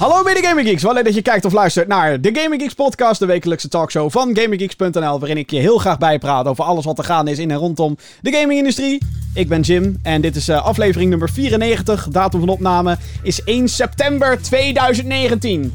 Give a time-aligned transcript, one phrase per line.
[0.00, 2.74] Hallo mede Gaming Geeks, wel leuk dat je kijkt of luistert naar de Gaming Geeks
[2.74, 6.98] podcast, de wekelijkse talkshow van GamingGeeks.nl, waarin ik je heel graag bijpraat over alles wat
[6.98, 8.98] er gaande is in en rondom de gamingindustrie.
[9.34, 12.08] Ik ben Jim en dit is uh, aflevering nummer 94.
[12.08, 15.74] Datum van opname is 1 september 2019.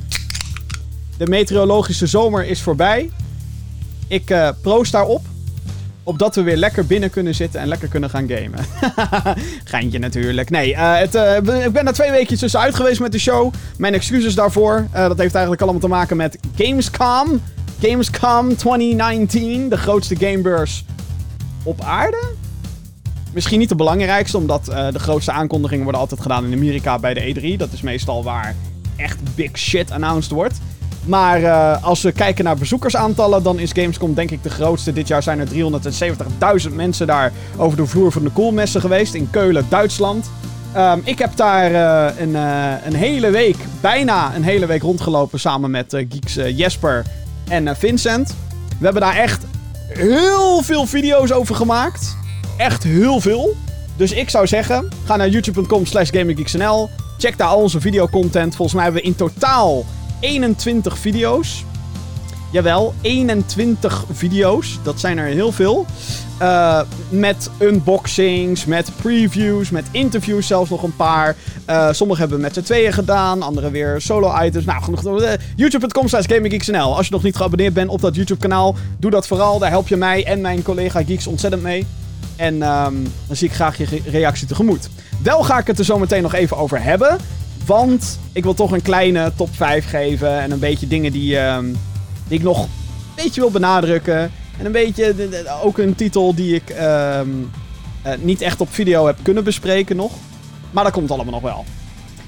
[1.18, 3.10] De meteorologische zomer is voorbij.
[4.07, 5.21] Ik uh, proost daarop.
[6.08, 8.66] Opdat we weer lekker binnen kunnen zitten en lekker kunnen gaan gamen.
[9.64, 10.50] Geintje natuurlijk.
[10.50, 13.54] Nee, uh, het, uh, ik ben er twee weken tussenuit geweest met de show.
[13.78, 14.88] Mijn excuses daarvoor.
[14.93, 17.42] Uh, dat heeft eigenlijk allemaal te maken met Gamescom.
[17.82, 19.70] Gamescom 2019.
[19.70, 20.86] De grootste gamebeurs
[21.64, 22.34] op aarde.
[23.34, 27.54] Misschien niet de belangrijkste, omdat de grootste aankondigingen worden altijd gedaan in Amerika bij de
[27.54, 27.57] E3.
[27.57, 28.56] Dat is meestal waar
[28.96, 30.60] echt big shit announced wordt.
[31.05, 34.94] Maar uh, als we kijken naar bezoekersaantallen, dan is Gamescom denk ik de grootste.
[34.94, 35.47] Dit jaar zijn er
[36.67, 40.30] 370.000 mensen daar over de vloer van de koelmessen geweest in Keulen, Duitsland.
[40.78, 45.39] Um, ik heb daar uh, een, uh, een, hele week, bijna een hele week rondgelopen
[45.39, 47.06] samen met geeks Jesper
[47.47, 48.36] en Vincent.
[48.80, 49.45] We hebben daar echt
[49.88, 52.17] heel veel video's over gemaakt.
[52.58, 53.56] Echt heel veel.
[53.97, 56.90] Dus ik zou zeggen, ga naar youtube.com slash gaminggeeksnl.
[57.17, 58.56] Check daar al onze videocontent.
[58.56, 59.86] Volgens mij hebben we in totaal
[60.26, 61.66] 21 video's.
[62.52, 64.80] Jawel, 21 video's.
[64.84, 65.86] Dat zijn er heel veel.
[66.42, 71.36] Uh, met unboxings, met previews, met interviews zelfs nog een paar.
[71.70, 74.66] Uh, sommige hebben we met z'n tweeën gedaan, andere weer solo-items.
[74.66, 75.22] Nou, genoeg.
[75.22, 76.96] Uh, YouTube.com slash GamingGeeksNL.
[76.96, 79.59] Als je nog niet geabonneerd bent op dat YouTube-kanaal, doe dat vooral.
[79.59, 81.86] Daar help je mij en mijn collega Geeks ontzettend mee.
[82.36, 84.90] En um, dan zie ik graag je reactie tegemoet.
[85.23, 87.18] Wel ga ik het er zo meteen nog even over hebben.
[87.66, 90.40] Want ik wil toch een kleine top 5 geven.
[90.40, 91.58] En een beetje dingen die, uh,
[92.28, 92.70] die ik nog een
[93.24, 94.32] beetje wil benadrukken.
[94.58, 95.14] En een beetje
[95.64, 97.20] ook een titel die ik uh,
[98.06, 100.12] uh, niet echt op video heb kunnen bespreken nog.
[100.72, 101.66] Maar dat komt allemaal nog wel.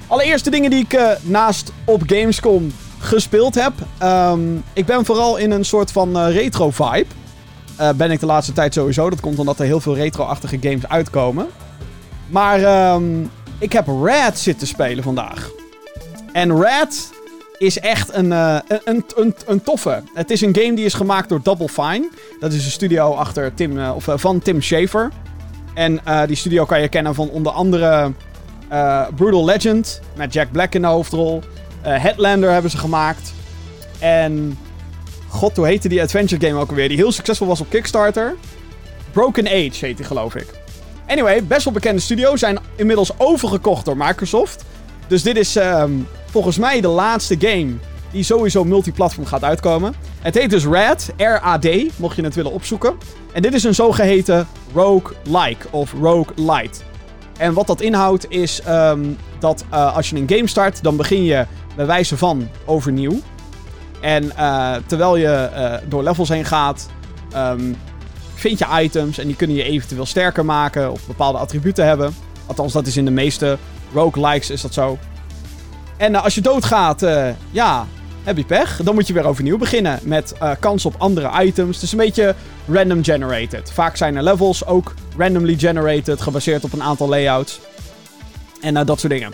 [0.08, 3.74] Allereerst dingen die ik uh, naast op Gamescom gespeeld heb.
[4.04, 7.06] Um, ik ben vooral in een soort van uh, retro vibe.
[7.96, 9.10] ben ik de laatste tijd sowieso.
[9.10, 11.48] Dat komt omdat er heel veel retro-achtige games uitkomen.
[12.28, 12.60] Maar
[13.60, 15.50] ik heb Red zitten spelen vandaag.
[16.32, 17.10] En Red
[17.58, 20.04] is echt een, uh, een, een, een, toffe.
[20.14, 22.10] Het is een game die is gemaakt door Double Fine.
[22.40, 25.12] Dat is een studio achter Tim, uh, of, uh, van Tim Schafer.
[25.74, 28.12] En die studio kan je kennen van onder andere
[29.16, 30.02] Brutal Legend.
[30.16, 31.42] Met Jack Black in de hoofdrol.
[31.82, 33.34] Headlander hebben ze gemaakt.
[34.00, 34.58] En...
[35.28, 36.88] God, hoe heette die adventure game ook alweer?
[36.88, 38.36] Die heel succesvol was op Kickstarter.
[39.12, 40.48] Broken Age heet die, geloof ik.
[41.08, 42.36] Anyway, best wel bekende studio.
[42.36, 44.66] Zijn inmiddels overgekocht door Microsoft.
[45.08, 47.74] Dus dit is um, volgens mij de laatste game
[48.12, 49.94] die sowieso multiplatform gaat uitkomen.
[50.22, 52.98] Het heet dus RAD, R-A-D, mocht je het willen opzoeken.
[53.34, 56.80] En dit is een zogeheten rogue-like of rogue-lite.
[57.38, 61.24] En wat dat inhoudt is um, dat uh, als je een game start, dan begin
[61.24, 63.20] je bij wijze van overnieuw.
[64.02, 66.90] En uh, terwijl je uh, door levels heen gaat,
[67.36, 67.76] um,
[68.40, 72.16] vind je items en die kunnen je eventueel sterker maken of bepaalde attributen hebben.
[72.46, 73.58] Althans, dat is in de meeste
[73.94, 74.98] roguelikes is dat zo.
[75.98, 77.88] En uh, als je doodgaat, uh, ja,
[78.24, 78.80] heb je pech.
[78.84, 81.84] Dan moet je weer overnieuw beginnen met uh, kans op andere items.
[81.84, 82.36] Is een beetje
[82.68, 83.72] random generated.
[83.74, 87.60] Vaak zijn er levels ook randomly generated, gebaseerd op een aantal layouts.
[88.62, 89.34] En dat soort dingen.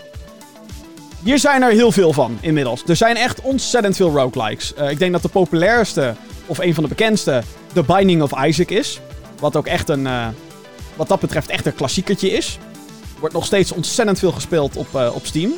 [1.22, 2.82] Hier zijn er heel veel van inmiddels.
[2.86, 4.72] Er zijn echt ontzettend veel roguelikes.
[4.72, 6.14] ik denk dat de populairste,
[6.46, 9.00] of een van de bekendste, The Binding of Isaac is.
[9.38, 10.26] Wat ook echt een, uh,
[10.96, 12.58] wat dat betreft echt een klassiekertje is.
[13.18, 15.52] Wordt nog steeds ontzettend veel gespeeld op, uh, op Steam.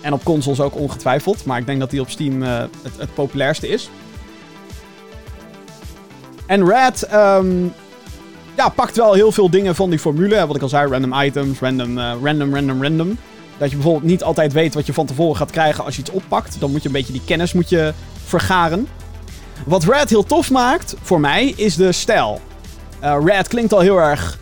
[0.00, 1.44] En op consoles ook ongetwijfeld.
[1.44, 3.90] Maar ik denk dat die op Steam uh, het, het, populairste is.
[6.46, 7.72] En Red um,
[8.56, 10.46] ja, pakt wel heel veel dingen van die formule.
[10.46, 13.18] Wat ik al zei, random items, random, random, random, random.
[13.58, 16.10] Dat je bijvoorbeeld niet altijd weet wat je van tevoren gaat krijgen als je iets
[16.10, 16.60] oppakt.
[16.60, 17.92] Dan moet je een beetje die kennis moet je
[18.24, 18.88] vergaren.
[19.64, 22.40] Wat Red heel tof maakt, voor mij, is de stijl.
[23.04, 24.38] Uh, Red klinkt al heel erg...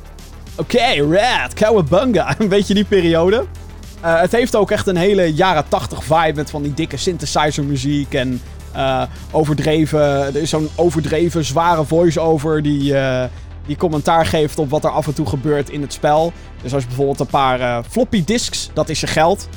[0.56, 2.34] Oké, okay, Red, Cowabunga.
[2.38, 3.44] Een beetje die periode.
[4.04, 7.64] Uh, het heeft ook echt een hele jaren 80 vibe met van die dikke synthesizer
[7.64, 8.40] muziek en
[8.76, 10.00] uh, overdreven...
[10.00, 12.94] Er is zo'n overdreven zware voice-over die,
[13.66, 16.32] die commentaar geeft op wat er af en toe gebeurt in het spel.
[16.62, 19.48] Dus als je bijvoorbeeld een paar floppy disks, dat is je geld,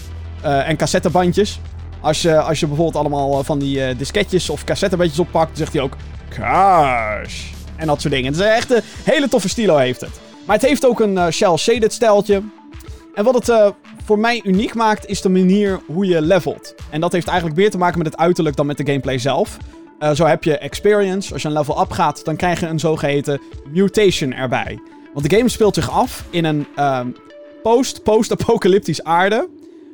[0.42, 1.60] en cassettebandjes...
[2.02, 5.82] Als je, als je bijvoorbeeld allemaal van die uh, disketjes of cassettebandjes oppakt, zegt hij
[5.82, 5.96] ook
[6.30, 7.44] cash.
[7.76, 8.32] En dat soort dingen.
[8.32, 10.20] Het is echt een hele toffe stilo heeft het.
[10.46, 12.42] Maar het heeft ook een uh, shell-shaded stijltje.
[13.16, 13.74] En wat het
[14.06, 16.76] voor mij uniek maakt, is de manier hoe je levelt.
[16.90, 19.58] En dat heeft eigenlijk meer te maken met het uiterlijk dan met de gameplay zelf.
[20.14, 21.34] Zo heb je experience.
[21.34, 23.42] Als je een level up gaat, dan krijg je een zogeheten
[23.72, 24.80] mutation erbij.
[25.14, 27.16] Want de game speelt zich af in een um,
[27.64, 29.50] post-post-apocalyptisch aarde.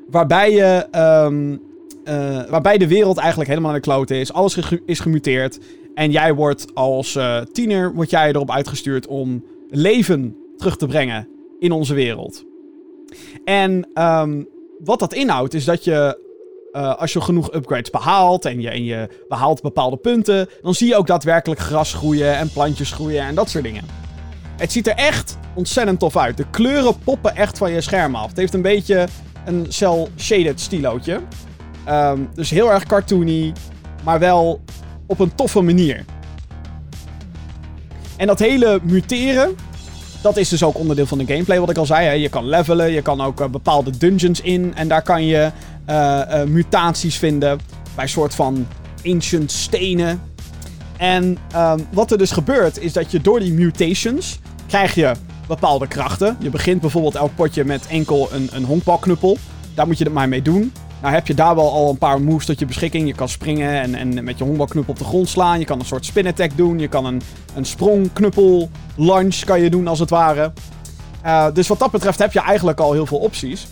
[0.10, 0.88] Waarbij je
[1.26, 1.62] um,
[2.04, 4.34] eh, waarbij de wereld eigenlijk helemaal aan de klote is.
[4.34, 5.60] Alles is gemuteerd.
[5.94, 11.28] En jij wordt als uh, tiener wordt jij erop uitgestuurd om leven terug te brengen
[11.60, 12.44] in onze wereld.
[13.44, 14.48] En um,
[14.84, 16.22] wat dat inhoudt is dat je
[16.74, 20.88] uh, als je genoeg upgrades behaalt en je, en je behaalt bepaalde punten, dan zie
[20.88, 23.84] je ook daadwerkelijk gras groeien en plantjes groeien en dat soort dingen.
[24.58, 26.38] Het ziet er echt ontzettend tof uit.
[26.38, 28.28] De kleuren poppen echt van je scherm af.
[28.28, 29.08] Het heeft een beetje
[29.46, 31.20] een cel-shaded stilootje.
[31.90, 33.54] Um, dus heel erg cartoony,
[34.04, 34.62] maar wel
[35.06, 36.06] op een toffe manier.
[38.18, 39.56] En dat hele muteren,
[40.22, 42.06] dat is dus ook onderdeel van de gameplay, wat ik al zei.
[42.06, 42.12] Hè.
[42.12, 44.76] Je kan levelen, je kan ook uh, bepaalde dungeons in.
[44.76, 45.52] En daar kan je
[45.90, 47.60] uh, uh, mutaties vinden
[47.96, 48.68] bij soort van
[49.06, 50.22] ancient stenen.
[50.98, 55.12] En um, wat er dus gebeurt, is dat je door die mutations krijg je
[55.48, 56.38] bepaalde krachten.
[56.40, 59.38] Je begint bijvoorbeeld elk potje met enkel een, een honkbalknuppel.
[59.74, 60.74] Daar moet je het maar mee doen.
[61.04, 63.08] Nou heb je daar wel al een paar moves tot je beschikking.
[63.08, 65.60] Je kan springen en, en met je honkbalknuppel op de grond slaan.
[65.60, 66.80] Je kan een soort spin attack doen.
[66.80, 67.22] Je kan een,
[67.56, 70.52] een sprongknuppel lunge kan je doen als het ware.
[71.26, 73.68] Uh, dus wat dat betreft heb je eigenlijk al heel veel opties.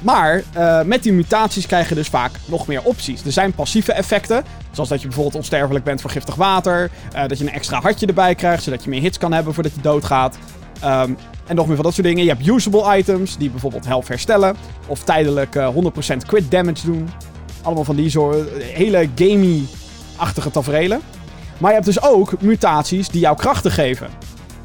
[0.00, 3.24] Maar uh, met die mutaties krijg je dus vaak nog meer opties.
[3.24, 6.90] Er zijn passieve effecten, zoals dat je bijvoorbeeld onsterfelijk bent voor giftig water.
[7.14, 9.74] Uh, dat je een extra hartje erbij krijgt, zodat je meer hits kan hebben voordat
[9.74, 10.36] je doodgaat.
[10.84, 11.16] Um,
[11.46, 12.24] en nog meer van dat soort dingen.
[12.24, 14.56] Je hebt usable items, die bijvoorbeeld health herstellen.
[14.86, 15.68] Of tijdelijk uh,
[16.14, 17.08] 100% crit damage doen.
[17.62, 21.00] Allemaal van die soort hele gamey-achtige tafereelen.
[21.58, 24.08] Maar je hebt dus ook mutaties die jou krachten geven.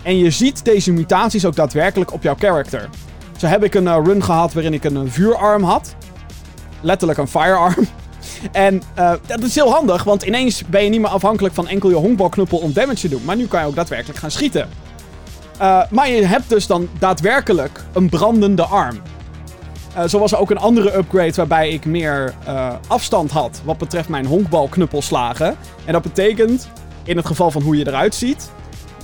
[0.04, 2.90] En je ziet deze mutaties ook daadwerkelijk op jouw character.
[3.38, 5.96] Zo heb ik een uh, run gehad waarin ik een, vuurarm had.
[6.82, 7.88] Letterlijk een firearm.
[8.52, 8.82] En
[9.26, 12.58] dat is heel handig, want ineens ben je niet meer afhankelijk van enkel je honkbalknuppel
[12.58, 13.22] om damage te doen.
[13.26, 14.70] Maar nu kan je ook daadwerkelijk gaan schieten.
[15.62, 19.02] Uh, maar je hebt dus dan daadwerkelijk een brandende arm.
[19.98, 23.78] Uh, zo was er ook een andere upgrade waarbij ik meer uh, afstand had wat
[23.78, 25.56] betreft mijn honkbalknuppelslagen.
[25.86, 26.70] En dat betekent,
[27.04, 28.52] in het geval van hoe je eruit ziet,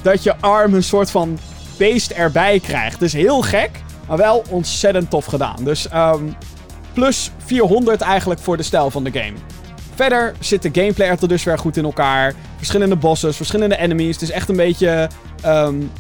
[0.02, 1.38] dat je arm een soort van
[1.78, 3.00] beest erbij krijgt.
[3.00, 3.72] Dus heel gek,
[4.08, 5.64] maar wel ontzettend tof gedaan.
[5.64, 6.36] Dus um,
[6.94, 9.34] plus 400 eigenlijk voor de stijl van de game.
[9.96, 12.34] Verder zit de gameplay er tot dusver goed in elkaar.
[12.58, 14.14] Verschillende bosses, verschillende enemies.
[14.14, 15.10] Het is echt een beetje
[15.46, 15.92] um,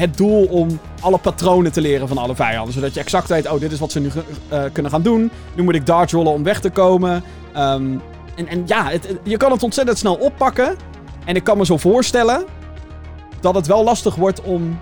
[0.00, 2.72] het doel om alle patronen te leren van alle vijanden.
[2.72, 4.10] Zodat je exact weet, oh, dit is wat ze nu
[4.52, 5.30] uh, kunnen gaan doen.
[5.54, 7.24] Nu moet ik dodge rollen om weg te komen.
[7.56, 8.00] Um,
[8.36, 10.76] en, en ja, het, je kan het ontzettend snel oppakken.
[11.24, 12.44] En ik kan me zo voorstellen
[13.40, 14.78] dat het wel lastig wordt om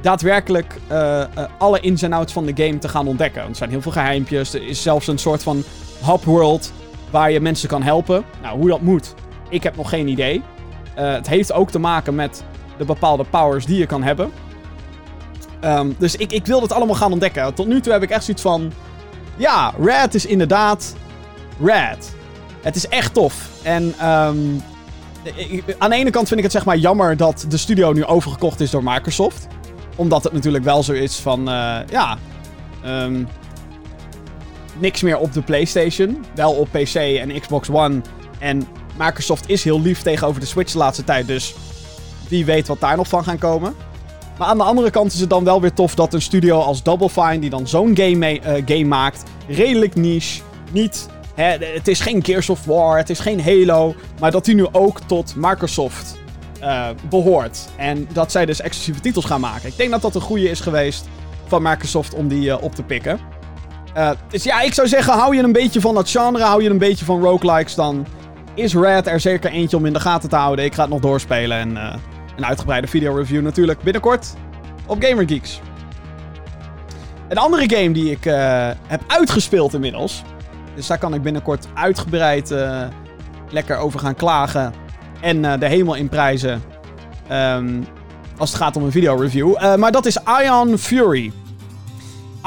[0.00, 3.40] daadwerkelijk uh, uh, alle ins en outs van de game te gaan ontdekken.
[3.40, 4.54] Want er zijn heel veel geheimpjes.
[4.54, 5.62] Er is zelfs een soort van
[6.04, 6.72] hub-world
[7.10, 8.24] waar je mensen kan helpen.
[8.42, 9.14] Nou, hoe dat moet,
[9.48, 10.42] ik heb nog geen idee.
[10.94, 12.44] Het heeft ook te maken met
[12.78, 14.30] de bepaalde powers die je kan hebben.
[15.64, 17.54] Um, dus ik, ik wil dat allemaal gaan ontdekken.
[17.54, 18.72] Tot nu toe heb ik echt zoiets van...
[19.36, 20.94] Ja, Red is inderdaad
[21.60, 22.14] Red.
[22.62, 23.48] Het is echt tof.
[23.62, 23.94] En
[25.34, 28.04] ik, aan de ene kant vind ik het zeg maar jammer dat de studio nu
[28.04, 29.46] overgekocht is door Microsoft.
[29.96, 31.48] Omdat het natuurlijk wel zo is van...
[31.48, 32.18] Uh, ja...
[32.86, 33.28] Um,
[34.78, 36.24] niks meer op de PlayStation.
[36.34, 38.00] Wel op PC en Xbox One.
[38.38, 38.66] En
[38.98, 41.26] Microsoft is heel lief tegenover de Switch de laatste tijd.
[41.26, 41.54] Dus
[42.28, 43.74] wie weet wat daar nog van gaan komen.
[44.38, 46.82] Maar aan de andere kant is het dan wel weer tof dat een studio als
[46.82, 51.08] Double Fine, die dan zo'n game, uh, game maakt, redelijk niche, niet...
[51.34, 54.66] Hè, het is geen Gears of War, het is geen Halo, maar dat die nu
[54.72, 56.18] ook tot Microsoft
[56.60, 57.68] uh, behoort.
[57.76, 59.68] En dat zij dus exclusieve titels gaan maken.
[59.68, 61.08] Ik denk dat dat een goede is geweest
[61.46, 63.18] van Microsoft om die uh, op te pikken.
[64.30, 66.78] dus ja, ik zou zeggen, hou je een beetje van dat genre, hou je een
[66.78, 68.06] beetje van roguelikes, dan
[68.54, 70.64] is Red er zeker eentje om in de gaten te houden.
[70.64, 72.00] Ik ga het nog doorspelen en
[72.36, 74.34] een uitgebreide video-review natuurlijk binnenkort
[74.86, 75.60] op GamerGeeks.
[77.28, 78.34] Een andere game die ik uh,
[78.86, 80.22] heb uitgespeeld inmiddels.
[80.74, 82.82] Dus daar kan ik binnenkort uitgebreid uh,
[83.50, 84.72] lekker over gaan klagen.
[85.20, 86.62] En uh, de hemel in prijzen.
[87.32, 87.86] Um,
[88.36, 89.76] als het gaat om een video-review.
[89.76, 91.32] maar dat is Ion Fury.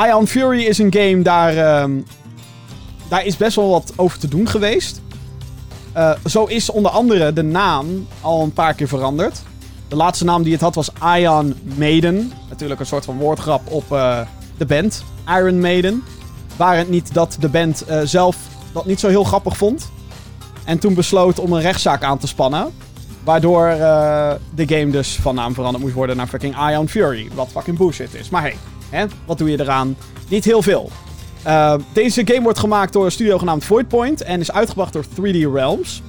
[0.08, 1.82] Ion Fury is een game daar.
[1.82, 2.06] Um,
[3.10, 5.02] daar is best wel wat over te doen geweest.
[6.26, 9.42] zo is onder andere de naam al een paar keer veranderd.
[9.88, 12.32] De laatste naam die het had was Iron Maiden.
[12.50, 14.20] Natuurlijk een soort van woordgrap op uh,
[14.58, 15.04] de band.
[15.28, 16.04] Iron Maiden.
[16.56, 18.38] Waar het niet dat de band uh, zelf
[18.74, 19.92] dat niet zo heel grappig vond.
[20.66, 22.74] En toen besloot om een rechtszaak aan te spannen.
[23.24, 27.30] Waardoor uh, de game dus van naam veranderd moest worden naar fucking Ion Fury.
[27.34, 28.30] Wat fucking bullshit is.
[28.30, 28.56] Maar hey,
[28.90, 29.96] hè, wat doe je eraan?
[30.28, 30.92] Niet heel veel.
[31.94, 34.22] deze game wordt gemaakt door een studio genaamd Voidpoint.
[34.22, 36.02] En is uitgebracht door 3D Realms.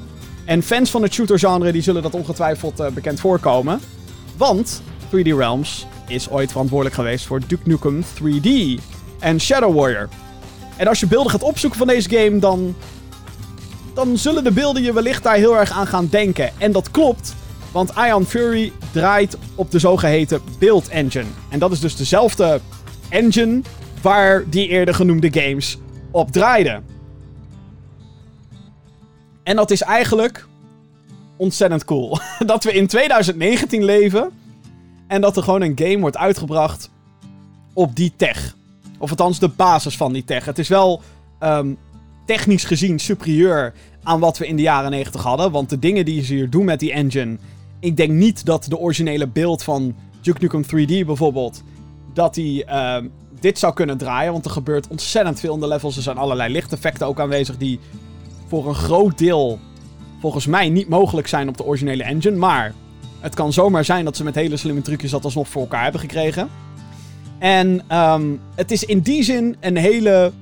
[0.49, 3.81] En fans van het shooter-genre die zullen dat ongetwijfeld uh, bekend voorkomen.
[4.37, 8.49] Want 3D Realms is ooit verantwoordelijk geweest voor Duke Nukem 3D
[9.19, 10.09] en Shadow Warrior.
[10.76, 12.75] En als je beelden gaat opzoeken van deze game, dan
[13.95, 16.50] dan zullen de beelden je wellicht daar heel erg aan gaan denken.
[16.59, 17.35] En dat klopt,
[17.73, 21.28] want Ion Fury draait op de zogeheten Build Engine.
[21.49, 22.61] En dat is dus dezelfde
[23.09, 23.61] engine
[24.02, 25.78] waar die eerder genoemde games
[26.11, 26.98] op draaiden.
[29.49, 30.47] En dat is eigenlijk
[31.37, 32.19] ontzettend cool.
[32.47, 34.31] dat we in 2019 leven
[35.07, 36.90] en dat er gewoon een game wordt uitgebracht
[37.73, 38.57] op die tech.
[38.99, 40.45] Of althans de basis van die tech.
[40.45, 41.02] Het is wel
[41.40, 41.78] um,
[42.26, 45.50] technisch gezien superieur aan wat we in de jaren 90 hadden.
[45.50, 47.37] Want de dingen die ze hier doen met die engine.
[47.81, 51.62] Ik denk niet dat de originele beeld van Duke Nukem 3D bijvoorbeeld.
[52.14, 52.97] Dat die uh,
[53.40, 54.33] dit zou kunnen draaien.
[54.33, 55.97] Want er gebeurt ontzettend veel in de levels.
[55.97, 57.57] Er zijn allerlei lichteffecten ook aanwezig.
[57.57, 57.81] Die
[58.49, 59.59] voor een groot deel
[60.21, 62.37] volgens mij niet mogelijk zijn op de originele engine.
[62.37, 62.75] Maar
[63.21, 66.00] het kan zomaar zijn dat ze met hele slimme trucjes dat alsnog voor elkaar hebben
[66.00, 66.49] gekregen.
[67.38, 70.33] En um, het is in die zin een hele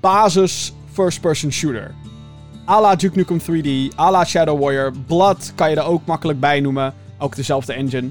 [0.00, 1.94] basis first-person shooter.
[2.68, 4.92] A la Duke Nukem 3D, a la Shadow Warrior.
[5.06, 6.94] Blood kan je er ook makkelijk bij noemen.
[7.18, 8.08] Ook dezelfde engine.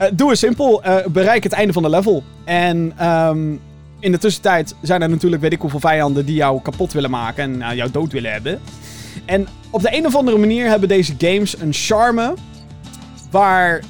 [0.00, 0.86] Uh, doe eens simpel.
[0.86, 2.22] Uh, bereik het einde van de level.
[2.44, 3.60] En um,
[4.00, 7.42] in de tussentijd zijn er natuurlijk weet ik hoeveel vijanden die jou kapot willen maken.
[7.42, 8.60] En uh, jou dood willen hebben.
[9.24, 12.34] En op de een of andere manier hebben deze games een charme.
[13.30, 13.82] Waar,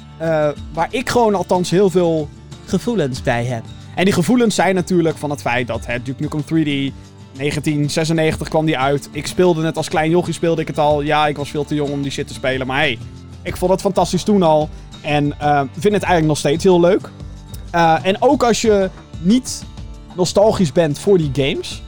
[0.73, 2.29] waar ik gewoon althans heel veel
[2.65, 3.63] gevoelens bij heb.
[3.95, 6.93] En die gevoelens zijn natuurlijk van het feit dat het Duke Nukem 3D
[7.37, 9.09] 1996 kwam die uit.
[9.11, 11.01] Ik speelde het als klein jochie, speelde ik het al.
[11.01, 12.67] Ja, ik was veel te jong om die shit te spelen.
[12.67, 12.97] Maar hey,
[13.41, 14.69] ik vond het fantastisch toen al.
[15.01, 17.09] En uh, vind het eigenlijk nog steeds heel leuk.
[18.03, 18.89] En ook als je
[19.19, 19.63] niet
[20.15, 21.83] nostalgisch bent voor die games...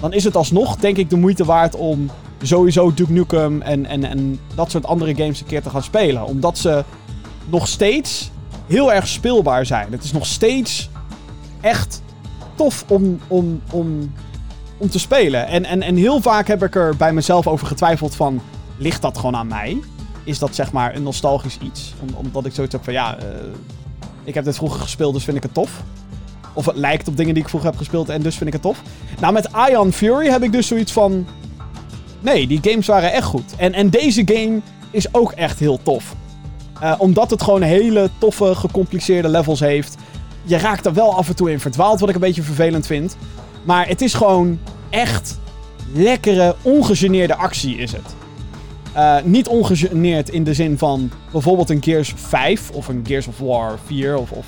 [0.00, 2.10] dan is het alsnog, denk ik, de moeite waard om
[2.42, 3.62] sowieso Duke Nukem...
[3.62, 6.26] en, en, en dat soort andere games een keer te gaan spelen.
[6.26, 6.84] Omdat ze
[7.46, 8.30] nog steeds
[8.66, 9.92] heel erg speelbaar zijn.
[9.92, 10.90] Het is nog steeds
[11.60, 12.02] echt
[12.54, 14.12] tof om, om, om
[14.76, 15.46] om te spelen.
[15.46, 18.40] En, en, en heel vaak heb ik er bij mezelf over getwijfeld van...
[18.76, 19.80] Ligt dat gewoon aan mij?
[20.24, 21.94] Is dat zeg maar een nostalgisch iets?
[22.00, 23.18] Om, omdat ik zoiets heb van ja...
[23.18, 23.24] Uh,
[24.24, 25.82] ik heb dit vroeger gespeeld, dus vind ik het tof.
[26.54, 28.62] Of het lijkt op dingen die ik vroeger heb gespeeld en dus vind ik het
[28.62, 28.82] tof.
[29.20, 31.26] Nou, met Ion Fury heb ik dus zoiets van...
[32.20, 33.54] Nee, die games waren echt goed.
[33.56, 36.14] En, en deze game is ook echt heel tof.
[36.82, 39.96] Uh, omdat het gewoon hele toffe, gecompliceerde levels heeft.
[40.42, 43.16] Je raakt er wel af en toe in verdwaald, wat ik een beetje vervelend vind.
[43.62, 44.58] Maar het is gewoon
[44.90, 45.38] echt
[45.92, 48.14] lekkere, ongegeneerde actie is het.
[48.96, 53.38] Uh, niet ongegeneerd in de zin van bijvoorbeeld een Gears 5 of een Gears of
[53.38, 54.46] War 4 of, of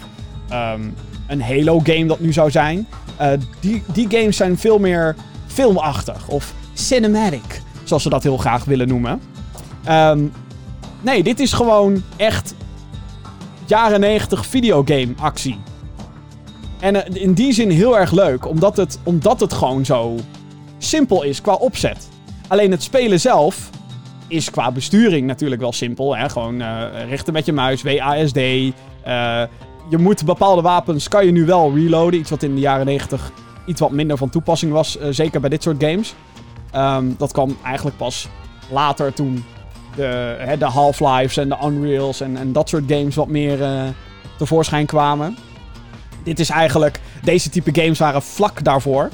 [0.52, 0.94] um,
[1.26, 2.86] een Halo game dat nu zou zijn.
[3.20, 3.28] Uh,
[3.60, 5.16] die, die games zijn veel meer
[5.46, 9.20] filmachtig of cinematic, zoals ze dat heel graag willen noemen.
[9.88, 10.32] Um,
[11.00, 12.54] nee, dit is gewoon echt
[13.66, 15.58] jaren 90 videogame actie.
[16.80, 20.16] En uh, in die zin heel erg leuk, omdat het, omdat het gewoon zo
[20.78, 22.08] simpel is qua opzet.
[22.48, 23.70] Alleen het spelen zelf
[24.28, 26.16] is qua besturing natuurlijk wel simpel.
[26.16, 26.28] Hè?
[26.28, 28.36] Gewoon uh, richten met je muis, WASD.
[28.36, 29.42] Uh,
[29.88, 32.20] je moet bepaalde wapens, kan je nu wel reloaden.
[32.20, 33.32] Iets wat in de jaren 90
[33.66, 34.98] iets wat minder van toepassing was.
[34.98, 36.14] Uh, zeker bij dit soort games.
[36.74, 38.28] Um, dat kwam eigenlijk pas
[38.70, 39.44] later toen
[39.96, 43.58] de, de Half-Lives en de Unreals en, en dat soort games wat meer
[44.38, 45.36] tevoorschijn kwamen.
[46.22, 47.00] Dit is eigenlijk...
[47.22, 49.10] Deze type games waren vlak daarvoor.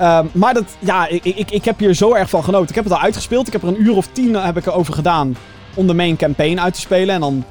[0.00, 2.68] Um, maar dat, ja, ik, ik, ik heb hier zo erg van genoten.
[2.68, 3.46] Ik heb het al uitgespeeld.
[3.46, 5.36] Ik heb er een uur of tien heb ik erover gedaan
[5.74, 7.14] om de main campaign uit te spelen.
[7.14, 7.44] En dan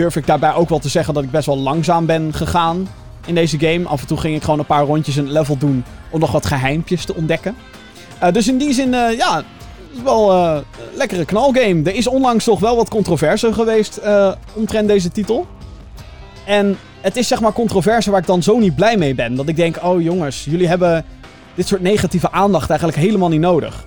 [0.00, 2.88] durf ik daarbij ook wel te zeggen dat ik best wel langzaam ben gegaan
[3.26, 3.86] in deze game.
[3.86, 6.46] Af en toe ging ik gewoon een paar rondjes het level doen om nog wat
[6.46, 7.54] geheimpjes te ontdekken.
[8.22, 9.42] Uh, dus in die zin, uh, ja,
[10.04, 11.82] wel uh, een lekkere knalgame.
[11.82, 14.00] Er is onlangs toch wel wat controverse geweest
[14.54, 15.46] omtrent deze titel.
[16.46, 19.34] En het is zeg maar controverse waar ik dan zo niet blij mee ben.
[19.34, 21.04] Dat ik denk, oh jongens, jullie hebben
[21.54, 23.84] dit soort negatieve aandacht eigenlijk helemaal niet nodig.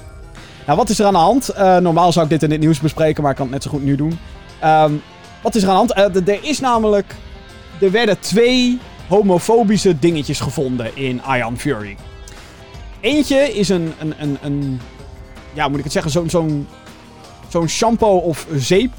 [0.66, 1.54] Nou, wat is er aan de hand?
[1.58, 3.84] Normaal zou ik dit in het nieuws bespreken, maar ik kan het net zo goed
[3.84, 4.20] nu doen.
[4.64, 5.02] Um,
[5.44, 6.16] wat is er aan de hand?
[6.28, 7.16] Uh, er is namelijk...
[7.82, 11.98] Er werden twee homofobische dingetjes gevonden in Ion Fury.
[13.00, 13.94] Eentje is een...
[14.00, 14.82] een, een, een
[15.54, 16.12] ja, moet ik het zeggen?
[16.12, 16.68] Zo'n zo'n
[17.50, 18.92] zo'n shampoo of zeep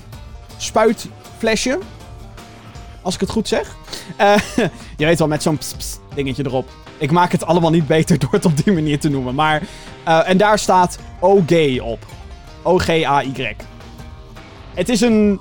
[0.56, 1.78] spuitflesje.
[3.02, 3.76] Als ik het goed zeg.
[4.20, 4.36] Uh,
[4.96, 5.58] je weet wel, met zo'n
[6.14, 6.68] dingetje erop.
[6.98, 9.34] Ik maak het allemaal niet beter door het op die manier te noemen.
[9.34, 9.62] Maar,
[10.08, 12.06] uh, en daar staat OG op.
[12.62, 13.56] O-G-A-Y.
[14.74, 15.40] Het is een...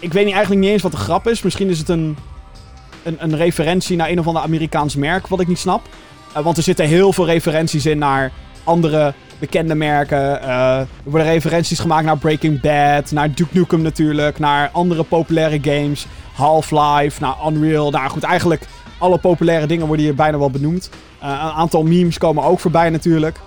[0.00, 1.42] Ik weet niet, eigenlijk niet eens wat de grap is.
[1.42, 2.16] Misschien is het een,
[3.02, 5.88] een, een referentie naar een of ander Amerikaans merk, wat ik niet snap.
[6.36, 8.32] Uh, want er zitten heel veel referenties in naar
[8.64, 10.18] andere bekende merken.
[10.42, 15.58] Uh, er worden referenties gemaakt naar Breaking Bad, naar Duke Nukem natuurlijk, naar andere populaire
[15.62, 16.06] games.
[16.34, 17.90] Half-Life, naar Unreal.
[17.90, 18.66] Nou goed, eigenlijk
[18.98, 20.90] alle populaire dingen worden hier bijna wel benoemd.
[21.22, 23.40] Uh, een aantal memes komen ook voorbij natuurlijk.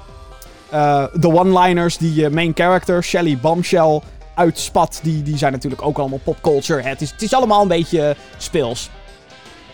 [0.74, 4.02] Eh, de one-liners die je main character, Shelly Bombshell,
[4.36, 6.82] uitspat, die, die zijn natuurlijk ook allemaal popculture.
[6.82, 8.90] Het is, het is allemaal een beetje speels.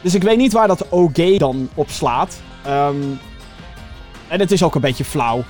[0.01, 2.39] Dus ik weet niet waar dat OG dan op slaat.
[2.63, 3.01] Ehm,
[4.27, 5.43] en het is ook een beetje flauw.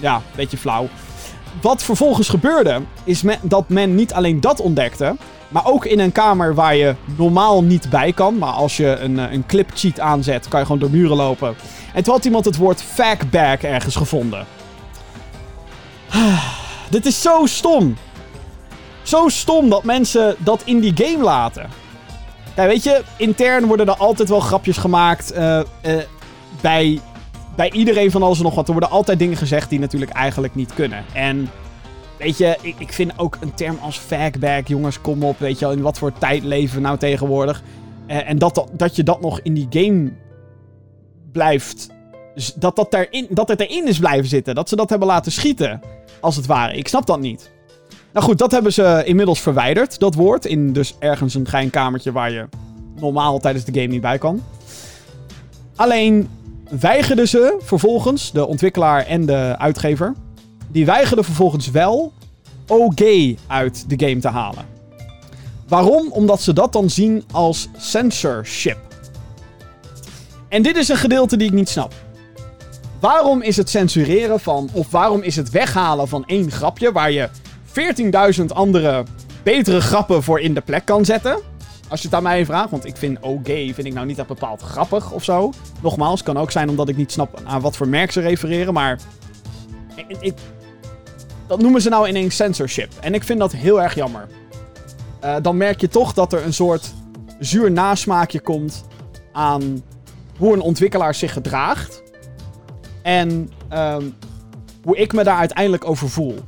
[0.00, 0.88] Ja, een beetje flauw.
[1.60, 5.16] Wat vervolgens gebeurde, is dat men niet alleen dat ontdekte,
[5.48, 8.38] maar ook in een kamer waar je normaal niet bij kan.
[8.38, 11.56] Maar als je een, eh, een clip cheat aanzet, kan je gewoon door muren lopen.
[11.94, 14.46] En toen had iemand het woord fagbag ergens gevonden.
[16.90, 17.96] Dit is zo stom.
[19.06, 21.68] Zo stom dat mensen dat in die game laten.
[22.56, 25.34] Ja, weet je, intern worden er altijd wel grapjes gemaakt.
[25.36, 25.96] Uh, uh,
[26.60, 27.00] bij,
[27.56, 28.66] bij iedereen van alles nog wat.
[28.66, 31.04] Er worden altijd dingen gezegd die natuurlijk eigenlijk niet kunnen.
[31.12, 31.50] En
[32.18, 35.38] weet je, ik, ik vind ook een term als fagbag, jongens, kom op.
[35.38, 37.62] Weet je in wat voor tijd leven we nou tegenwoordig.
[38.06, 40.12] Uh, en dat, dat, dat je dat nog in die game
[41.32, 41.88] blijft.
[42.54, 44.54] Dat, dat, erin, dat het erin is blijven zitten.
[44.54, 45.80] Dat ze dat hebben laten schieten.
[46.20, 46.76] Als het ware.
[46.76, 47.54] Ik snap dat niet.
[48.16, 50.44] Nou goed, dat hebben ze inmiddels verwijderd, dat woord.
[50.44, 52.48] In dus ergens een geinkamertje waar je
[52.94, 54.42] normaal tijdens de game niet bij kan.
[55.74, 56.28] Alleen
[56.80, 60.14] weigerden ze vervolgens, de ontwikkelaar en de uitgever,
[60.68, 62.12] die weigerden vervolgens wel
[62.66, 63.00] OG
[63.46, 64.64] uit de game te halen.
[65.68, 66.12] Waarom?
[66.12, 68.78] Omdat ze dat dan zien als censorship.
[70.48, 71.92] En dit is een gedeelte die ik niet snap.
[73.00, 77.28] Waarom is het censureren van, of waarom is het weghalen van één grapje waar je
[78.38, 79.04] 14.000 andere
[79.42, 81.40] betere grappen voor in de plek kan zetten.
[81.88, 84.26] Als je het aan mij vraagt, want ik vind OG vind ik nou niet dat
[84.26, 85.52] bepaald grappig of zo.
[85.82, 88.98] Nogmaals, kan ook zijn omdat ik niet snap aan wat voor merk ze refereren, maar...
[90.20, 90.34] Ik,
[91.46, 92.92] dat noemen ze nou ineens censorship.
[93.00, 94.28] En ik vind dat heel erg jammer.
[95.24, 96.94] Uh, dan merk je toch dat er een soort
[97.38, 98.84] zuur nasmaakje komt
[99.32, 99.82] aan
[100.38, 102.02] hoe een ontwikkelaar zich gedraagt.
[103.02, 104.14] En um,
[104.82, 106.38] hoe ik me daar uiteindelijk over voel.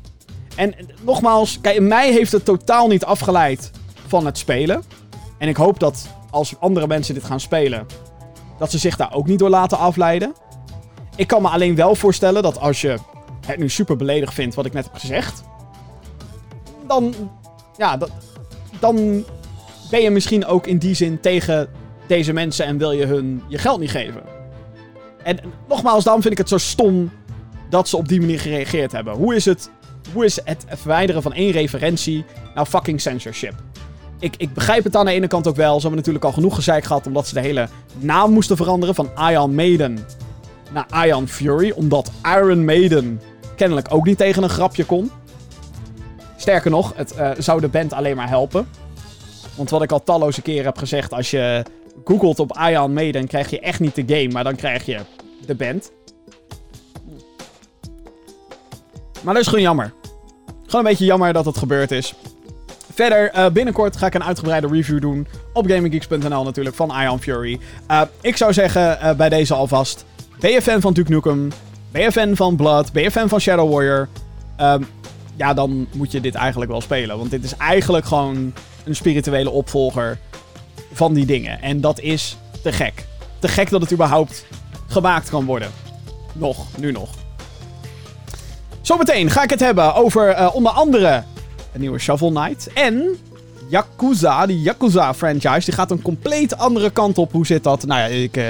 [0.58, 3.70] En nogmaals, kijk, mij heeft het totaal niet afgeleid
[4.06, 4.82] van het spelen.
[5.38, 7.86] En ik hoop dat als andere mensen dit gaan spelen,
[8.58, 10.34] dat ze zich daar ook niet door laten afleiden.
[11.16, 12.96] Ik kan me alleen wel voorstellen dat als je
[13.46, 15.42] het nu super beledigd vindt wat ik net heb gezegd,
[16.86, 17.14] dan,
[17.76, 18.10] ja, dat,
[18.80, 19.24] dan
[19.90, 21.68] ben je misschien ook in die zin tegen
[22.06, 24.22] deze mensen en wil je hun je geld niet geven.
[25.22, 27.10] En nogmaals, dan vind ik het zo stom
[27.70, 29.14] dat ze op die manier gereageerd hebben.
[29.14, 29.70] Hoe is het
[30.12, 33.54] hoe is het verwijderen van één referentie nou fucking censorship?
[34.20, 35.74] Ik, ik begrijp het aan de ene kant ook wel.
[35.74, 37.68] Ze hebben natuurlijk al genoeg gezeik gehad omdat ze de hele
[37.98, 39.98] naam moesten veranderen van Iron Maiden
[40.72, 41.70] naar Iron Fury.
[41.70, 43.20] Omdat Iron Maiden
[43.56, 45.10] kennelijk ook niet tegen een grapje kon.
[46.36, 48.68] Sterker nog, het uh, zou de band alleen maar helpen.
[49.54, 51.62] Want wat ik al talloze keren heb gezegd, als je
[52.04, 54.98] googelt op Iron Maiden, krijg je echt niet de game, maar dan krijg je
[55.46, 55.90] de band.
[59.22, 59.92] Maar dat is gewoon jammer.
[60.68, 62.14] Gewoon een beetje jammer dat het gebeurd is.
[62.94, 67.60] Verder, uh, binnenkort ga ik een uitgebreide review doen op GamingGeeks.nl natuurlijk van Ion Fury.
[67.90, 70.04] Uh, ik zou zeggen uh, bij deze alvast,
[70.40, 71.48] ben je fan van Duke Nukem?
[71.90, 72.92] Ben je fan van Blood?
[72.92, 74.08] Ben je fan van Shadow Warrior?
[74.60, 74.86] Um,
[75.36, 77.18] ja, dan moet je dit eigenlijk wel spelen.
[77.18, 78.52] Want dit is eigenlijk gewoon
[78.84, 80.18] een spirituele opvolger
[80.92, 81.62] van die dingen.
[81.62, 83.06] En dat is te gek.
[83.38, 84.44] Te gek dat het überhaupt
[84.86, 85.70] gemaakt kan worden.
[86.32, 87.08] Nog, nu nog.
[88.88, 91.24] Zometeen ga ik het hebben over uh, onder andere
[91.72, 92.72] een nieuwe Shovel Knight.
[92.72, 93.16] En
[93.68, 97.32] Yakuza, die Yakuza-franchise, die gaat een compleet andere kant op.
[97.32, 97.86] Hoe zit dat?
[97.86, 98.44] Nou ja, ik uh,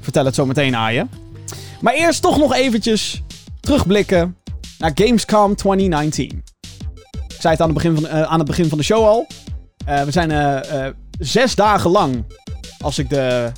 [0.00, 1.06] vertel het zo meteen aan je.
[1.80, 3.22] Maar eerst toch nog eventjes
[3.60, 4.36] terugblikken
[4.78, 6.42] naar Gamescom 2019.
[7.10, 9.26] Ik zei het aan het begin van, uh, aan het begin van de show al.
[9.84, 10.64] we zijn
[11.18, 12.24] zes dagen lang,
[12.80, 13.52] als ik de...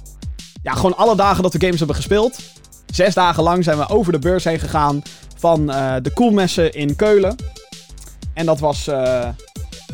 [0.63, 2.39] Ja, gewoon alle dagen dat we games hebben gespeeld.
[2.87, 5.03] Zes dagen lang zijn we over de beurs heen gegaan
[5.45, 7.37] van uh, de koelmessen in Keulen.
[8.35, 9.29] En dat was uh,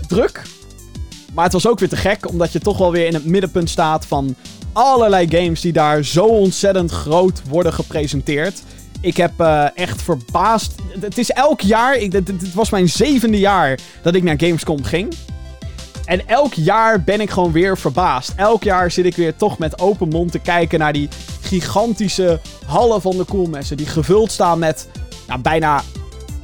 [0.07, 0.43] druk.
[1.33, 3.71] Maar het was ook weer te gek, omdat je toch wel weer in het middenpunt
[3.71, 4.37] staat van
[4.73, 8.63] allerlei games die daar zo ontzettend groot worden gepresenteerd.
[9.01, 10.75] Ik heb uh, echt verbaasd.
[11.01, 11.97] Het is elk jaar.
[11.97, 15.15] Ik, dit, was mijn zevende jaar dat ik naar Gamescom ging.
[16.05, 18.33] En elk jaar ben ik gewoon weer verbaasd.
[18.37, 21.09] Elk jaar zit ik weer toch met open mond te kijken naar die
[21.41, 23.77] gigantische hallen van de koelmessen.
[23.77, 24.89] Die gevuld staan met
[25.31, 25.83] nou, bijna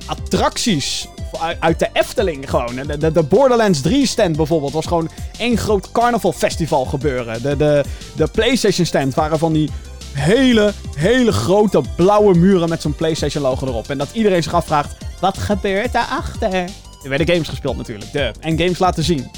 [0.06, 1.08] attracties
[1.58, 2.74] uit de Efteling gewoon.
[2.98, 7.42] De, de, Borderlands 3 stand bijvoorbeeld was gewoon één groot carnaval festival gebeuren.
[7.42, 7.84] De, de,
[8.16, 9.70] de PlayStation stand waren van die
[10.12, 13.90] hele, hele grote blauwe muren met zo'n PlayStation logo erop.
[13.90, 16.52] En dat iedereen zich afvraagt, wat gebeurt daarachter?
[17.02, 18.32] Er werden games gespeeld natuurlijk, de.
[18.40, 19.30] En games laten zien.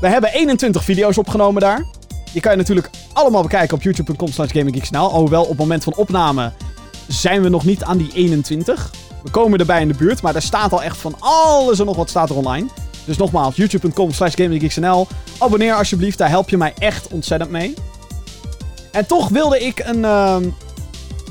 [0.00, 1.86] We hebben 21 video's opgenomen daar.
[2.32, 5.10] Die kan je natuurlijk allemaal bekijken op youtube.com slash gaminggeeksnl.
[5.10, 6.52] Alhoewel op het moment van opname
[7.08, 8.90] zijn we nog niet aan die 21.
[9.22, 11.96] We komen erbij in de buurt, maar er staat al echt van alles en nog
[11.96, 12.66] wat staat er online.
[13.04, 14.34] Dus nogmaals, youtube.com slash.
[15.38, 17.74] Abonneer alsjeblieft, daar help je mij echt ontzettend mee.
[18.90, 20.04] En toch wilde ik een...
[20.04, 20.44] ehm,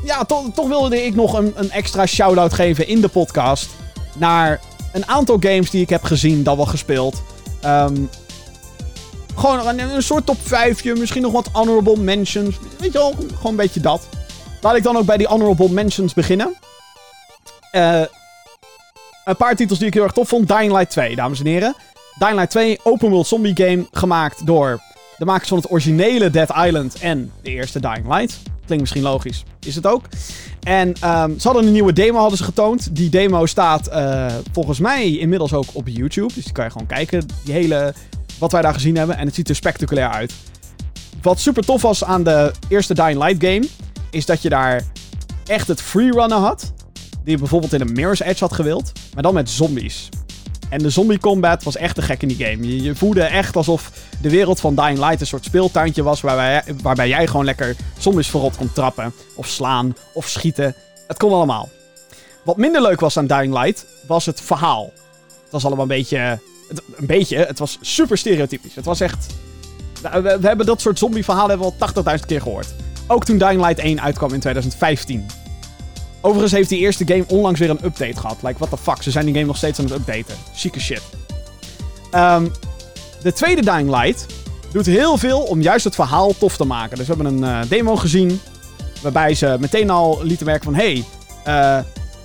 [0.03, 3.69] ja, to- toch wilde ik nog een, een extra shout-out geven in de podcast.
[4.15, 4.59] Naar
[4.93, 7.21] een aantal games die ik heb gezien, dat wel gespeeld.
[7.61, 7.95] Ehm,
[9.35, 12.55] gewoon een, een soort top 5, misschien nog wat honorable mentions.
[12.79, 14.07] Weet je wel, gewoon een beetje dat.
[14.61, 16.55] Laat ik dan ook bij die honorable mentions beginnen.
[17.71, 18.01] Eh,
[19.25, 20.47] een paar titels die ik heel erg tof vond.
[20.47, 21.75] Dying Light 2, dames en heren.
[22.19, 24.81] Dying Light 2, open world zombie game, gemaakt door
[25.17, 28.39] de makers van het originele Dead Island en de eerste Dying Light.
[28.65, 30.05] Klinkt misschien logisch, is het ook.
[30.63, 32.95] En ehm, ze hadden een nieuwe demo hadden ze getoond.
[32.95, 36.33] Die demo staat eh, volgens mij inmiddels ook op YouTube.
[36.33, 37.93] Dus die kan je gewoon kijken, die hele,
[38.39, 39.17] wat wij daar gezien hebben.
[39.17, 40.33] En het ziet er spectaculair uit.
[41.21, 43.67] Wat super tof was aan de eerste Dying Light game,
[44.11, 44.83] is dat je daar
[45.45, 46.73] echt het freerunnen had.
[47.23, 48.91] Die je bijvoorbeeld in een Mirror's Edge had gewild.
[49.13, 50.09] Maar dan met zombies.
[50.69, 52.81] En de zombie combat was echt te gek in die game.
[52.83, 56.21] Je, voelde echt alsof de wereld van Dying Light een soort speeltuintje was.
[56.21, 59.13] Waarbij, waarbij jij gewoon lekker zombies verrot kon trappen.
[59.35, 59.95] Of slaan.
[60.13, 60.75] Of schieten.
[61.07, 61.69] Het kon allemaal.
[62.43, 64.91] Wat minder leuk was aan Dying Light, was het verhaal.
[65.43, 66.17] Het was allemaal een beetje...
[66.67, 68.75] Het, een beetje, het was super stereotypisch.
[68.75, 69.25] Het was echt...
[70.01, 72.67] We, we hebben dat soort zombie-verhalen hebben we al 80.000 keer gehoord.
[73.11, 75.25] Ook toen Dying Light 1 uitkwam in 2015.
[76.21, 78.37] Overigens heeft die eerste game onlangs weer een update gehad.
[78.41, 80.35] Like, what the fuck, ze zijn die game nog steeds aan het updaten.
[80.55, 81.01] Chique shit.
[82.11, 82.47] Ehm,
[83.21, 84.25] de tweede Dying Light
[84.71, 86.97] doet heel veel om juist het verhaal tof te maken.
[86.97, 88.39] Dus we hebben een eh, demo gezien.
[89.01, 90.75] Waarbij ze meteen al lieten merken van...
[90.75, 91.03] Hey,
[91.43, 91.79] eh,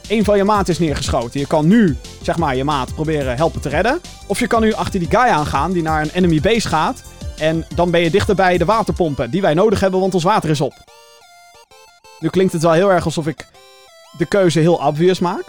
[0.09, 1.40] een van je maat is neergeschoten.
[1.40, 4.01] Je kan nu, zeg maar, je maat proberen helpen te redden.
[4.27, 7.03] Of je kan nu achter die guy aangaan die naar een enemy base gaat.
[7.38, 10.51] En dan ben je dichter bij de waterpompen die wij nodig hebben, want ons water
[10.51, 10.75] is op.
[12.20, 13.46] Nu klinkt het wel heel erg alsof ik
[14.18, 15.44] de keuze heel obvious maak.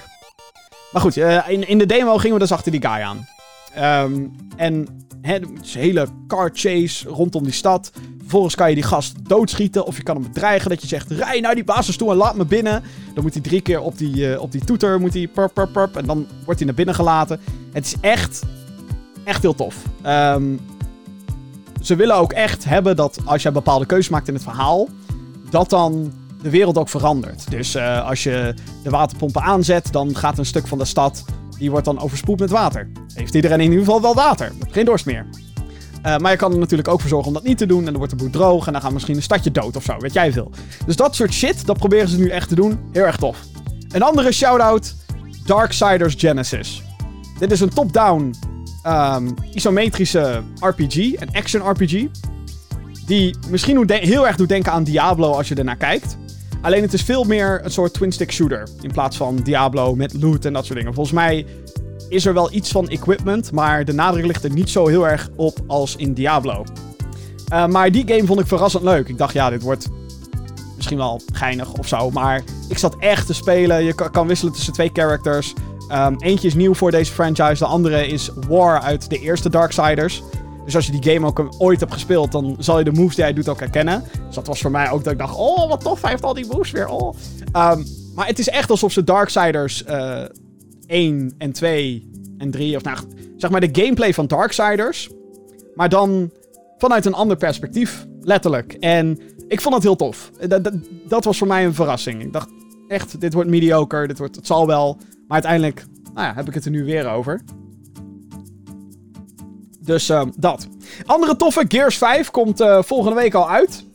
[0.91, 3.28] Maar goed, eh, in, de demo gingen we dus achter die guy aan.
[3.73, 4.88] Ehm, en
[5.21, 7.91] een hele car chase rondom die stad.
[8.19, 9.86] Vervolgens kan je die gast doodschieten.
[9.86, 11.12] Of je kan hem bedreigen dat je zegt...
[11.12, 12.84] Rij naar die basis toe en laat me binnen.
[13.13, 15.00] Dan moet hij drie keer op die, eh, op die toeter...
[15.00, 17.39] Moet hij purp, purp, purp, en dan wordt hij naar binnen gelaten.
[17.71, 18.41] Het is echt...
[19.23, 19.76] Echt heel tof.
[20.02, 20.56] Ehm,
[21.81, 24.87] ze willen ook echt hebben dat als je bepaalde keuzes maakt in het verhaal...
[25.49, 27.51] Dat dan de wereld ook verandert.
[27.51, 31.25] Dus eh, als je de waterpompen aanzet, dan gaat een stuk van de stad,
[31.57, 32.91] die wordt dan overspoeld met water.
[33.13, 34.51] Heeft iedereen in ieder geval wel water.
[34.69, 35.25] Geen dorst meer.
[36.01, 37.79] Eh, maar je kan er natuurlijk ook voor zorgen om dat niet te doen.
[37.79, 39.97] En dan wordt de boel droog en dan gaat misschien een stadje dood of zo.
[39.97, 40.51] Weet jij veel.
[40.85, 42.79] Dus dat soort shit, dat proberen ze nu echt te doen.
[42.91, 43.39] Heel erg tof.
[43.89, 44.95] Een andere shout-out.
[45.45, 46.83] Darksiders Genesis.
[47.39, 48.33] Dit is een top-down
[48.88, 50.95] ehm, isometrische RPG.
[50.95, 52.08] Een action RPG.
[53.06, 56.17] Die misschien heel erg doet denken aan Diablo als je ernaar kijkt.
[56.62, 58.67] Alleen het is veel meer een soort twin-stick shooter.
[58.82, 60.93] In plaats van Diablo met loot en dat soort dingen.
[60.93, 61.45] Volgens mij
[62.10, 63.52] is er wel iets van equipment.
[63.52, 66.63] Maar de nadruk ligt er niet zo heel erg op als in Diablo.
[67.47, 69.08] Eh, maar die game vond ik verrassend leuk.
[69.08, 69.88] Ik dacht, ja, dit wordt
[70.76, 72.12] misschien wel geinig of zo.
[72.12, 73.84] Maar ik zat echt te spelen.
[73.84, 75.54] Je kan wisselen tussen twee characters.
[75.88, 77.63] Ehm, eentje is nieuw voor deze franchise.
[77.63, 80.23] De andere is War uit de eerste Darksiders.
[80.65, 83.23] Dus als je die game ook ooit hebt gespeeld, dan zal je de moves die
[83.23, 84.04] hij doet ook herkennen.
[84.26, 86.34] Dus dat was voor mij ook dat ik dacht, oh, wat tof, hij heeft al
[86.34, 86.88] die moves weer.
[86.88, 87.15] Oh.
[87.52, 87.84] Ehm,
[88.15, 90.23] maar het is echt alsof ze Darksiders eh
[90.88, 92.97] 1 en 2 en 3, of nou,
[93.38, 95.10] zeg maar de gameplay van Darksiders.
[95.76, 96.32] Maar dan
[96.78, 98.73] vanuit een ander perspectief, letterlijk.
[98.73, 100.32] En ik vond het heel tof.
[100.47, 100.73] Dat, dat,
[101.08, 102.21] dat was voor mij een verrassing.
[102.21, 102.50] Ik dacht
[102.88, 104.97] echt, dit wordt mediocre, dit wordt, het zal wel.
[105.27, 107.41] Maar uiteindelijk, nou ja, heb ik het er nu weer over.
[109.79, 110.67] Dus ehm, dat.
[111.05, 113.85] Andere toffe, Gears 5 komt eh, volgende week al uit.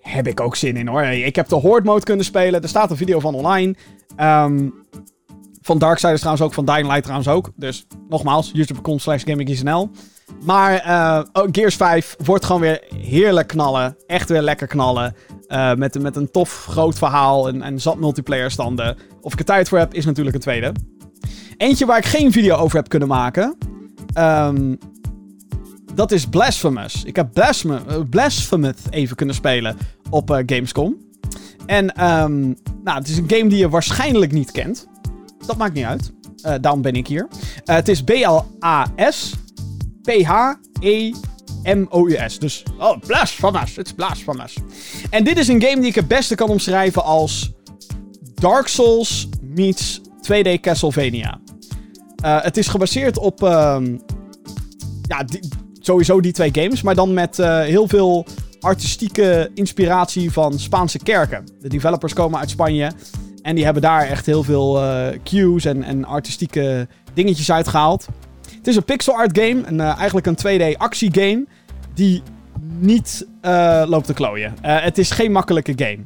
[0.00, 1.02] Heb ik ook zin in hoor.
[1.02, 2.62] Ik heb de Horde mode kunnen spelen.
[2.62, 3.74] Er staat een video van online.
[4.16, 4.68] Ehm,
[5.60, 6.54] van Darksiders trouwens ook.
[6.54, 7.50] Van Dying Light trouwens ook.
[7.56, 9.24] Dus nogmaals, youtube.com slash.
[10.44, 10.74] Maar
[11.32, 13.96] oh, Gears 5 wordt gewoon weer heerlijk knallen.
[14.06, 15.14] Echt weer lekker knallen.
[15.46, 18.96] Eh, met, met een tof groot verhaal en, en zat multiplayer standen.
[19.20, 20.72] Of ik er tijd voor heb, is natuurlijk een tweede.
[21.56, 23.56] Eentje waar ik geen video over heb kunnen maken.
[24.12, 24.74] Ehm,
[25.94, 27.04] dat is Blasphemous.
[27.04, 29.76] Ik heb Blasphemous, Blasphemous even kunnen spelen
[30.10, 30.96] op eh, Gamescom.
[31.66, 32.40] En ehm,
[32.84, 34.88] nou, het is een game die je waarschijnlijk niet kent.
[35.46, 36.12] Dat maakt niet uit.
[36.42, 37.28] Eh, daarom ben ik hier.
[37.64, 39.34] Het is B-L-A-S
[41.66, 42.38] P-H-E-M-O-U-S.
[42.38, 43.76] Dus, oh, Blasphemous.
[43.76, 44.54] Het is Blasphemous.
[45.10, 47.52] En dit is een game die ik het beste kan omschrijven als
[48.34, 51.40] Dark Souls meets 2D Castlevania.
[52.16, 53.96] Eh, het is gebaseerd op ehm,
[55.02, 55.24] ja,
[55.80, 58.26] sowieso die twee games, maar dan met eh, heel veel
[58.60, 61.44] artistieke inspiratie van Spaanse kerken.
[61.60, 62.92] De developers komen uit Spanje.
[63.42, 68.06] En die hebben daar echt heel veel uh, cues en, en artistieke dingetjes uitgehaald.
[68.56, 69.62] Het is een pixel art game.
[69.62, 71.44] En, uh, eigenlijk een 2D actiegame.
[71.94, 72.22] Die
[72.78, 74.54] niet uh, loopt te klooien.
[74.60, 75.98] het is geen makkelijke game.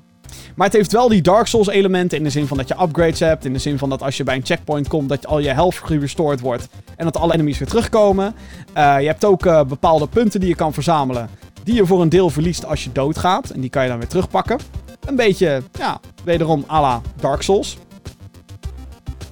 [0.55, 3.21] Maar het heeft wel die Dark Souls elementen in de zin van dat je upgrades
[3.21, 3.45] hebt.
[3.45, 5.75] In de zin van dat als je bij een checkpoint komt, dat al je health
[5.75, 6.69] gerestored wordt.
[6.97, 8.35] En dat alle enemies weer terugkomen.
[8.75, 11.29] Je hebt ook bepaalde punten die je kan verzamelen.
[11.65, 13.51] Die je voor een deel verliest als je doodgaat.
[13.51, 14.59] En die kan je dan weer terugpakken.
[15.07, 17.79] Een beetje, ja, wederom à la Dark Souls.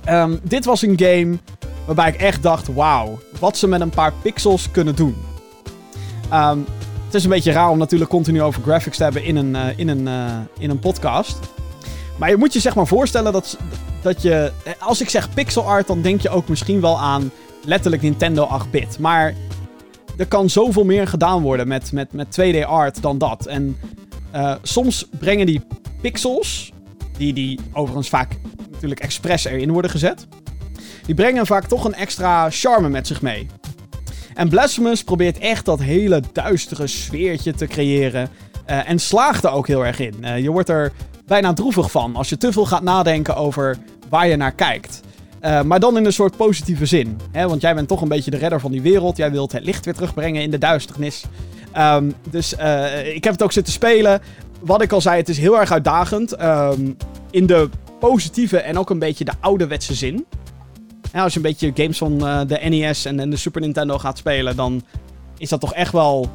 [0.08, 1.38] Um, dit was een game
[1.88, 5.16] waarbij ik echt dacht, wauw, wat ze met een paar pixels kunnen doen.
[6.32, 6.66] Um,
[7.04, 9.78] het is een beetje raar om natuurlijk continu over graphics te hebben in een, uh,
[9.78, 11.38] in een, uh, in een podcast.
[12.18, 13.58] Maar je moet je zeg maar voorstellen dat,
[14.02, 14.52] dat je...
[14.78, 17.30] Als ik zeg pixel art, dan denk je ook misschien wel aan
[17.64, 18.98] letterlijk Nintendo 8-bit.
[18.98, 19.34] Maar
[20.16, 23.46] er kan zoveel meer gedaan worden met, met, met 2D art dan dat.
[23.46, 23.76] En
[24.62, 25.60] soms brengen die
[26.00, 26.72] pixels,
[27.16, 28.36] die, die overigens vaak
[28.70, 30.26] natuurlijk expres erin worden gezet...
[31.08, 33.46] Die brengen vaak toch een extra charme met zich mee.
[34.34, 38.28] En Blasphemous probeert echt dat hele duistere sfeertje te creëren.
[38.70, 40.14] Uh, en slaagt er ook heel erg in.
[40.20, 40.92] Uh, je wordt er
[41.26, 45.00] bijna droevig van als je te veel gaat nadenken over waar je naar kijkt.
[45.42, 47.20] Uh, maar dan in een soort positieve zin.
[47.32, 47.48] Hè?
[47.48, 49.16] Want jij bent toch een beetje de redder van die wereld.
[49.16, 51.24] Jij wilt het licht weer terugbrengen in de duisternis.
[51.78, 52.52] Um, dus
[53.14, 54.20] ik heb het ook zitten spelen.
[54.60, 56.42] Wat ik al zei, het is heel erg uitdagend.
[56.42, 56.96] Um,
[57.30, 57.68] in de
[58.00, 60.26] positieve en ook een beetje de ouderwetse zin.
[61.12, 64.18] Ja, als je een beetje games van uh, de NES en, de Super Nintendo gaat
[64.18, 64.82] spelen, dan
[65.38, 66.30] is dat toch echt wel.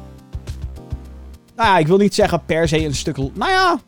[1.56, 3.16] Nou ja, ik wil niet zeggen per se een stuk.
[3.16, 3.78] Nou ja,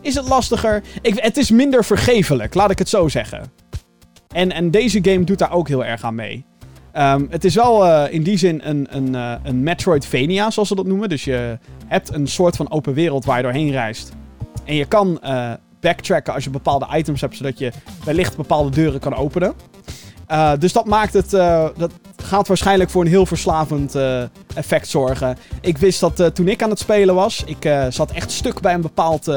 [0.00, 0.82] is het lastiger?
[1.02, 3.52] Ik, het is minder vergevelijk, laat ik het zo zeggen.
[4.28, 6.44] En, en deze game doet daar ook heel erg aan mee.
[6.96, 10.74] Um, het is wel uh, in die zin een, een, uh, een Metroidvania, zoals ze
[10.74, 11.08] dat noemen.
[11.08, 14.12] Dus je hebt een soort van open wereld waar je doorheen reist.
[14.64, 15.20] En je kan
[15.80, 17.72] backtracken als je bepaalde items hebt, zodat je
[18.04, 19.54] wellicht bepaalde deuren kan openen.
[20.32, 21.32] Uh, dus dat maakt het.
[21.32, 24.22] Uh, dat gaat waarschijnlijk voor een heel verslavend uh,
[24.54, 25.36] effect zorgen.
[25.60, 27.42] Ik wist dat toen ik aan het spelen was.
[27.46, 29.30] Ik zat echt stuk bij een bepaald.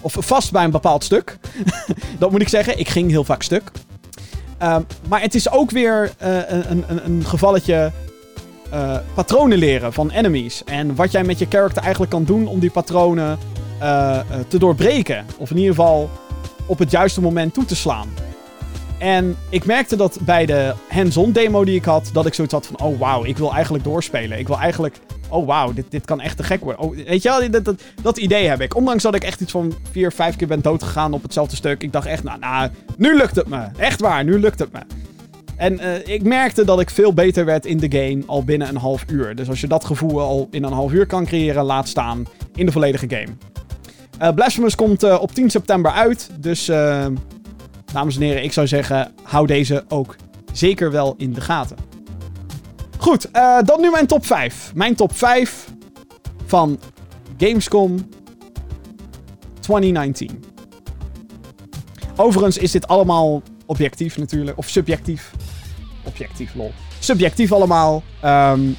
[0.00, 1.38] of vast bij een bepaald stuk.
[2.18, 2.78] dat moet ik zeggen.
[2.78, 3.70] Ik ging heel vaak stuk.
[4.58, 7.92] Ehm, maar het is ook weer een, een, een, gevalletje.
[9.14, 10.64] patronen leren van enemies.
[10.64, 13.38] En wat jij met je character eigenlijk kan doen om die patronen
[14.48, 15.24] te doorbreken.
[15.36, 16.10] Of in ieder geval
[16.66, 18.08] op het juiste moment toe te slaan.
[19.04, 22.66] En ik merkte dat bij de hands-on demo die ik had, dat ik zoiets had
[22.66, 24.38] van, oh wauw, ik wil eigenlijk doorspelen.
[24.38, 26.82] Ik wil eigenlijk, oh wauw, dit, dit kan echt te gek worden.
[26.82, 28.76] Oh, weet je wel, dat, dat, dat, idee heb ik.
[28.76, 31.82] Ondanks dat ik echt iets van vier, vijf keer ben doodgegaan op hetzelfde stuk.
[31.82, 33.66] Ik dacht echt, nou, nou nu lukt het me.
[33.76, 34.80] Echt waar, nu lukt het me.
[35.56, 38.76] En uh, ik merkte dat ik veel beter werd in de game al binnen een
[38.76, 39.34] half uur.
[39.34, 42.66] Dus als je dat gevoel al in een half uur kan creëren, laat staan in
[42.66, 43.32] de volledige game.
[44.22, 46.30] Uh, Blasphemous komt uh, op 10 september uit.
[46.40, 46.70] Dus
[47.94, 50.16] dames en heren, ik zou zeggen, hou deze ook
[50.52, 51.76] zeker wel in de gaten.
[52.98, 54.72] Goed, uh, dan nu mijn top 5.
[54.74, 55.66] Mijn top 5
[56.46, 56.80] van
[57.38, 58.08] Gamescom
[59.60, 60.44] 2019.
[62.16, 64.58] Overigens is dit allemaal objectief natuurlijk.
[64.58, 65.30] Of subjectief.
[66.02, 66.72] Objectief, lol.
[66.98, 68.02] Subjectief allemaal.
[68.24, 68.76] Um,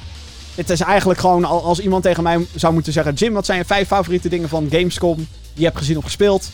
[0.54, 3.64] het is eigenlijk gewoon als iemand tegen mij zou moeten zeggen: Jim, wat zijn je
[3.64, 6.50] vijf favoriete dingen van Gamescom die je hebt gezien of gespeeld?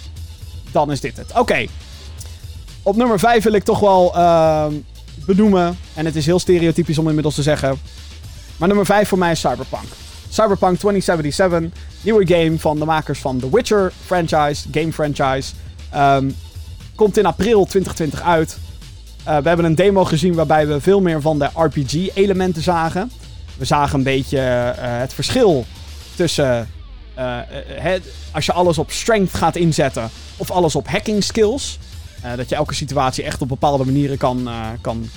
[0.73, 1.31] Dan is dit het.
[1.31, 1.41] Oké.
[1.41, 1.69] Okay.
[2.83, 4.67] Op nummer 5 wil ik toch wel uh,
[5.27, 5.79] benoemen.
[5.95, 7.81] En het is heel stereotypisch om inmiddels te zeggen.
[8.57, 9.89] Maar nummer 5 voor mij is Cyberpunk.
[10.29, 11.81] Cyberpunk 2077.
[12.01, 14.69] Nieuwe game van de makers van The Witcher franchise.
[14.71, 15.53] Game franchise.
[15.97, 16.37] Um,
[16.95, 18.59] komt in april 2020 uit.
[19.29, 23.11] Uh, we hebben een demo gezien waarbij we veel meer van de RPG-elementen zagen.
[23.59, 25.67] We zagen een beetje uh, het verschil
[26.15, 26.69] tussen.
[27.19, 27.39] Uh,
[28.33, 30.11] als je alles op strength gaat inzetten.
[30.37, 31.79] Of alles op hacking skills.
[32.25, 35.09] Uh, dat je elke situatie echt op bepaalde manieren kan, uh, kan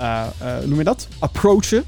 [0.00, 0.24] uh,
[0.64, 1.08] noem je dat?
[1.18, 1.84] Approachen.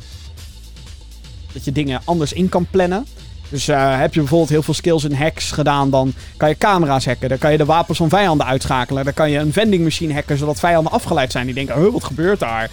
[1.53, 3.07] Dat je dingen anders in kan plannen.
[3.49, 7.29] Dus heb je bijvoorbeeld heel veel skills in hacks gedaan, dan kan je camera's hacken.
[7.29, 9.05] Dan kan je de wapens van vijanden uitschakelen.
[9.05, 11.47] Dan kan je een vending machine hacken, zodat vijanden afgeleid zijn.
[11.47, 12.71] Die denken, huh, wat gebeurt daar?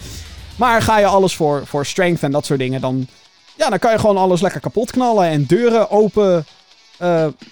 [0.55, 3.07] Maar ga je alles voor, voor strength en dat soort dingen, dan,
[3.55, 5.29] ja, dan kan je gewoon alles lekker kapot knallen.
[5.29, 6.45] En deuren open,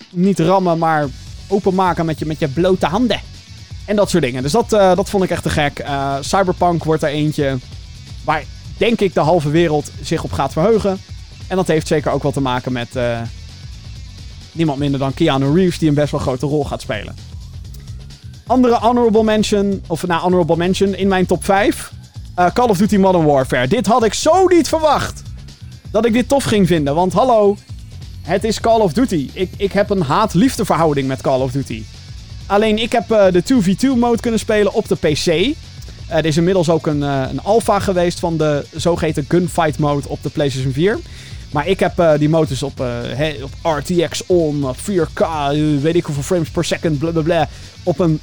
[0.09, 1.07] niet rammen, maar
[1.47, 3.19] openmaken met je, met je blote handen.
[3.85, 4.43] En dat soort dingen.
[4.43, 5.79] Dus dat, uh, dat vond ik echt te gek.
[5.79, 7.57] Uh, Cyberpunk wordt er eentje
[8.23, 8.43] waar,
[8.77, 10.99] denk ik, de halve wereld zich op gaat verheugen.
[11.47, 13.21] En dat heeft zeker ook wel te maken met uh,
[14.51, 17.15] niemand minder dan Keanu Reeves, die een best wel grote rol gaat spelen.
[18.47, 21.91] Andere honorable mention, of nou, honorable mention in mijn top 5.
[22.53, 23.67] Call of Duty Modern Warfare.
[23.67, 25.21] Dit had ik zo niet verwacht.
[25.91, 26.95] Dat ik dit tof ging vinden.
[26.95, 27.57] Want hallo,
[28.21, 29.29] Het is Call of Duty.
[29.33, 31.83] Ik, ik heb een haat-liefde verhouding met Call of Duty.
[32.45, 35.27] Alleen ik heb uh, de 2v2 mode kunnen spelen op de PC.
[35.27, 35.55] Uh,
[36.07, 40.23] er is inmiddels ook een, uh, een alpha geweest van de zogeheten gunfight mode op
[40.23, 40.99] de PlayStation 4.
[41.51, 42.83] Maar ik heb die motors op,
[43.41, 45.25] op RTX on, 4K,
[45.81, 47.49] weet ik hoeveel frames per second, blablabla.
[47.83, 48.19] Op een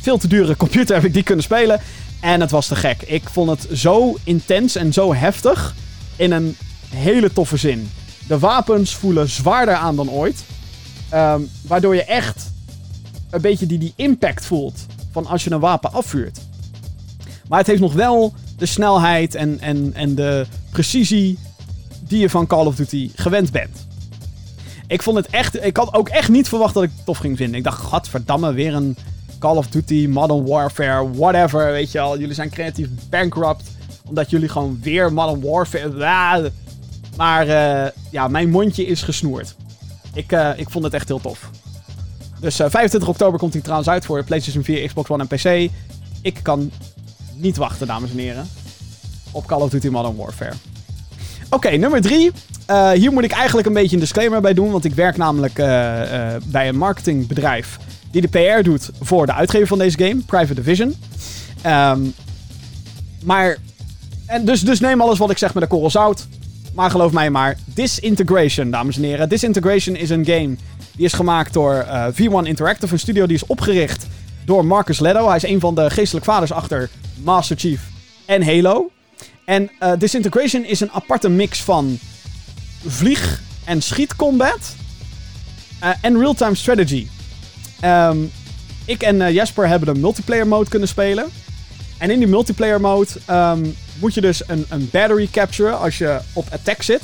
[0.00, 1.80] veel te dure computer heb ik die kunnen spelen.
[2.20, 3.02] En het was te gek.
[3.02, 5.74] Ik vond het zo intens en zo heftig.
[6.16, 6.56] In een
[6.88, 7.90] hele toffe zin.
[8.26, 10.44] De wapens voelen zwaarder aan dan ooit.
[11.14, 12.50] Um, waardoor je echt
[13.30, 14.86] een beetje die, die impact voelt.
[15.12, 16.38] Van als je een wapen afvuurt.
[17.48, 21.38] Maar het heeft nog wel de snelheid en, en, en de precisie
[22.00, 23.86] die je van Call of Duty gewend bent.
[24.86, 25.64] Ik vond het echt.
[25.64, 27.56] Ik had ook echt niet verwacht dat ik het tof ging vinden.
[27.58, 28.96] Ik dacht, gadverdamme, weer een
[29.38, 31.72] Call of Duty, Modern Warfare, whatever.
[31.72, 33.62] Weet je al, jullie zijn creatief bankrupt.
[34.04, 36.50] Omdat jullie gewoon weer Modern Warfare.
[37.16, 39.54] Maar uh, ja, mijn mondje is gesnoerd.
[40.14, 41.50] Ik, uh, ik vond het echt heel tof.
[42.40, 45.70] Dus uh, 25 oktober komt hij trouwens uit voor PlayStation 4, Xbox One en PC.
[46.22, 46.70] Ik kan
[47.34, 48.48] niet wachten, dames en heren.
[49.30, 50.52] Op Call of Duty Modern Warfare.
[51.50, 52.30] Oké, nummer 3.
[52.70, 54.70] Uh, hier moet ik eigenlijk een beetje een disclaimer bij doen.
[54.70, 55.66] Want ik werk namelijk uh,
[56.44, 57.78] bij een marketingbedrijf
[58.10, 60.94] die de PR doet voor de uitgever van deze game, Private Division.
[61.66, 62.14] Um,
[63.24, 63.56] maar.
[64.26, 66.26] En dus, dus neem alles wat ik zeg met een korrel zout.
[66.74, 67.56] Maar geloof mij maar.
[67.64, 69.28] Disintegration, dames en heren.
[69.28, 70.56] Disintegration is een game
[70.98, 74.06] die is gemaakt door V1 Interactive, een studio die is opgericht
[74.44, 75.26] door Marcus Leto.
[75.26, 76.90] Hij is een van de geestelijk vaders achter
[77.22, 77.80] Master Chief
[78.24, 78.90] en Halo.
[79.44, 81.98] En uh, Disintegration is een aparte mix van
[82.86, 84.74] vlieg- en schietcombat
[85.84, 87.06] uh, en real-time strategy.
[87.84, 88.30] Um,
[88.84, 91.26] ik en Jasper hebben de multiplayer mode kunnen spelen.
[91.98, 96.18] En in die multiplayer mode um, moet je dus een, een battery capturen als je
[96.32, 97.02] op attack zit.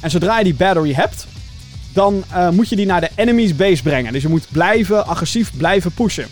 [0.00, 1.26] En zodra je die battery hebt,
[1.96, 4.12] dan uh, moet je die naar de enemy's base brengen.
[4.12, 6.26] Dus je moet blijven, agressief blijven pushen.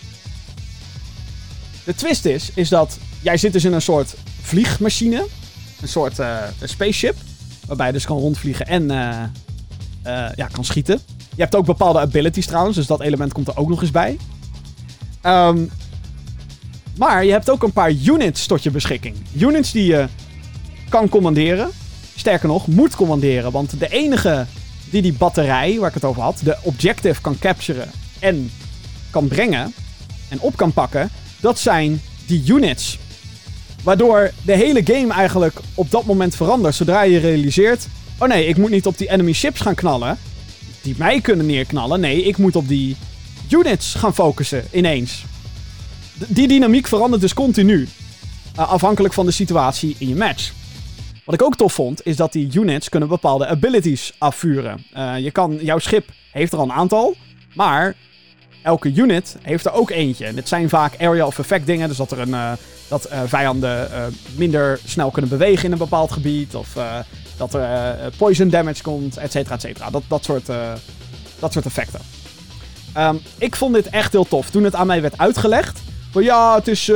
[1.85, 5.27] De twist is, is dat jij zit dus in een soort vliegmachine.
[5.81, 7.17] Een soort uh, een spaceship.
[7.67, 11.01] Waarbij je dus kan rondvliegen en uh, ja, kan schieten.
[11.17, 14.17] Je hebt ook bepaalde abilities trouwens, dus dat element komt er ook nog eens bij.
[15.23, 15.71] Um,
[16.97, 19.17] maar je hebt ook een paar units tot je beschikking.
[19.37, 20.07] Units die je
[20.89, 21.71] kan commanderen.
[22.17, 23.53] Sterker nog, moet commanderen.
[23.53, 24.47] Want de enige
[24.95, 28.51] die die batterij, waar ik het over had, de objective kan capturen en
[29.11, 29.75] kan brengen
[30.29, 32.99] en op kan pakken, dat zijn die units.
[33.83, 36.75] Waardoor de hele game eigenlijk op dat moment verandert.
[36.75, 37.87] Zodra je realiseert:
[38.19, 40.19] oh nee, ik moet niet op die enemy ships gaan knallen.
[40.83, 42.01] Die mij kunnen neerknallen.
[42.01, 42.97] Nee, ik moet op die
[43.49, 45.25] units gaan focussen ineens.
[46.15, 47.89] Die dynamiek verandert dus continu.
[48.59, 50.53] Uh, afhankelijk van de situatie in je match.
[51.25, 54.85] Wat ik ook tof vond, is dat die units kunnen bepaalde abilities afvuren.
[54.97, 57.15] Uh, je kan, jouw schip heeft er al een aantal,
[57.55, 57.95] maar
[58.63, 60.27] elke unit heeft er ook eentje.
[60.27, 62.53] En dit zijn vaak area of effect dingen, dus dat er een, uh,
[62.89, 63.89] dat uh, vijanden
[64.37, 66.55] minder snel kunnen bewegen in een bepaald gebied.
[66.55, 66.77] Of
[67.37, 69.91] dat er poison damage komt, et cetera, et cetera.
[69.91, 70.47] Dat, dat, soort,
[71.39, 72.01] dat soort effecten.
[72.99, 74.51] Um, ik vond dit echt heel tof.
[74.51, 75.81] Toen het aan mij werd uitgelegd.
[76.23, 76.91] Ja, het is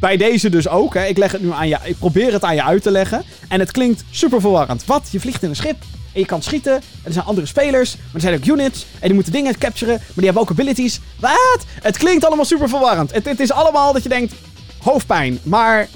[0.00, 0.94] bij deze dus ook.
[0.94, 1.06] Hè.
[1.06, 3.24] Ik, leg het nu aan je, ik probeer het aan je uit te leggen.
[3.48, 4.84] En het klinkt super verwarrend.
[4.84, 5.08] Wat?
[5.10, 5.82] Je vliegt in een schip.
[6.12, 6.74] En je kan schieten.
[6.74, 7.96] En er zijn andere spelers.
[7.96, 8.86] Maar er zijn ook units.
[8.92, 9.94] En die moeten dingen capturen.
[9.94, 11.00] Maar die hebben ook abilities.
[11.20, 11.64] Wat?
[11.82, 13.12] Het klinkt allemaal super verwarrend.
[13.12, 14.34] Het is allemaal dat je denkt
[14.82, 15.38] hoofdpijn.
[15.42, 15.88] Maar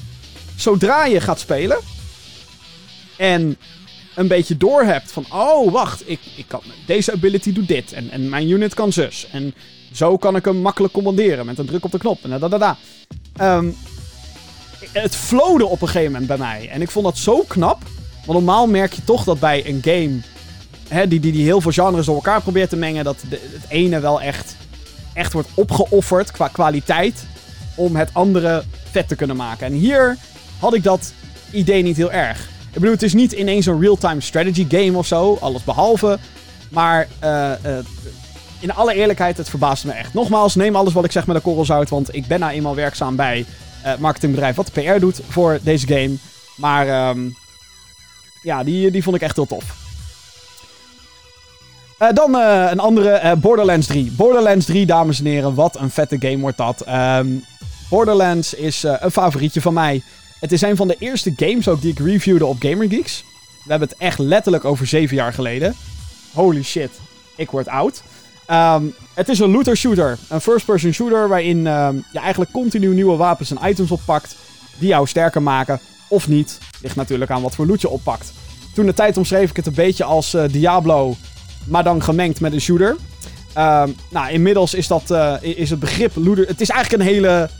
[0.57, 1.79] zodra je gaat spelen
[3.17, 3.57] en
[4.15, 8.29] een beetje doorhebt van, oh wacht, ik, ik kan, deze ability doet dit en, en
[8.29, 9.27] mijn unit kan zus.
[9.33, 9.55] En
[9.93, 12.59] zo kan ik hem makkelijk commanderen met een druk op de knop en da da
[12.59, 12.77] da.
[13.57, 13.77] Um,
[14.93, 16.69] het flowde op een gegeven moment bij mij.
[16.73, 17.83] En ik vond dat zo knap.
[18.27, 20.21] Want normaal merk je toch dat bij een game,
[20.89, 23.69] hè, die, die, die heel veel genres door elkaar probeert te mengen, dat de, het
[23.69, 24.57] ene wel echt,
[25.13, 27.27] echt wordt opgeofferd qua kwaliteit
[27.75, 29.67] om het andere vet te kunnen maken.
[29.67, 30.17] En hier
[30.59, 31.13] had ik dat
[31.51, 32.49] idee niet heel erg.
[32.75, 36.19] Ik bedoel, het is niet ineens een real-time strategy game of zo, alles behalve.
[36.69, 37.79] Maar uh, uh,
[38.61, 40.15] in alle eerlijkheid, het verbaast me echt.
[40.15, 42.75] Nogmaals, neem alles wat ik zeg met een korrel zout, want ik ben nou eenmaal
[42.75, 43.47] werkzaam bij
[43.83, 46.15] het uh, marketingbedrijf wat PR doet voor deze game.
[46.57, 47.37] Maar um,
[48.43, 49.83] ja, die, die vond ik echt heel tof.
[52.15, 54.13] Dan een andere, Borderlands 3.
[54.17, 56.85] Borderlands 3, dames en heren, wat een vette game wordt dat.
[56.89, 57.45] Um,
[57.89, 60.03] Borderlands is een favorietje van mij.
[60.45, 63.25] Het is een van de eerste games ook die ik reviewde op GamerGeeks.
[63.65, 65.75] We hebben het echt letterlijk over zeven jaar geleden.
[66.33, 66.91] Holy shit,
[67.37, 68.03] ik word oud.
[68.51, 70.19] Um, het is een looter shooter.
[70.29, 74.37] Een first-person shooter waarin um, je eigenlijk continu nieuwe wapens en items oppakt.
[74.79, 75.81] Die jou sterker maken.
[76.09, 76.59] Of niet.
[76.81, 78.33] Ligt natuurlijk aan wat voor loot je oppakt.
[78.75, 81.17] Toen de tijd omschreef ik het een beetje als uh, Diablo
[81.65, 82.97] maar dan gemengd met een shooter.
[83.53, 86.47] Ehm, nou, inmiddels is, dat, uh, is het begrip looter...
[86.47, 87.51] Het is eigenlijk een hele...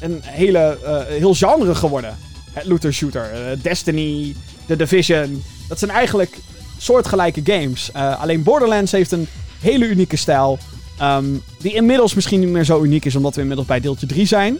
[0.00, 0.78] Een hele...
[0.82, 2.16] Uh, heel genre geworden.
[2.52, 3.30] Het looter shooter.
[3.32, 4.34] Uh, Destiny,
[4.66, 5.42] The Division.
[5.68, 6.38] Dat zijn eigenlijk
[6.78, 7.92] soortgelijke games.
[7.92, 9.28] alleen Borderlands heeft een
[9.60, 10.58] hele unieke stijl.
[11.02, 14.26] Um, die inmiddels misschien niet meer zo uniek is, omdat we inmiddels bij deeltje 3
[14.26, 14.58] zijn.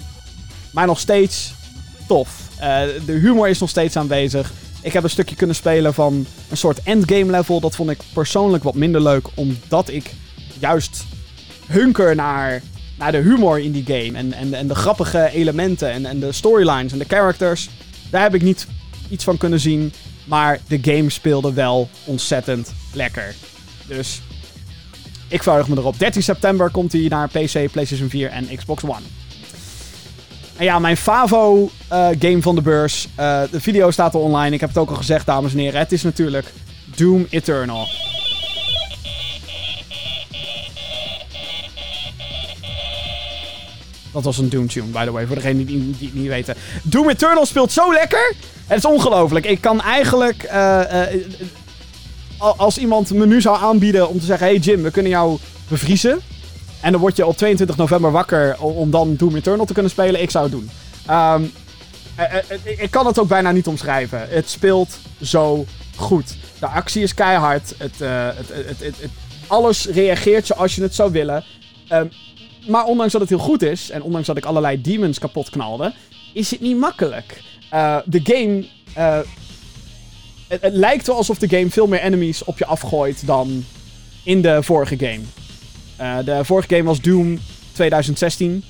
[0.73, 1.55] Maar nog steeds
[2.07, 2.41] tof.
[3.07, 4.53] de humor is nog steeds aanwezig.
[4.83, 7.61] Ik heb een stukje kunnen spelen van een soort endgame level.
[7.61, 10.11] Dat vond ik persoonlijk wat minder leuk, omdat ik
[10.59, 11.05] juist
[11.67, 12.63] hunker naar,
[12.99, 14.19] naar de humor in die game.
[14.19, 17.69] En, en, en de grappige elementen en, en de storylines en de characters.
[18.11, 18.67] Daar heb ik niet
[19.09, 19.93] iets van kunnen zien.
[20.25, 23.35] Maar de game speelde wel ontzettend lekker.
[23.87, 24.21] Dus
[25.29, 25.99] ik verheug me erop.
[25.99, 29.01] 13 september komt hij naar PC, PlayStation 4 en Xbox One.
[30.57, 33.09] En ja, mijn Favo uh, game van de beurs.
[33.21, 34.55] Uh, de video staat er online.
[34.55, 35.79] Ik heb het ook al gezegd, dames en heren.
[35.79, 36.53] Het is natuurlijk
[36.97, 37.87] Doom Eternal.
[44.19, 46.55] Dat was een Doom tune, by the way, voor degenen die, het niet weten.
[46.83, 48.35] Doom Eternal speelt zo lekker.
[48.67, 49.47] Het is ongelooflijk.
[49.47, 50.43] Ik kan eigenlijk...
[50.53, 50.81] Uh,
[52.39, 54.47] als iemand me nu zou aanbieden om te zeggen...
[54.47, 55.39] Hey Jim, we kunnen jou
[55.69, 56.21] bevriezen.
[56.81, 60.23] En dan word je op 22 november wakker om dan Doom Eternal te kunnen spelen.
[60.23, 60.71] Ik zou het doen.
[61.11, 61.53] Um,
[62.65, 64.29] ik kan het ook bijna niet omschrijven.
[64.29, 65.65] Het speelt zo
[65.97, 66.37] goed.
[66.59, 67.75] De actie is keihard.
[67.79, 68.95] Het, het, het,
[69.47, 71.45] alles reageert zoals je het zou willen.
[71.93, 72.11] Um,
[72.67, 75.93] maar ondanks dat het heel goed is, en ondanks dat ik allerlei demons kapot knalde,
[76.33, 77.43] is het niet makkelijk.
[77.75, 78.67] Uh, de game.
[78.99, 79.19] Uh,
[80.49, 83.65] het, lijkt wel alsof de game veel meer enemies op je afgooit dan
[84.23, 85.21] in de vorige game.
[86.01, 87.39] Uh, de vorige game was Doom
[87.73, 88.65] 2016.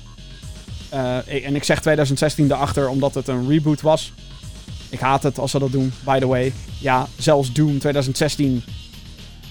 [0.89, 4.13] en ik zeg 2016 erachter omdat het een reboot was.
[4.89, 6.53] Ik haat het als ze dat doen, by the way.
[6.79, 8.63] Ja, zelfs Doom 2016.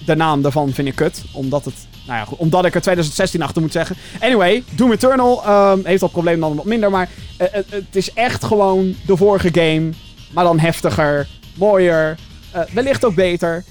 [0.05, 1.23] De naam daarvan vind ik kut.
[1.33, 3.95] Omdat het nou ja, omdat ik er 2016 achter moet zeggen.
[4.19, 6.91] Anyway, Doom Eternal um, heeft dat probleem dan wat minder.
[6.91, 7.09] Maar
[7.41, 9.89] uh, het is echt gewoon de vorige game.
[10.31, 12.17] Maar dan heftiger, mooier.
[12.55, 13.63] Uh, wellicht ook beter.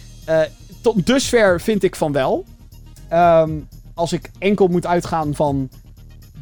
[0.81, 2.45] Tot dusver vind ik van wel.
[3.13, 5.71] Um, als ik enkel moet uitgaan van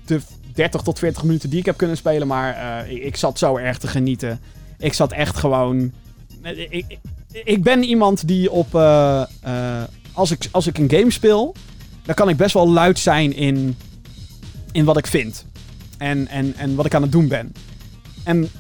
[0.05, 0.20] de
[0.55, 2.26] 30 tot 40 minuten die ik heb kunnen spelen.
[2.26, 4.41] Maar ik, ik, zat zo erg te genieten.
[4.78, 5.93] Ik zat echt gewoon.
[6.68, 6.99] Ik,
[7.45, 8.74] ik ben iemand die op.
[10.12, 11.55] als, ik, als ik een game speel
[12.07, 13.76] dan kan ik best wel luid zijn in,
[14.72, 15.45] in wat ik vind.
[15.99, 17.55] En, en, en wat ik aan het doen ben.
[18.24, 18.51] En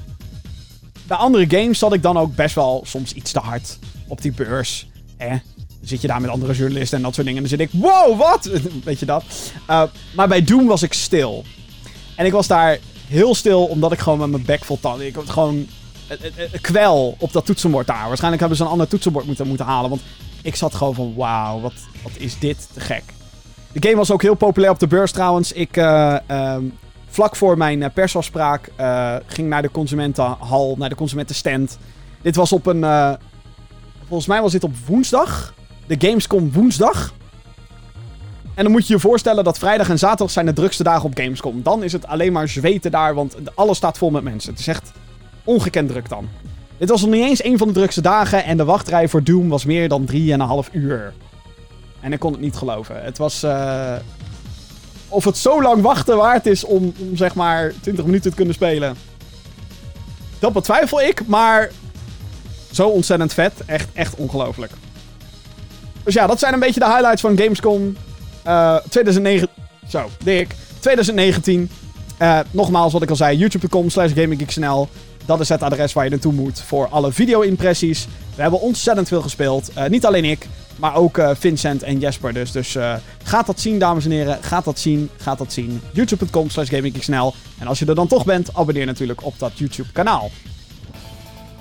[1.06, 4.32] bij andere games zat ik dan ook best wel soms iets te hard op die
[4.32, 4.86] beurs.
[5.16, 5.40] Eh, dan
[5.82, 7.42] zit je daar met andere journalisten en dat soort dingen.
[7.42, 8.50] En dan zit ik, wow, wat?
[8.84, 9.24] Weet je dat?
[9.70, 9.82] Uh,
[10.14, 11.44] maar bij Doom was ik stil.
[12.14, 15.06] En ik was daar heel stil omdat ik gewoon met mijn bek vol tanden...
[15.06, 15.66] Ik had gewoon
[16.60, 18.06] kwel op dat toetsenbord daar.
[18.06, 19.90] Waarschijnlijk hebben ze een ander toetsenbord moeten, moeten halen.
[19.90, 20.02] Want
[20.42, 23.02] ik zat gewoon van, wauw, wat, wat is dit te gek.
[23.72, 25.52] De game was ook heel populair op de beurs trouwens.
[25.52, 26.72] Ik, um,
[27.06, 28.70] vlak voor mijn persafspraak
[29.26, 31.78] ging naar de consumentenhal, naar de consumentenstand.
[32.22, 33.16] Dit was op een...
[34.06, 35.54] volgens mij was dit op woensdag.
[35.86, 37.14] De Gamescom woensdag.
[38.54, 41.18] En dan moet je je voorstellen dat vrijdag en zaterdag zijn de drukste dagen op
[41.18, 41.62] Gamescom.
[41.62, 44.50] Dan is het alleen maar zweten daar, want alles staat vol met mensen.
[44.50, 44.92] Het is echt
[45.46, 46.28] ongekend druk dan.
[46.78, 49.48] Dit was nog niet eens een van de drukste dagen en de wachtrij voor Doom
[49.48, 51.12] was meer dan 3,5 uur.
[52.00, 53.04] En ik kon het niet geloven.
[53.04, 53.44] Het was.
[53.44, 53.94] Uh,
[55.08, 58.54] of het zo lang wachten waard is om, om zeg maar 20 minuten te kunnen
[58.54, 58.96] spelen.
[60.38, 61.70] Dat betwijfel ik, maar
[62.72, 63.52] zo ontzettend vet.
[63.66, 64.72] Echt, echt ongelooflijk.
[66.02, 67.96] Dus ja, dat zijn een beetje de highlights van Gamescom
[68.46, 69.48] uh, 2009.
[69.88, 70.54] Zo, dik.
[70.78, 71.70] 2019.
[72.22, 74.88] Uh, nogmaals, wat ik al zei, youtube.com slash gaminggeeksnl.
[75.26, 78.06] Dat is het adres waar je naartoe moet voor alle video-impressies.
[78.34, 79.70] We hebben ontzettend veel gespeeld.
[79.78, 80.46] Uh, niet alleen ik,
[80.76, 82.52] maar ook uh, Vincent en Jesper dus.
[82.52, 84.42] Dus uh, gaat dat zien, dames en heren.
[84.42, 85.80] Gaat dat zien, gaat dat zien.
[85.92, 86.70] YouTube.com slash.
[86.70, 90.30] En als je er dan toch bent, abonneer natuurlijk op dat YouTube-kanaal.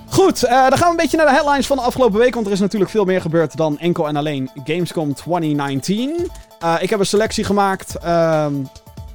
[0.09, 2.33] Goed, dan gaan we een beetje naar de headlines van de afgelopen week.
[2.33, 6.31] Want er is natuurlijk veel meer gebeurd dan enkel en alleen Gamescom 2019.
[6.79, 8.53] ik heb een selectie gemaakt ehm,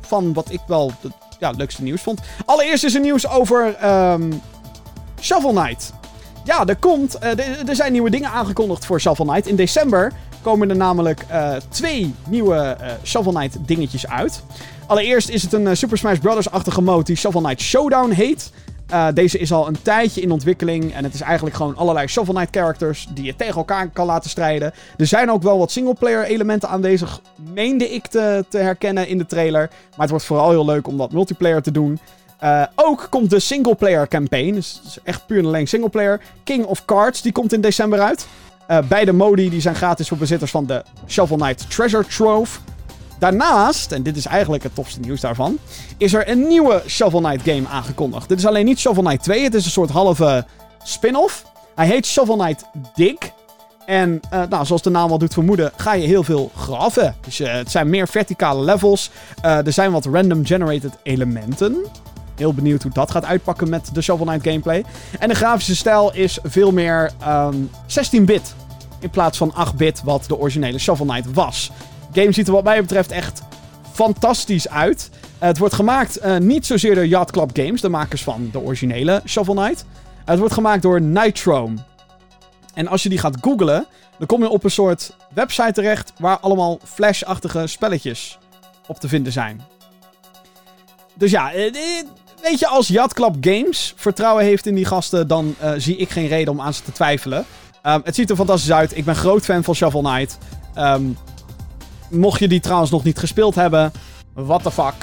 [0.00, 0.92] van wat ik wel
[1.40, 2.20] ja, leukste nieuws vond.
[2.44, 4.40] Allereerst is er nieuws over um,
[5.20, 5.92] Shovel Knight.
[6.44, 9.46] Ja, er, komt, uh, er zijn nieuwe dingen aangekondigd voor Shovel Knight.
[9.46, 10.12] In december
[10.42, 14.42] komen er namelijk uh, twee nieuwe uh, Shovel Knight dingetjes uit.
[14.86, 18.50] Allereerst is het een Super Smash Bros.-achtige mode die Shovel Knight Showdown heet.
[19.14, 20.94] Deze is al een tijdje in ontwikkeling.
[20.94, 24.30] En het is eigenlijk gewoon allerlei Shovel Knight characters die je tegen elkaar kan laten
[24.30, 24.72] strijden.
[24.96, 27.20] Er zijn ook wel wat singleplayer elementen aanwezig,
[27.54, 29.70] meende ik te, te herkennen in de trailer.
[29.90, 31.98] Maar het wordt vooral heel leuk om dat multiplayer te doen.
[32.42, 34.54] Uh, ook komt de singleplayer campaign.
[34.54, 36.20] Dus echt puur en alleen singleplayer.
[36.44, 38.26] King of Cards, die komt in december uit.
[38.88, 42.58] beide modi die zijn gratis voor bezitters van de Shovel Knight Treasure Trove.
[43.20, 45.58] Daarnaast, en dit is eigenlijk het tofste nieuws daarvan,
[45.96, 48.28] is er een nieuwe Shovel Knight game aangekondigd.
[48.28, 50.46] Dit is alleen niet Shovel Knight 2, het is een soort halve
[50.82, 51.44] spin-off.
[51.74, 52.64] Hij heet Shovel Knight
[52.94, 53.16] Dig.
[53.86, 57.14] En uh, nou, zoals de naam al doet vermoeden, ga je heel veel graven.
[57.20, 59.10] Dus uh, het zijn meer verticale levels.
[59.44, 61.84] Uh, er zijn wat random generated elementen.
[62.36, 64.84] Heel benieuwd hoe dat gaat uitpakken met de Shovel Knight gameplay.
[65.18, 68.54] En de grafische stijl is veel meer um, 16-bit.
[68.98, 71.70] In plaats van 8-bit, wat de originele Shovel Knight was.
[72.12, 73.42] Game ziet er wat mij betreft echt
[73.92, 75.10] fantastisch uit.
[75.38, 79.84] het wordt gemaakt niet zozeer door Yacht Games, de makers van de originele Shovel Knight.
[80.24, 81.76] het wordt gemaakt door Nitrome.
[82.74, 83.86] En als je die gaat googlen,
[84.18, 88.38] dan kom je op een soort website terecht waar allemaal Flash-achtige spelletjes
[88.86, 89.62] op te vinden zijn.
[91.14, 92.06] Dus ja, eh, eh,
[92.42, 96.52] weet je, als Yacht Games vertrouwen heeft in die gasten, dan zie ik geen reden
[96.52, 97.46] om aan ze te twijfelen.
[97.82, 98.96] Um, het ziet er fantastisch uit.
[98.96, 100.38] Ik ben groot fan van Shovel Knight.
[100.78, 101.16] Um,
[102.10, 103.92] mocht je die trouwens nog niet gespeeld hebben,
[104.32, 104.94] what the fuck,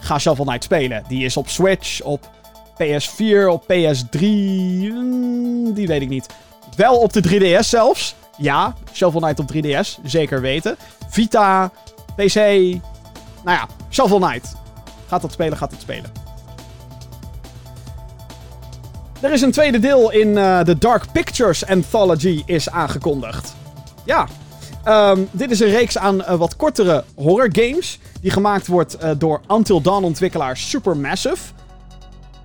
[0.00, 1.04] ga Shovel Knight spelen.
[1.08, 2.30] Die is op Switch, op
[2.72, 6.26] PS4, op PS3, mm, die weet ik niet.
[6.76, 8.14] Wel op de 3DS zelfs.
[8.36, 9.98] Ja, Shovel Knight op 3DS.
[10.04, 10.76] Zeker weten.
[11.08, 11.70] Vita,
[12.16, 12.34] PC.
[12.34, 14.54] Nou ja, Shovel Knight.
[15.06, 16.12] Gaat dat spelen, gaat het spelen.
[19.20, 20.34] Er is een tweede deel in
[20.64, 23.54] de Dark Pictures Anthology is aangekondigd.
[24.04, 24.26] Ja,
[24.88, 27.98] um, dit is een reeks aan uh, wat kortere horror games.
[28.20, 31.52] Die gemaakt wordt uh, door Until Dawn ontwikkelaar Supermassive.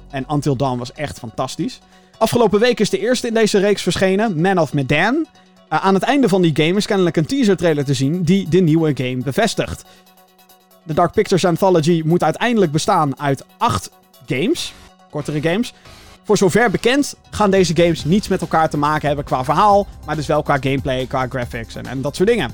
[0.09, 1.79] En Until Dawn was echt fantastisch.
[2.17, 5.15] Afgelopen week is de eerste in deze reeks verschenen, Man of Medan.
[5.15, 8.49] Uh, aan het einde van die game is kennelijk een teaser trailer te zien die
[8.49, 9.83] de nieuwe game bevestigt.
[10.83, 13.89] De Dark Pictures Anthology moet uiteindelijk bestaan uit acht
[14.25, 14.73] games,
[15.09, 15.73] kortere games.
[16.28, 20.15] Voor zover bekend gaan deze games niets met elkaar te maken hebben qua verhaal, maar
[20.15, 22.51] dus wel qua gameplay, qua graphics en, en dat soort dingen.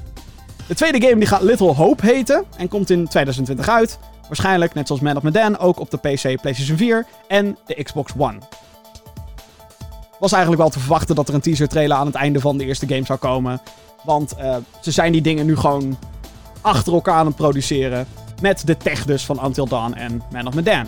[0.67, 3.99] De tweede game die gaat Little Hope heten en komt in 2020 uit.
[4.27, 8.11] Waarschijnlijk, net zoals Man of Medan, ook op de PC, PlayStation 4 en de Xbox
[8.17, 8.37] One
[10.19, 12.65] was eigenlijk wel te verwachten dat er een teaser trailer aan het einde van de
[12.65, 13.61] eerste game zou komen.
[14.03, 15.97] Want uh, ze zijn die dingen nu gewoon
[16.61, 18.07] achter elkaar aan het produceren.
[18.41, 20.87] Met de tech dus van Until Dawn en Man of Medan.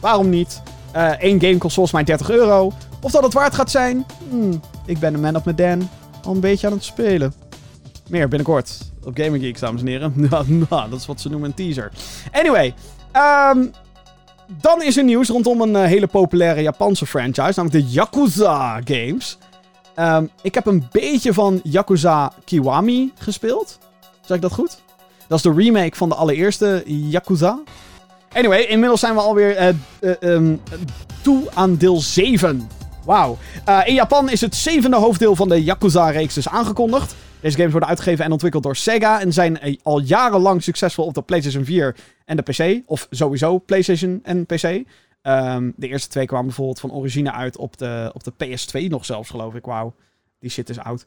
[0.00, 0.62] Waarom niet?
[0.96, 2.72] Eén uh, game kost volgens mij 30 euro.
[3.00, 4.06] Of dat het waard gaat zijn?
[4.28, 5.88] Hmm, ik ben een Man of Medan
[6.24, 7.32] al een beetje aan het spelen.
[8.08, 10.12] Meer binnenkort op Gaming Geeks, dames en heren.
[10.70, 11.92] nou, dat is wat ze noemen een teaser.
[12.32, 12.74] Anyway,
[13.52, 13.70] um,
[14.60, 19.38] dan is er nieuws rondom een uh, hele populaire Japanse franchise, namelijk de Yakuza games.
[19.96, 23.78] Um, ik heb een beetje van Yakuza Kiwami gespeeld.
[24.20, 24.78] Zeg ik dat goed?
[25.28, 27.58] Dat is de remake van de allereerste Yakuza.
[28.36, 29.68] Anyway, inmiddels zijn we alweer uh,
[30.00, 30.60] uh, um,
[31.22, 32.68] toe aan deel 7.
[33.04, 33.38] Wauw.
[33.68, 37.14] Uh, in Japan is het zevende hoofddeel van de Yakuza-reeks dus aangekondigd.
[37.40, 41.22] Deze games worden uitgegeven en ontwikkeld door Sega en zijn al jarenlang succesvol op de
[41.22, 42.82] PlayStation 4 en de PC.
[42.86, 44.62] Of sowieso PlayStation en PC.
[45.22, 49.04] Um, de eerste twee kwamen bijvoorbeeld van origine uit op de, op de PS2 nog
[49.04, 49.64] zelfs, geloof ik.
[49.64, 49.94] Wauw.
[50.40, 51.06] Die shit is oud.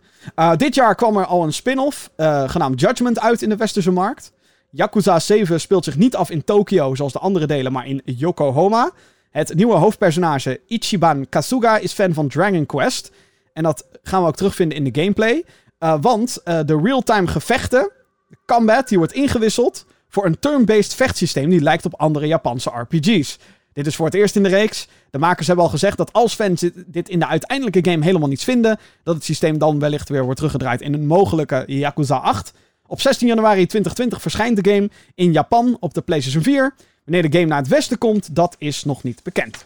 [0.58, 2.10] Dit jaar kwam er al een spin-off
[2.46, 4.32] genaamd Judgment uit in de westerse markt.
[4.72, 8.92] Yakuza 7 speelt zich niet af in Tokio zoals de andere delen, maar in Yokohama.
[9.32, 13.12] Het nieuwe hoofdpersonage Ichiban Kasuga is fan van Dragon Quest.
[13.54, 15.44] En dat gaan we ook terugvinden in de gameplay.
[15.80, 17.92] Uh, want uh, de real-time gevechten,
[18.28, 23.38] de combat, die wordt ingewisseld voor een turn-based vechtsysteem die lijkt op andere Japanse RPG's.
[23.74, 24.88] Dit is voor het eerst in de reeks.
[25.10, 28.44] De makers hebben al gezegd dat als fans dit in de uiteindelijke game helemaal niets
[28.44, 32.54] vinden, dat het systeem dan wellicht weer wordt teruggedraaid in een mogelijke Yakuza 8.
[32.90, 36.74] Op 16 januari 2020 verschijnt de game in Japan op de PlayStation 4.
[37.06, 39.66] Wanneer de game naar het westen komt, dat is nog niet bekend.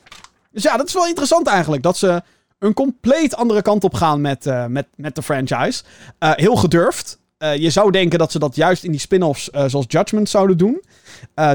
[0.52, 1.84] Dus ja, dat is wel interessant eigenlijk.
[1.84, 2.22] Dat ze
[2.60, 5.84] een compleet andere kant op gaan met, uh, met, met de franchise.
[6.20, 7.20] Uh, heel gedurfd.
[7.40, 10.82] Uh, je zou denken dat ze dat juist in die spin-offs zoals Judgment zouden doen.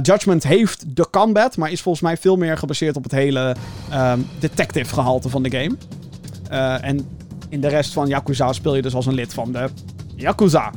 [0.03, 3.57] Judgment heeft de combat, maar is volgens mij veel meer gebaseerd op het hele
[3.93, 5.77] um, detective gehalte van de game.
[6.83, 7.09] en
[7.49, 9.69] in de rest van Yakuza speel je dus als een lid van de
[10.17, 10.73] Yakuza.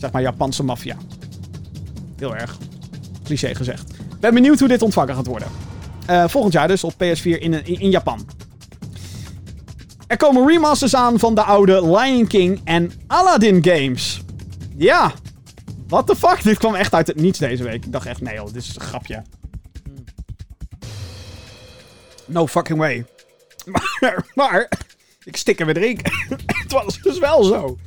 [0.00, 0.96] Zeg maar Japanse maffia.
[2.18, 2.58] Heel erg
[3.24, 3.92] cliché gezegd.
[4.20, 5.48] Ben benieuwd hoe dit ontvangen gaat worden.
[6.28, 8.26] volgend jaar dus op PS4 in, in, in Japan.
[10.06, 14.22] Er komen remasters aan van de oude Lion King en Aladdin games.
[14.76, 15.12] Ja,
[15.88, 16.42] what the fuck?
[16.42, 17.84] Dit kwam echt uit het niets deze week.
[17.84, 19.22] Ik dacht echt, nee joh, dit is een grapje.
[22.26, 23.04] No fucking way.
[24.34, 24.68] Maar,
[25.24, 26.00] ik stik er weer erin.
[26.62, 27.78] het was dus wel zo.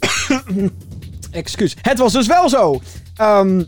[1.30, 1.76] Excuus.
[1.82, 2.80] Het was dus wel zo.
[3.20, 3.66] Um,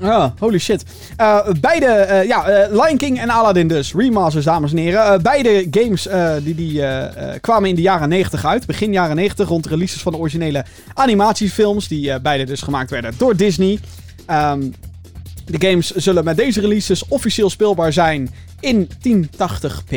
[0.00, 0.84] Ah, holy shit.
[1.20, 3.94] Uh, beide, uh, ja, uh, Lion King en Aladdin dus.
[3.94, 5.22] Remasters, dames en heren.
[5.22, 6.08] beide games
[6.42, 6.82] die, die
[7.40, 8.66] kwamen in de jaren 90 uit.
[8.66, 10.64] Begin jaren 90, rond de releases van de originele
[10.94, 11.88] animatiefilms.
[11.88, 13.78] Die beide dus gemaakt werden door Disney.
[14.30, 14.74] Um,
[15.44, 19.96] de games zullen met deze releases officieel speelbaar zijn in 1080p.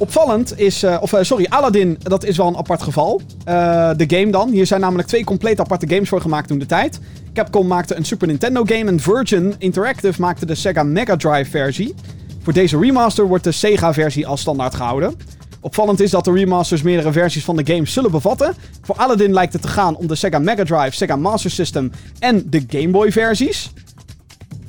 [0.00, 3.20] Opvallend is, uh, of uh, sorry, Aladdin, dat is wel een apart geval.
[3.48, 4.50] Uh, de game dan.
[4.50, 7.00] Hier zijn namelijk twee compleet aparte games voor gemaakt toen de tijd.
[7.34, 11.94] Capcom maakte een Super Nintendo game en Virgin Interactive maakte de Sega Mega Drive versie.
[12.42, 15.14] Voor deze remaster wordt de Sega versie als standaard gehouden.
[15.60, 18.54] Opvallend is dat de remasters meerdere versies van de game zullen bevatten.
[18.82, 22.42] Voor Aladdin lijkt het te gaan om de Sega Mega Drive, Sega Master System en
[22.50, 23.72] de Game Boy versies.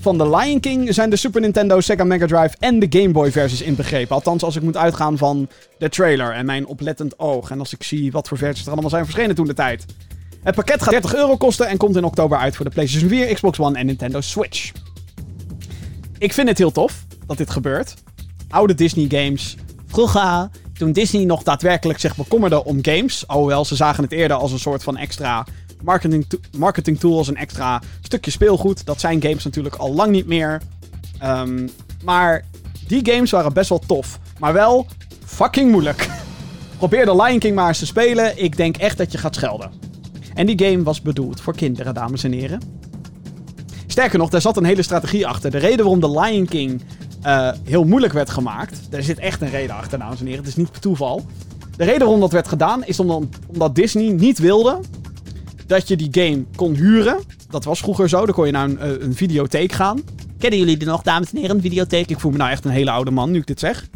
[0.01, 3.31] Van The Lion King zijn de Super Nintendo, Sega Mega Drive en de Game Boy
[3.31, 4.15] versies inbegrepen.
[4.15, 7.51] Althans, als ik moet uitgaan van de trailer en mijn oplettend oog.
[7.51, 9.85] En als ik zie wat voor versies er allemaal zijn verschenen toen de tijd.
[10.43, 13.33] Het pakket gaat 30 euro kosten en komt in oktober uit voor de PlayStation 4,
[13.33, 14.71] Xbox One en Nintendo Switch.
[16.17, 17.93] Ik vind het heel tof dat dit gebeurt.
[18.49, 19.55] Oude Disney games.
[19.87, 23.27] Vroeger, toen Disney nog daadwerkelijk zich bekommerde om games.
[23.27, 25.45] Alhoewel ze zagen het eerder als een soort van extra
[25.83, 26.25] marketing,
[26.57, 28.85] marketing tools, een extra stukje speelgoed.
[28.85, 30.61] Dat zijn games natuurlijk al lang niet meer.
[31.23, 31.69] Um,
[32.03, 32.45] maar
[32.87, 34.19] die games waren best wel tof.
[34.39, 34.87] Maar wel
[35.25, 36.09] fucking moeilijk.
[36.77, 38.43] Probeer de Lion King maar eens te spelen.
[38.43, 39.71] Ik denk echt dat je gaat schelden.
[40.33, 42.61] En die game was bedoeld voor kinderen, dames en heren.
[43.87, 45.51] Sterker nog, daar zat een hele strategie achter.
[45.51, 46.81] De reden waarom de Lion King
[47.25, 48.79] uh, heel moeilijk werd gemaakt.
[48.89, 50.39] Daar zit echt een reden achter, dames en heren.
[50.39, 51.25] Het is niet toeval.
[51.77, 54.79] De reden waarom dat werd gedaan is omdat Disney niet wilde
[55.71, 57.19] dat je die game kon huren.
[57.49, 58.25] Dat was vroeger zo.
[58.25, 60.01] Dan kon je naar een, eh, een videotheek gaan.
[60.39, 62.09] Kennen jullie die nog, dames en heren, een videotheek?
[62.09, 63.87] Ik voel me nou echt een hele oude man nu ik dit zeg.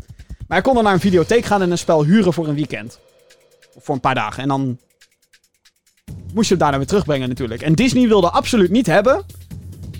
[0.48, 3.00] Maar je kon dan naar een videotheek gaan en een spel huren voor een weekend.
[3.74, 4.44] Of voor een paar dagen.
[4.44, 4.78] En dan
[6.34, 7.62] moest je het daarna weer terugbrengen natuurlijk.
[7.62, 9.26] En Disney wilde absoluut niet hebben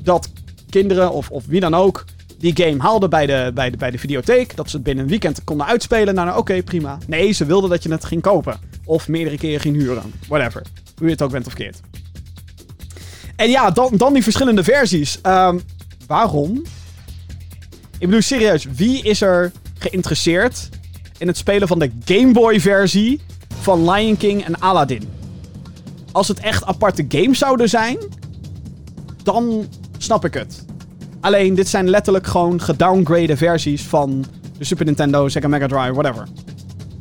[0.04, 0.30] dat
[0.70, 2.06] kinderen of, of wie dan ook
[2.38, 4.56] die game haalden bij de, bij, de, bij de videotheek.
[4.56, 6.14] Dat ze het binnen een weekend konden uitspelen.
[6.14, 6.98] Nou, nou oké, prima.
[7.08, 8.60] Nee, ze wilden dat je het ging kopen.
[8.86, 10.14] Of meerdere keren ging huren.
[10.28, 10.64] Whatever.
[10.98, 11.80] Hoe je het ook bent of keert.
[13.36, 15.20] En ja, dan, dan die verschillende versies.
[15.24, 15.62] Um,
[16.08, 16.64] waarom?
[17.92, 20.70] Ik bedoel, serieus, wie is er geïnteresseerd
[21.18, 23.22] in het spelen van de Game Boy versie
[23.62, 25.04] van Lion King en Aladdin?
[26.12, 27.98] Als het echt aparte games zouden zijn,
[29.24, 29.68] dan
[29.98, 30.66] snap ik het.
[31.20, 34.26] Alleen, dit zijn letterlijk gewoon gedowngrade versies van
[34.58, 36.28] de Super Nintendo, Sega Mega Drive, whatever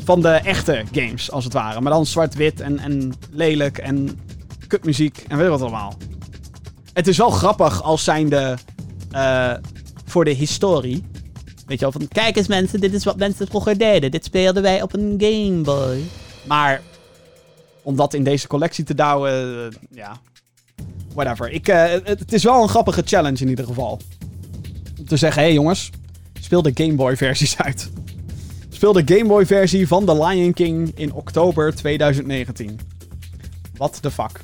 [0.05, 1.81] van de echte games, als het ware.
[1.81, 4.21] Maar dan zwart-wit en, en lelijk en
[4.67, 5.95] kutmuziek en weet wat allemaal.
[6.93, 8.57] Het is wel grappig als zijnde
[9.13, 9.55] uh,
[10.05, 11.05] voor de historie.
[11.67, 14.11] Weet je wel, van kijk eens mensen, dit is wat mensen vroeger deden.
[14.11, 15.99] Dit speelden wij op een Game Boy.
[16.47, 16.81] Maar
[17.83, 20.17] om dat in deze collectie te douwen, uh, ja,
[21.15, 21.51] whatever.
[21.51, 24.01] Ik, uh, het, is wel een grappige challenge in ieder geval.
[24.99, 25.91] Om te zeggen, hé hey jongens,
[26.41, 27.91] speel de Game Boy versies uit.
[28.93, 32.80] De Game Boy versie van The Lion King in oktober 2019.
[33.76, 34.41] What the fuck.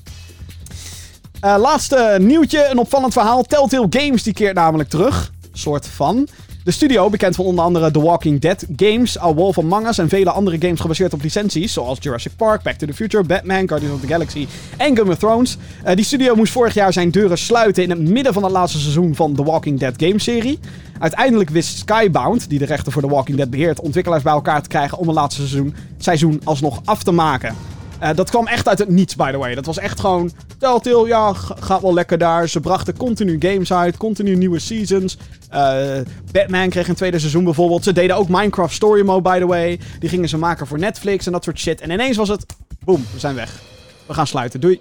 [1.45, 3.43] Uh, laatste nieuwtje, een opvallend verhaal.
[3.43, 5.33] Telltale Games die keert namelijk terug.
[5.53, 6.29] Soort van.
[6.65, 10.09] De studio, bekend van onder andere The Walking Dead games, A Wolf Among Us en
[10.09, 13.95] vele andere games gebaseerd op licenties, zoals Jurassic Park, Back to the Future, Batman, Guardians
[13.95, 14.47] of the Galaxy
[14.77, 15.57] en Game of Thrones.
[15.87, 18.79] Uh, die studio moest vorig jaar zijn deuren sluiten in het midden van het laatste
[18.79, 20.59] seizoen van The Walking Dead gameserie.
[20.99, 24.69] Uiteindelijk wist Skybound, die de rechten voor The Walking Dead beheert, ontwikkelaars bij elkaar te
[24.69, 27.55] krijgen om het laatste seizoen, seizoen alsnog af te maken.
[28.03, 29.55] Uh, dat kwam echt uit het niets, by the way.
[29.55, 30.31] Dat was echt gewoon.
[30.59, 32.49] Telltale, ja, gaat wel lekker daar.
[32.49, 35.17] Ze brachten continu games uit, continu nieuwe seasons.
[35.53, 35.99] Uh,
[36.33, 37.85] Batman kreeg een tweede seizoen bijvoorbeeld.
[37.85, 39.81] Ze deden ook Minecraft Story Mode, by the way.
[39.99, 41.81] Die gingen ze maken voor Netflix en dat soort shit.
[41.81, 42.47] En ineens was het.
[42.85, 43.63] Boom, we zijn weg.
[44.07, 44.61] We gaan sluiten.
[44.61, 44.81] Doei.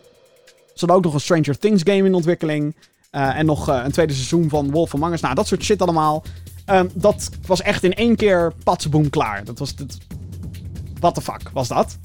[0.55, 2.75] Ze hadden ook nog een Stranger Things game in ontwikkeling.
[3.11, 5.21] Uh, en nog een tweede seizoen van Wolf Among Us.
[5.21, 6.23] Nou, dat soort shit allemaal.
[6.65, 9.43] Um, dat was echt in één keer patsboom klaar.
[9.43, 9.75] Dat was.
[9.75, 9.97] Dat...
[10.99, 11.97] What the fuck was dat?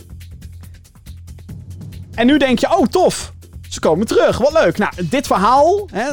[2.15, 3.33] En nu denk je, oh tof,
[3.69, 4.79] ze komen terug, wat leuk.
[4.79, 6.11] Nou, dit verhaal, hè,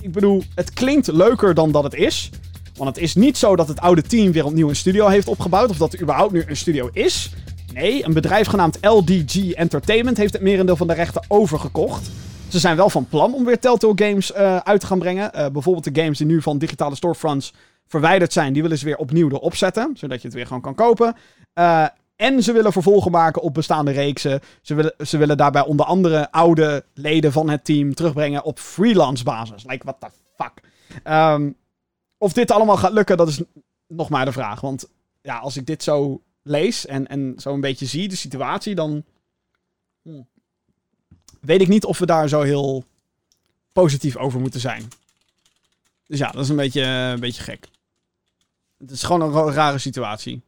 [0.00, 2.30] ik bedoel, het klinkt leuker dan dat het is.
[2.76, 5.70] Want het is niet zo dat het oude team weer opnieuw een studio heeft opgebouwd.
[5.70, 7.30] Of dat er überhaupt nu een studio is.
[7.72, 12.10] Nee, een bedrijf genaamd LDG Entertainment heeft het merendeel van de rechten overgekocht.
[12.48, 15.30] Ze zijn wel van plan om weer Telltale Games uh, uit te gaan brengen.
[15.34, 17.52] Uh, bijvoorbeeld de games die nu van digitale storefronts
[17.86, 19.90] verwijderd zijn, die willen ze weer opnieuw erop zetten.
[19.94, 21.16] Zodat je het weer gewoon kan kopen.
[21.54, 21.86] Uh,
[22.18, 24.40] en ze willen vervolgen maken op bestaande reeksen.
[24.62, 29.24] Ze willen, ze willen daarbij onder andere oude leden van het team terugbrengen op freelance
[29.24, 29.64] basis.
[29.66, 30.60] Like, what the fuck.
[31.04, 31.56] Um,
[32.16, 33.42] of dit allemaal gaat lukken, dat is
[33.86, 34.60] nog maar de vraag.
[34.60, 34.88] Want
[35.22, 39.04] ja, als ik dit zo lees en, en zo een beetje zie, de situatie, dan
[40.02, 40.26] hmm,
[41.40, 42.84] weet ik niet of we daar zo heel
[43.72, 44.88] positief over moeten zijn.
[46.06, 47.68] Dus ja, dat is een beetje, een beetje gek.
[48.78, 50.46] Het is gewoon een rare situatie.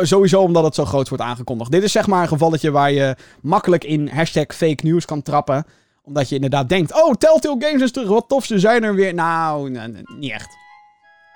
[0.00, 1.70] Sowieso omdat het zo groot wordt aangekondigd.
[1.70, 5.66] Dit is zeg maar een gevalletje waar je makkelijk in hashtag fake news kan trappen.
[6.02, 9.14] Omdat je inderdaad denkt, oh, Telltale Games is terug, wat tof, ze zijn er weer.
[9.14, 9.70] Nou,
[10.18, 10.56] niet echt.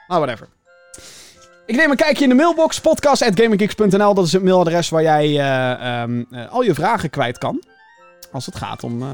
[0.09, 0.49] Maar whatever.
[1.66, 4.14] Ik neem een kijkje in de mailbox, podcast.gaminggeeks.nl.
[4.14, 7.62] Dat is het mailadres waar jij uh, um, uh, al je vragen kwijt kan.
[8.32, 9.09] Als het gaat om uh,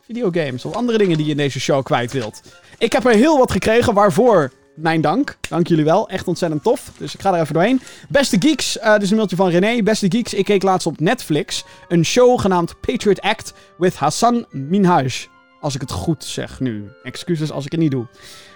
[0.00, 2.42] videogames of andere dingen die je in deze show kwijt wilt.
[2.78, 5.36] Ik heb er heel wat gekregen, waarvoor mijn dank.
[5.48, 6.90] Dank jullie wel, echt ontzettend tof.
[6.98, 7.80] Dus ik ga er even doorheen.
[8.08, 9.82] Beste Geeks, uh, dit is een mailtje van René.
[9.82, 15.28] Beste Geeks, ik keek laatst op Netflix een show genaamd Patriot Act with Hassan Minhaj.
[15.60, 16.88] Als ik het goed zeg nu.
[17.02, 18.06] Excuses als ik het niet doe.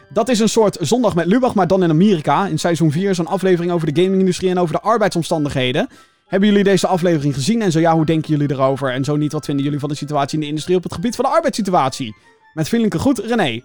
[0.09, 2.47] Dat is een soort zondag met Lubach, maar dan in Amerika.
[2.47, 5.89] In seizoen 4 is een aflevering over de gamingindustrie en over de arbeidsomstandigheden.
[6.27, 7.63] Hebben jullie deze aflevering gezien?
[7.63, 8.93] En zo ja, hoe denken jullie erover?
[8.93, 11.15] En zo niet, wat vinden jullie van de situatie in de industrie op het gebied
[11.15, 12.15] van de arbeidssituatie?
[12.55, 13.63] Met vriendelijke groet, René.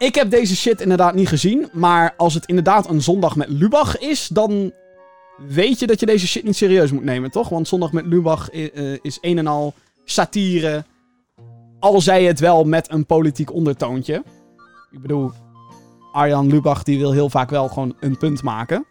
[0.00, 1.68] Ik heb deze shit inderdaad niet gezien.
[1.72, 4.72] Maar als het inderdaad een zondag met Lubach is, dan
[5.48, 7.48] weet je dat je deze shit niet serieus moet nemen, toch?
[7.48, 9.74] Want zondag met Lubach eh, is een en al
[10.04, 10.84] satire.
[11.78, 14.22] Al zei het wel met een politiek ondertoontje.
[14.90, 15.30] Ik bedoel,
[16.12, 18.86] Arjan Lubach die wil heel vaak wel gewoon een punt maken.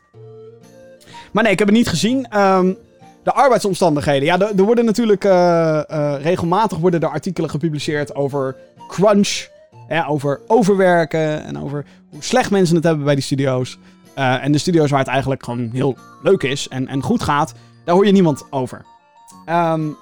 [1.32, 2.40] Maar nee, ik heb het niet gezien.
[2.40, 2.78] Um,
[3.24, 4.24] de arbeidsomstandigheden.
[4.24, 5.32] Ja, er worden natuurlijk uh,
[5.92, 8.56] uh, regelmatig worden er artikelen gepubliceerd over
[8.88, 9.48] crunch.
[9.90, 13.78] Ja, over overwerken en over hoe slecht mensen het hebben bij die studio's.
[14.18, 17.54] Uh, en de studio's waar het eigenlijk gewoon heel leuk is en, en goed gaat,
[17.86, 18.86] daar hoor je niemand over.
[19.50, 19.98] Um,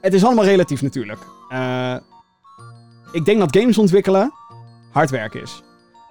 [0.00, 1.20] het is allemaal relatief natuurlijk.
[3.12, 4.32] ik denk dat games ontwikkelen
[4.90, 5.62] hard werken is.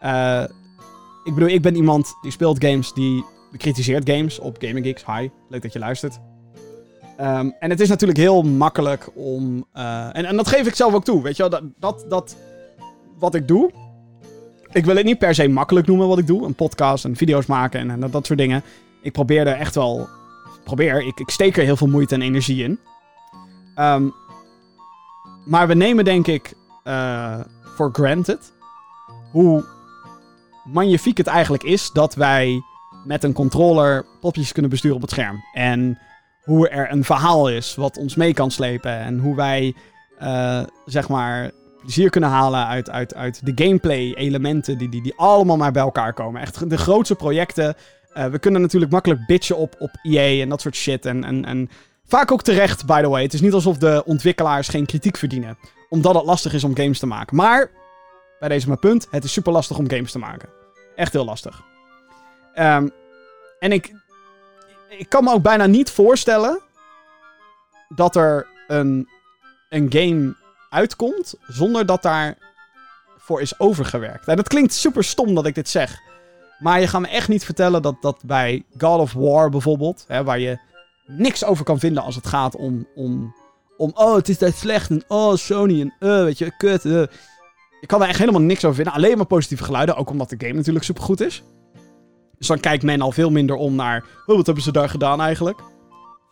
[0.03, 0.43] Uh,
[1.23, 5.05] ik bedoel, ik ben iemand die speelt games, die bekritiseert games op Gaming Geeks.
[5.05, 6.19] Hi, leuk dat je luistert.
[7.19, 9.65] Um, en het is natuurlijk heel makkelijk om...
[9.73, 11.51] En, en dat geef ik zelf ook toe, weet je wel.
[11.51, 12.35] Dat, dat, dat
[13.21, 13.71] wat ik doe...
[14.71, 16.45] Ik wil het niet per se makkelijk noemen wat ik doe.
[16.45, 18.63] Een podcast en video's maken en, dat, soort dingen.
[19.01, 20.07] Ik probeer er echt wel...
[20.63, 22.79] Probeer, ik, ik steek er heel veel moeite en energie in.
[23.75, 24.13] Um,
[25.45, 26.53] maar we nemen denk ik
[26.83, 27.39] uh,
[27.75, 28.53] for granted
[29.31, 29.65] hoe
[30.63, 32.61] magnifiek het eigenlijk is dat wij
[33.05, 35.43] met een controller popjes kunnen besturen op het scherm.
[35.53, 35.99] En
[36.43, 38.99] hoe er een verhaal is wat ons mee kan slepen.
[38.99, 39.75] En hoe wij,
[40.21, 41.51] uh, zeg maar,
[41.81, 46.13] plezier kunnen halen uit, uit, uit de gameplay-elementen die, die, die allemaal maar bij elkaar
[46.13, 46.41] komen.
[46.41, 47.75] Echt de grootste projecten.
[48.13, 51.05] Uh, we kunnen natuurlijk makkelijk bitchen op, op EA en dat soort shit.
[51.05, 51.69] En, en, en
[52.05, 53.23] vaak ook terecht, by the way.
[53.23, 55.57] Het is niet alsof de ontwikkelaars geen kritiek verdienen.
[55.89, 57.35] Omdat het lastig is om games te maken.
[57.35, 57.69] Maar
[58.41, 59.07] bij deze mijn punt.
[59.11, 60.49] Het is super lastig om games te maken.
[60.95, 61.61] Echt heel lastig.
[62.55, 62.91] Um,
[63.59, 63.93] en ik,
[64.89, 66.61] ik kan me ook bijna niet voorstellen
[67.95, 69.09] dat er een,
[69.69, 70.35] een game
[70.71, 72.37] uitkomt zonder dat daar
[73.17, 74.27] voor is overgewerkt.
[74.27, 75.99] En dat klinkt super stom dat ik dit zeg.
[76.59, 80.23] Maar je gaat me echt niet vertellen dat, dat bij God of War bijvoorbeeld, hè,
[80.23, 80.59] waar je
[81.05, 83.35] niks over kan vinden als het gaat om, om,
[83.77, 86.85] om oh, het is dat slecht en oh, Sony en uh, weet je, kut.
[86.85, 87.01] Uh.
[87.81, 88.93] Ik kan er echt helemaal niks over vinden.
[88.93, 89.95] Alleen maar positieve geluiden.
[89.95, 91.43] Ook omdat de game natuurlijk super goed is.
[92.37, 94.05] Dus dan kijkt men al veel minder om naar.
[94.25, 95.59] Oh, wat hebben ze daar gedaan eigenlijk?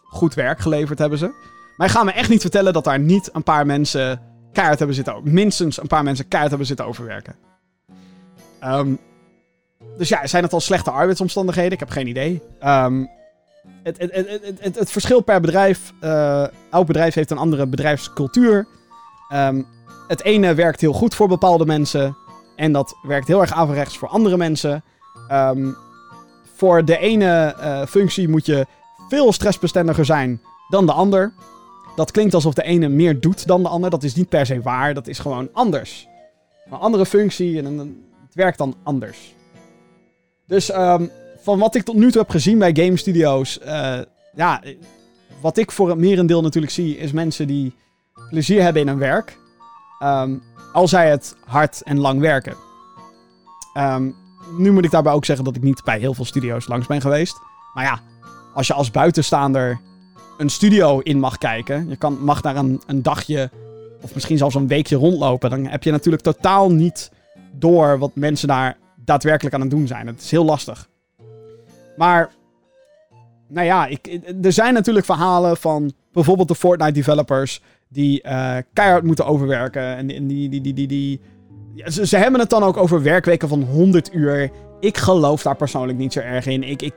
[0.03, 1.33] Goed werk geleverd hebben ze.
[1.77, 4.95] Maar je gaat me echt niet vertellen dat daar niet een paar mensen keihard hebben
[4.95, 5.21] zitten.
[5.23, 7.35] Minstens een paar mensen keihard hebben zitten overwerken.
[8.63, 8.99] Um,
[9.97, 11.71] dus ja, zijn het al slechte arbeidsomstandigheden?
[11.71, 12.41] Ik heb geen idee.
[12.63, 13.09] Um,
[13.83, 14.11] het, het,
[14.59, 15.93] het, het, verschil per bedrijf.
[16.03, 18.67] Uh, elk bedrijf heeft een andere bedrijfscultuur.
[19.33, 19.67] Um,
[20.07, 22.17] het ene werkt heel goed voor bepaalde mensen.
[22.55, 24.83] En dat werkt heel erg averechts voor andere mensen.
[26.55, 28.65] Voor de ene uh, functie moet je
[29.09, 31.33] veel stressbestendiger zijn dan de ander.
[31.99, 33.89] Dat klinkt alsof de ene meer doet dan de ander.
[33.89, 34.93] Dat is niet per se waar.
[34.93, 36.07] Dat is gewoon anders.
[36.65, 39.33] Een andere functie en het werkt dan anders.
[40.47, 41.09] Dus um,
[41.41, 43.59] van wat ik tot nu toe heb gezien bij game studios.
[43.65, 43.99] Uh,
[44.35, 44.61] ja,
[45.41, 47.75] wat ik voor het merendeel natuurlijk zie, is mensen die
[48.29, 49.37] plezier hebben in hun werk.
[50.03, 50.43] Um,
[50.73, 52.55] al zij het hard en lang werken.
[53.77, 54.15] Um,
[54.57, 57.01] nu moet ik daarbij ook zeggen dat ik niet bij heel veel studio's langs ben
[57.01, 57.39] geweest.
[57.73, 57.99] Maar ja,
[58.53, 59.79] als je als buitenstaander
[60.39, 61.89] een studio in mag kijken.
[61.89, 63.49] Je kan, mag daar een, een dagje
[64.01, 65.49] of misschien zelfs een weekje rondlopen.
[65.49, 67.11] Dan heb je natuurlijk totaal niet
[67.51, 70.07] door wat mensen daar daadwerkelijk aan het doen zijn.
[70.07, 70.89] Het is heel lastig.
[71.97, 72.29] Maar,
[73.47, 79.03] nou ja, ik, er zijn natuurlijk verhalen van bijvoorbeeld de Fortnite developers die uh, keihard
[79.03, 79.83] moeten overwerken.
[79.83, 81.21] En, die, die, die, die, die
[81.85, 84.51] ze, ze, hebben het dan ook over werkweken van 100 uur.
[84.79, 86.63] Ik geloof daar persoonlijk niet zo erg in.
[86.63, 86.93] Ik, ik,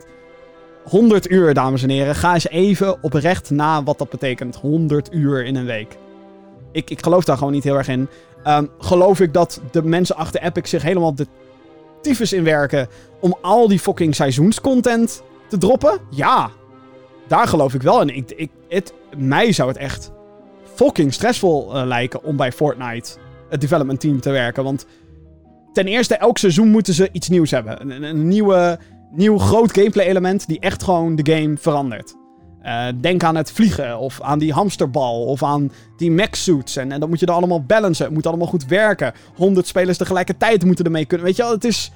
[0.85, 2.15] 100 uur, dames en heren.
[2.15, 4.57] Ga eens even oprecht na wat dat betekent.
[4.57, 5.97] 100 uur in een week.
[6.73, 8.09] Ik, ik geloof daar gewoon niet heel erg in.
[8.43, 11.27] Ehm, geloof ik dat de mensen achter Epic zich helemaal de
[12.01, 12.89] tyfus inwerken
[13.21, 15.99] om al die fucking seizoenscontent te droppen?
[16.11, 16.51] Ja,
[17.27, 18.17] daar geloof ik wel in.
[18.17, 20.13] Ik, ik, het, mij zou het echt
[20.75, 23.11] fucking stressvol uh, lijken om bij Fortnite
[23.49, 24.65] het development team te werken.
[24.65, 24.87] Want
[25.73, 28.03] ten eerste, elk seizoen moeten ze iets nieuws hebben.
[28.03, 28.79] Een nieuwe,
[29.13, 32.15] nieuw groot gameplay element die echt gewoon de game verandert.
[32.65, 36.77] Uh, denk aan het vliegen, of aan die hamsterbal, of aan die mech suits.
[36.77, 38.05] En, en dat moet je dan allemaal balancen.
[38.05, 39.13] Het moet allemaal goed werken.
[39.35, 41.27] 100 spelers tegelijkertijd moeten ermee kunnen.
[41.27, 41.91] Weet je wel, het is.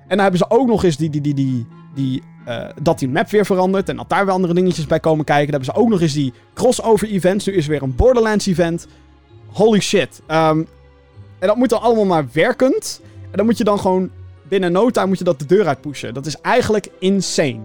[0.00, 3.08] En dan hebben ze ook nog eens die, die, die, die, die uh, dat die
[3.08, 5.52] map weer verandert en dat daar weer andere dingetjes bij komen kijken.
[5.52, 7.46] Dan hebben ze ook nog eens die crossover events.
[7.46, 8.86] Nu is er weer een Borderlands event.
[9.52, 10.20] Holy shit.
[10.28, 10.66] Um,
[11.38, 13.00] en dat moet dan allemaal maar werkend.
[13.22, 14.10] En dan moet je dan gewoon
[14.48, 16.14] binnen no moet je dat de deur uit pushen.
[16.14, 17.60] Dat is eigenlijk insane.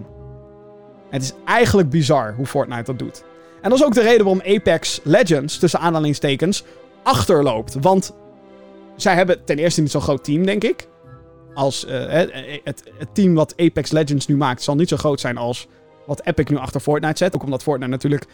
[1.10, 3.24] Het is eigenlijk bizar hoe Fortnite dat doet.
[3.62, 6.64] En dat is ook de reden waarom Apex Legends, tussen aanhalingstekens,
[7.02, 7.76] achterloopt.
[7.80, 8.14] Want
[8.96, 10.88] zij hebben ten eerste niet zo'n groot team, denk ik.
[11.54, 12.06] Als uh,
[12.64, 15.68] het, het, team wat Apex Legends nu maakt, zal niet zo groot zijn als
[16.06, 17.34] wat Epic nu achter Fortnite zet.
[17.34, 18.26] Ook omdat Fortnite natuurlijk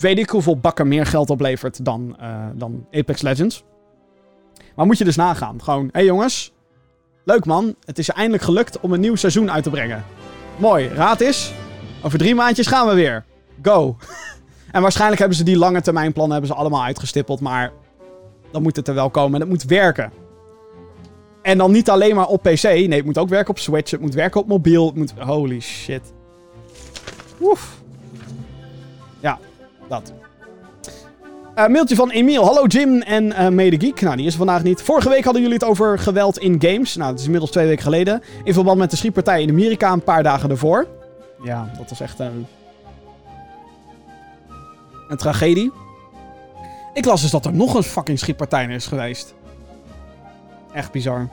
[0.00, 2.16] weet ik hoeveel bakken meer geld oplevert dan,
[2.54, 3.64] dan Apex Legends.
[4.76, 5.62] Maar moet je dus nagaan.
[5.62, 6.52] Gewoon, hé hey jongens,
[7.26, 7.74] leuk man.
[7.84, 10.04] Het is eindelijk gelukt om een nieuw seizoen uit te brengen.
[10.56, 11.52] Mooi, raad is,
[12.02, 13.24] over drie maandjes gaan we weer.
[13.62, 13.96] Go.
[14.72, 17.72] en waarschijnlijk hebben ze die lange termijn plannen hebben ze allemaal uitgestippeld, maar
[18.50, 20.12] dan moet het er wel komen en het moet werken.
[21.42, 22.62] En dan niet alleen maar op PC.
[22.62, 23.90] Nee, het moet ook werken op Switch.
[23.90, 24.86] Het moet werken op mobiel.
[24.86, 25.12] Het moet...
[25.18, 26.12] Holy shit.
[27.40, 27.76] Oef.
[29.20, 29.38] Ja,
[29.88, 30.12] dat.
[31.58, 32.44] Uh, mailtje van Emiel.
[32.44, 33.90] Hallo Jim en uh.
[34.00, 34.82] Nou, die is vandaag niet.
[34.82, 36.96] Vorige week hadden jullie het over geweld in games.
[36.96, 38.22] Nou, dat is inmiddels twee weken geleden.
[38.44, 40.86] In verband met de schietpartij in Amerika een paar dagen ervoor.
[41.42, 42.46] Ja, dat was echt een...
[45.08, 45.72] Een tragedie.
[46.94, 49.34] Ik las dus dat er nog een fucking schietpartij is geweest.
[50.72, 51.28] Echt bizar.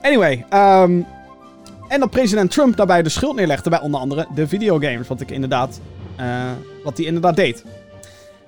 [0.00, 1.06] Anyway, um,
[1.88, 5.08] en dat president Trump daarbij de schuld neerlegde bij onder andere de videogames.
[5.08, 5.80] Wat ik inderdaad,
[6.84, 7.64] wat hij inderdaad deed.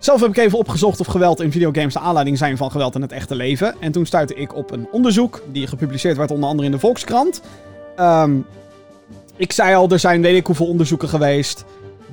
[0.03, 3.03] Zelf heb ik even opgezocht of geweld in videogames de aanleiding zijn van geweld in
[3.03, 3.75] het echte leven.
[3.81, 7.43] En toen stuitte ik op een onderzoek die gepubliceerd werd onder andere in de Volkskrant.
[8.01, 8.47] Um,
[9.37, 11.65] ik zei al, er zijn weet ik hoeveel onderzoeken geweest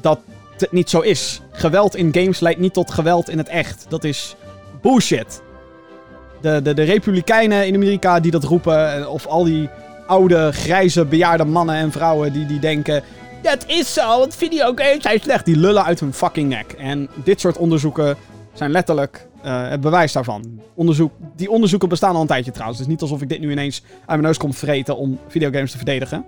[0.01, 0.19] dat
[0.57, 1.41] het niet zo is.
[1.51, 3.85] Geweld in games leidt niet tot geweld in het echt.
[3.89, 4.35] Dat is
[4.81, 5.41] bullshit
[6.41, 8.95] de, de, de republikeinen in Amerika die dat roepen.
[8.95, 9.69] Eh, of al die
[10.07, 13.03] oude, grijze, bejaarde mannen en vrouwen die, die denken...
[13.41, 15.45] Dat is zo, want videogames zijn slecht.
[15.45, 16.71] Die lullen uit hun fucking nek.
[16.71, 18.17] En dit soort onderzoeken
[18.53, 20.61] zijn letterlijk uh, het bewijs daarvan.
[20.75, 22.79] Onderzoek, die onderzoeken bestaan al een tijdje trouwens.
[22.79, 25.77] Dus niet alsof ik dit nu ineens uit mijn neus kom vreten om videogames te
[25.77, 26.25] verdedigen.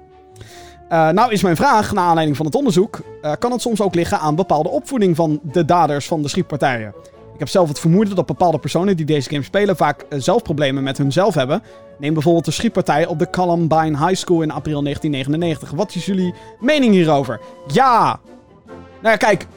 [0.91, 2.99] Uh, nou is mijn vraag, naar aanleiding van het onderzoek...
[3.21, 6.93] Uh, kan het soms ook liggen aan bepaalde opvoeding van de daders van de schietpartijen?
[7.41, 10.41] Ik heb zelf het vermoeden dat bepaalde personen die deze game spelen vaak uh, zelf
[10.41, 11.63] problemen met hunzelf hebben.
[11.97, 15.71] Neem bijvoorbeeld de schietpartij op de Columbine High School in april 1999.
[15.71, 17.39] Wat is jullie mening hierover?
[17.67, 18.19] Ja!
[18.65, 19.47] Nou ja, kijk.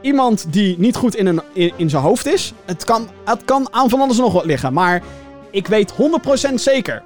[0.00, 1.40] Iemand die niet goed in, een,
[1.76, 2.52] in, zijn hoofd is.
[2.64, 4.72] Het kan, het kan aan van alles nog wat liggen.
[4.72, 5.02] Maar
[5.50, 5.92] ik weet
[6.50, 7.02] 100% zeker.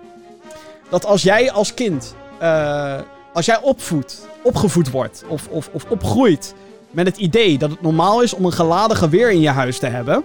[0.88, 2.14] Dat als jij als kind.
[2.42, 3.00] Uh,
[3.32, 4.26] als jij opvoedt.
[4.42, 5.24] Opgevoed wordt.
[5.28, 6.54] Of, of, of opgroeit
[6.90, 9.86] met het idee dat het normaal is om een geladen geweer in je huis te
[9.86, 10.24] hebben.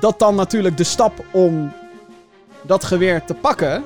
[0.00, 1.72] Dat dan natuurlijk de stap om
[2.62, 3.84] dat geweer te pakken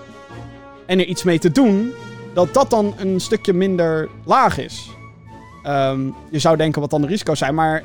[0.86, 1.92] en er iets mee te doen,
[2.34, 4.90] dat dat dan een stukje minder laag is.
[5.66, 7.82] Um, je zou denken wat dan de risico's zijn, maar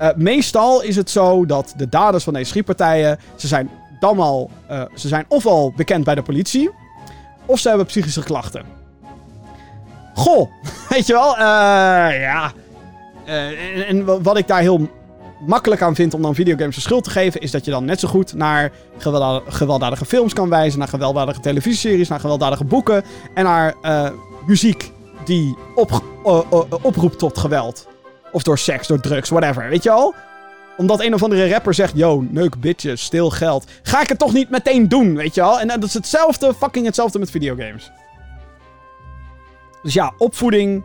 [0.00, 3.70] uh, meestal is het zo dat de daders van deze schietpartijen, ze zijn
[4.00, 6.70] dan al, uh, ze zijn ofwel bekend bij de politie,
[7.46, 8.64] of ze hebben psychische klachten.
[10.14, 10.50] Goh,
[10.88, 12.52] weet je wel, uh, ja.
[13.26, 14.88] Uh, en, wat ik daar heel
[15.46, 18.00] makkelijk aan vind om dan videogames de schuld te geven, is dat je dan net
[18.00, 18.72] zo goed naar
[19.48, 23.04] gewelddadige, films kan wijzen, naar gewelddadige televisieseries, naar gewelddadige boeken
[23.34, 24.08] en naar uh,
[24.46, 24.92] muziek
[25.24, 26.02] die op,
[26.82, 27.88] oproept tot geweld.
[28.32, 29.68] Of door seks, door drugs, whatever.
[29.68, 30.14] Weet je al?
[30.76, 33.70] Omdat een of andere rapper zegt: Yo, neuk bitches, stil geld.
[33.82, 35.60] Ga ik het toch niet meteen doen, weet je wel?
[35.60, 37.90] En dat is hetzelfde, fucking hetzelfde met videogames.
[39.82, 40.84] Dus ja, opvoeding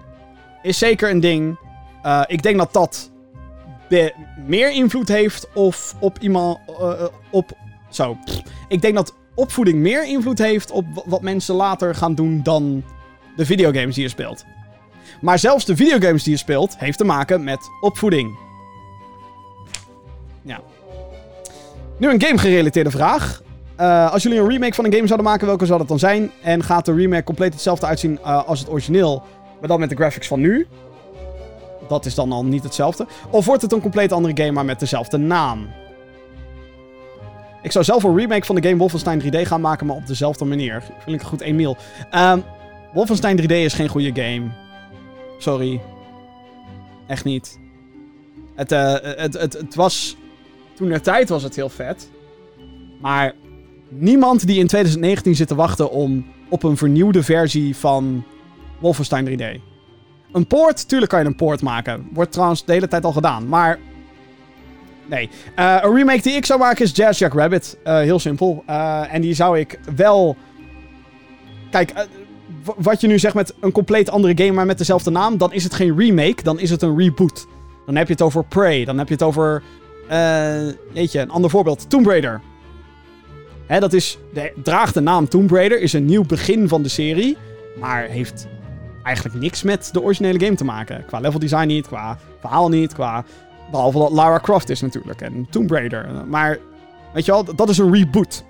[0.62, 1.58] is zeker een ding.
[2.06, 3.12] Uh, ik denk dat dat
[4.46, 6.60] meer invloed heeft of op iemand.
[6.70, 7.52] Uh, op.
[7.90, 8.18] Zo.
[8.68, 12.84] Ik denk dat opvoeding meer invloed heeft op wat mensen later gaan doen dan
[13.36, 14.46] de videogames die je speelt.
[15.22, 18.38] Maar zelfs de videogames die je speelt, heeft te maken met opvoeding.
[20.42, 20.60] Ja.
[21.98, 23.42] Nu een game-gerelateerde vraag.
[23.80, 26.32] Uh, als jullie een remake van een game zouden maken, welke zou dat dan zijn?
[26.42, 29.24] En gaat de remake compleet hetzelfde uitzien als het origineel,
[29.60, 30.68] maar dan met de graphics van nu?
[31.92, 33.08] Dat is dan al niet hetzelfde.
[33.30, 35.70] Of wordt het een compleet andere game, maar met dezelfde naam?
[37.62, 40.46] Ik zou zelf een remake van de game Wolfenstein 3D gaan maken, maar op dezelfde
[40.46, 40.84] manier.
[41.04, 41.78] Vind ik goed, Emiel.
[42.12, 42.40] Ehm
[42.94, 44.50] Wolfenstein 3D is geen goede game.
[45.38, 45.82] Sorry.
[47.08, 47.60] Echt niet.
[48.56, 50.18] Het, eh, het, het, het was...
[50.74, 52.10] Toen de tijd was het heel vet.
[53.02, 53.34] Maar
[53.90, 58.24] niemand die in 2019 zit te wachten om op een vernieuwde versie van
[58.80, 59.71] Wolfenstein 3D.
[60.32, 62.08] Een poort, tuurlijk kan je een poort maken.
[62.14, 63.48] Wordt trouwens de hele tijd al gedaan.
[63.48, 63.80] Maar
[65.12, 65.30] Nee.
[65.60, 67.78] Uh, een remake die ik zou maken is Jazz Jack Rabbit.
[67.84, 68.64] Uh, heel simpel.
[68.70, 70.36] Uh, en die zou ik wel.
[71.72, 71.94] Kijk,
[72.78, 75.38] wat je nu zegt met een compleet andere game, maar met dezelfde naam.
[75.38, 77.48] Dan is het geen remake, dan is het een reboot.
[77.86, 78.86] Dan heb je het over Prey.
[78.86, 79.64] Dan heb je het over.
[80.94, 81.90] Jeetje, een ander voorbeeld.
[81.90, 82.42] Tomb Raider.
[83.66, 84.18] Hè, dat is.
[84.34, 85.82] De, draagt de naam Tomb Raider.
[85.82, 87.38] Is een nieuw begin van de serie.
[87.80, 88.48] Maar heeft
[89.04, 91.06] eigenlijk niks met de originele game te maken.
[91.06, 93.24] Qua level design niet, qua verhaal niet, qua
[93.72, 95.22] Behalve dat Lara Croft is natuurlijk.
[95.22, 96.10] En Tomb Raider.
[96.28, 96.58] Maar,
[97.14, 98.44] weet je wel, dat is een reboot.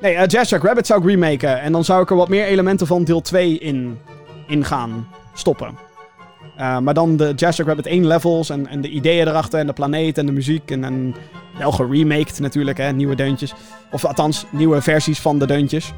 [0.00, 1.60] Nee, uh, Jazz Jack Rabbit zou ik remaken.
[1.60, 3.98] En dan zou ik er wat meer elementen van deel 2 in,
[4.46, 5.78] in gaan stoppen.
[6.58, 9.66] Uh, maar dan de Jazz Jack Rabbit 1 levels en, en de ideeën erachter en
[9.66, 10.70] de planeet en de muziek.
[10.70, 11.14] En, en
[11.58, 13.54] wel geremaked natuurlijk, hè, nieuwe deuntjes.
[13.90, 15.92] Of althans, nieuwe versies van de deuntjes.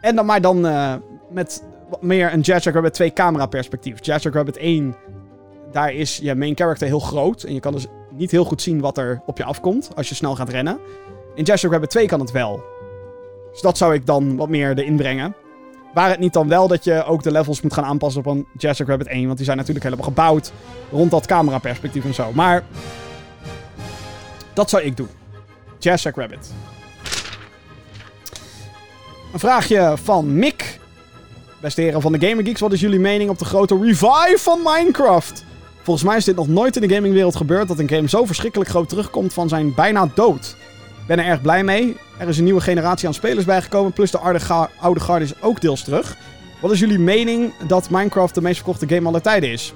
[0.00, 0.94] En dan maar dan uh,
[1.30, 1.64] met
[2.00, 4.04] meer een Jazz Rabbit 2 camera perspectief.
[4.04, 4.96] Jazz Rabbit 1
[5.72, 7.42] daar is je main character heel groot.
[7.42, 10.14] En je kan dus niet heel goed zien wat er op je afkomt als je
[10.14, 10.78] snel gaat rennen.
[11.34, 12.62] In Jazz Rabbit 2 kan het wel.
[13.52, 15.34] Dus dat zou ik dan wat meer erin brengen.
[15.94, 18.46] Waar het niet dan wel dat je ook de levels moet gaan aanpassen op een
[18.56, 19.24] Jazz Rabbit 1.
[19.24, 20.52] Want die zijn natuurlijk helemaal gebouwd
[20.90, 22.32] rond dat cameraperspectief en zo.
[22.32, 22.64] Maar
[24.52, 25.08] dat zou ik doen.
[25.78, 26.52] Jazz Rabbit.
[29.32, 30.78] Een vraagje van Mick.
[31.60, 34.60] Beste heren van de Gamer Geeks, wat is jullie mening op de grote revive van
[34.64, 35.44] Minecraft?
[35.82, 38.70] Volgens mij is dit nog nooit in de gamingwereld gebeurd dat een game zo verschrikkelijk
[38.70, 40.56] groot terugkomt van zijn bijna dood.
[41.06, 41.96] Ben er erg blij mee.
[42.18, 44.18] Er is een nieuwe generatie aan spelers bijgekomen, plus de
[44.78, 46.16] oude garde is ook deels terug.
[46.60, 49.74] Wat is jullie mening dat Minecraft de meest verkochte game aller tijden is?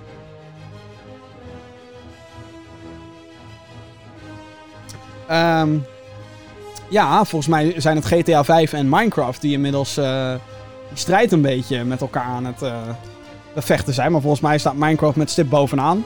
[5.30, 5.85] Um,
[6.89, 10.35] ja, volgens mij zijn het GTA 5 en Minecraft die inmiddels uh,
[10.93, 12.76] die strijd een beetje met elkaar aan het uh,
[13.57, 14.12] vechten zijn.
[14.12, 16.05] Maar volgens mij staat Minecraft met stip bovenaan.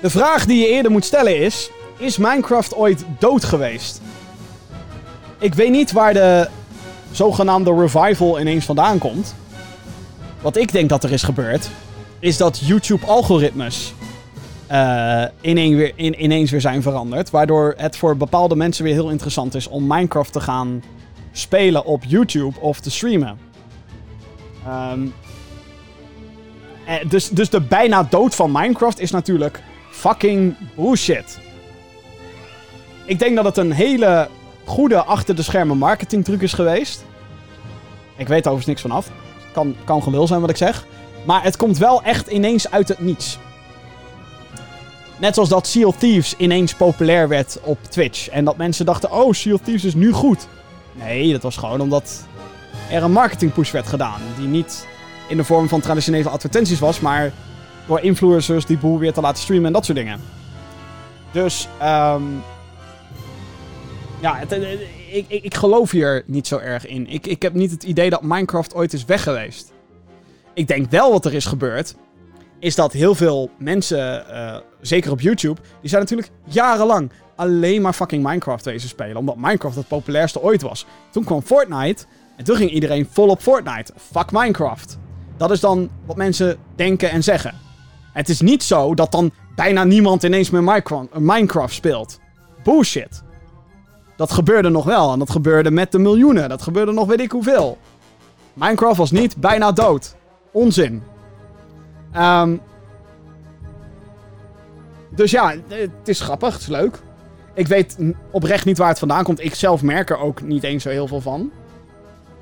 [0.00, 4.00] De vraag die je eerder moet stellen is: Is Minecraft ooit dood geweest?
[5.38, 6.48] Ik weet niet waar de
[7.10, 9.34] zogenaamde revival ineens vandaan komt.
[10.40, 11.68] Wat ik denk dat er is gebeurd,
[12.18, 13.94] is dat YouTube-algoritmes
[15.40, 17.30] in, ineens weer zijn veranderd.
[17.30, 20.82] Waardoor het voor bepaalde mensen weer heel interessant is om Minecraft te gaan
[21.32, 23.47] spelen op YouTube of te streamen.
[24.68, 25.14] Um,
[27.08, 31.38] dus, dus de bijna dood van Minecraft is natuurlijk fucking bullshit.
[33.04, 34.28] Ik denk dat het een hele
[34.64, 37.04] goede achter de schermen marketingtruc is geweest.
[38.16, 39.10] Ik weet er overigens niks vanaf.
[39.52, 40.86] Kan, kan gelul zijn wat ik zeg.
[41.24, 43.38] Maar het komt wel echt ineens uit het niets.
[45.18, 48.28] Net zoals dat Sea of Thieves ineens populair werd op Twitch.
[48.28, 50.46] En dat mensen dachten, oh, Sea of Thieves is nu goed.
[50.92, 52.26] Nee, dat was gewoon omdat
[52.90, 54.20] er een marketingpush werd gedaan.
[54.36, 54.86] Die niet
[55.28, 57.32] in de vorm van traditionele advertenties was, maar
[57.86, 60.20] door influencers die boel weer te laten streamen en dat soort dingen.
[61.32, 62.42] Dus, um,
[64.20, 64.52] ja, het,
[65.12, 67.06] ik, ik, ik, geloof hier niet zo erg in.
[67.06, 69.72] Ik, ik heb niet het idee dat Minecraft ooit is weg geweest.
[70.54, 71.94] Ik denk wel wat er is gebeurd,
[72.58, 77.92] is dat heel veel mensen, uh, zeker op YouTube, die zijn natuurlijk jarenlang alleen maar
[77.92, 79.16] fucking Minecraft wezen spelen.
[79.16, 80.86] Omdat Minecraft het populairste ooit was.
[81.10, 82.04] Toen kwam Fortnite
[82.38, 83.92] en toen ging iedereen vol op Fortnite.
[83.96, 84.98] Fuck Minecraft.
[85.36, 87.54] Dat is dan wat mensen denken en zeggen.
[88.12, 92.20] Het is niet zo dat dan bijna niemand ineens meer Minecraft speelt.
[92.62, 93.22] Bullshit.
[94.16, 95.12] Dat gebeurde nog wel.
[95.12, 96.48] En dat gebeurde met de miljoenen.
[96.48, 97.78] Dat gebeurde nog weet ik hoeveel.
[98.52, 100.16] Minecraft was niet bijna dood.
[100.52, 101.02] Onzin.
[102.16, 102.60] Um,
[105.10, 106.52] dus ja, het is grappig.
[106.52, 106.98] Het is leuk.
[107.54, 107.98] Ik weet
[108.30, 109.44] oprecht niet waar het vandaan komt.
[109.44, 111.50] Ik zelf merk er ook niet eens zo heel veel van.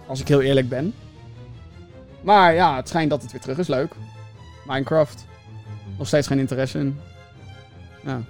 [0.06, 0.94] Als ik heel eerlijk ben.
[2.20, 3.68] Maar ja, het schijnt dat het weer terug is.
[3.68, 3.92] Leuk.
[4.66, 5.24] Minecraft.
[5.98, 7.00] Nog steeds geen interesse in.
[8.04, 8.20] Ja.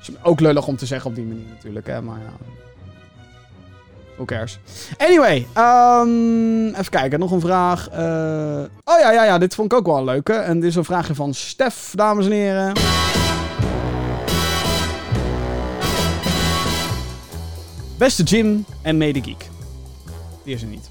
[0.00, 2.02] Is ook lullig om te zeggen op die manier natuurlijk, hè.
[2.02, 2.32] Maar ja.
[4.14, 4.58] Who cares?
[4.96, 7.18] Anyway, um, even kijken.
[7.18, 7.90] Nog een vraag.
[7.90, 8.64] Uh...
[8.84, 9.38] Oh ja, ja, ja.
[9.38, 10.32] Dit vond ik ook wel een leuke.
[10.32, 12.72] En dit is een vraagje van Stef, dames en heren.
[17.98, 19.52] Beste Jim en Mede Geek.
[20.44, 20.90] Die is er niet.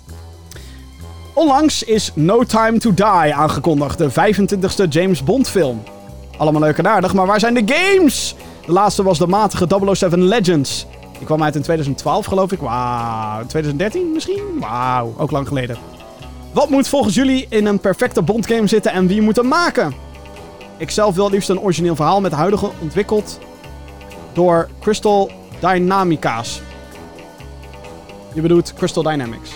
[1.33, 5.83] Onlangs is No Time to Die aangekondigd, de 25e James Bond film.
[6.37, 8.35] Allemaal leuk en aardig, maar waar zijn de games?
[8.65, 10.85] De laatste was de matige 007 Legends.
[11.17, 12.59] Die kwam uit in 2012, geloof ik.
[12.59, 13.45] Wauw.
[13.45, 14.41] 2013 misschien?
[14.59, 15.77] Wauw, ook lang geleden.
[16.51, 19.93] Wat moet volgens jullie in een perfecte Bond-game zitten en wie moet hem maken?
[20.77, 23.39] Ik zelf wil liefst een origineel verhaal met huidige ontwikkeld
[24.33, 26.61] door Crystal Dynamica's.
[28.33, 29.49] Je bedoelt Crystal Dynamics.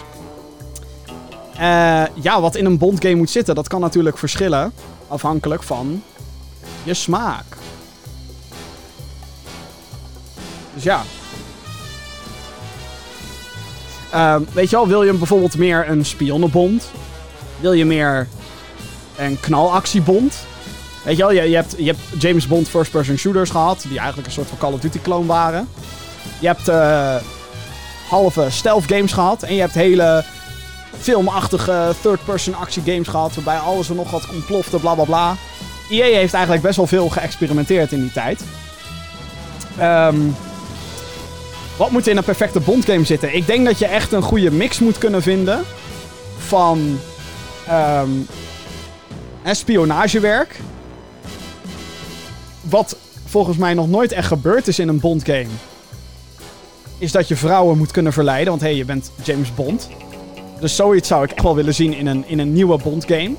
[1.58, 4.74] Eh, ja, wat in een Bond-game moet zitten, dat kan natuurlijk verschillen.
[5.08, 6.04] Afhankelijk van
[6.84, 7.46] je smaak.
[10.74, 11.02] Dus ja.
[14.12, 16.92] Ehm, weet je wel, wil je bijvoorbeeld meer een spionnenbond?
[17.60, 18.28] Wil je meer
[19.18, 20.46] een knalactiebond?
[21.04, 24.28] Weet je wel, je, je, hebt, je hebt James Bond first-person shooters gehad, die eigenlijk
[24.28, 25.68] een soort van Call of Duty clone waren.
[26.40, 27.16] Je hebt uh,
[28.10, 30.24] halve stealth games gehad en je hebt hele
[31.00, 35.36] filmachtige third-person actiegames gehad, waarbij alles er nog wat ontplofte, bla bla bla.
[35.90, 38.42] EA heeft eigenlijk best wel veel geëxperimenteerd in die tijd.
[39.82, 40.36] Um,
[41.78, 43.36] wat moet in een perfecte Bond-game zitten?
[43.36, 45.64] Ik denk dat je echt een goede mix moet kunnen vinden
[46.38, 47.00] van
[47.70, 48.28] um,
[49.52, 50.60] spionagewerk.
[52.62, 55.48] Wat volgens mij nog nooit echt gebeurd is in een Bond-game.
[56.98, 58.50] Is dat je vrouwen moet kunnen verleiden.
[58.50, 59.90] Want hé, hey, je bent James Bond.
[60.60, 63.32] Dus zoiets zou ik echt wel willen zien in een, in een nieuwe Bond-game.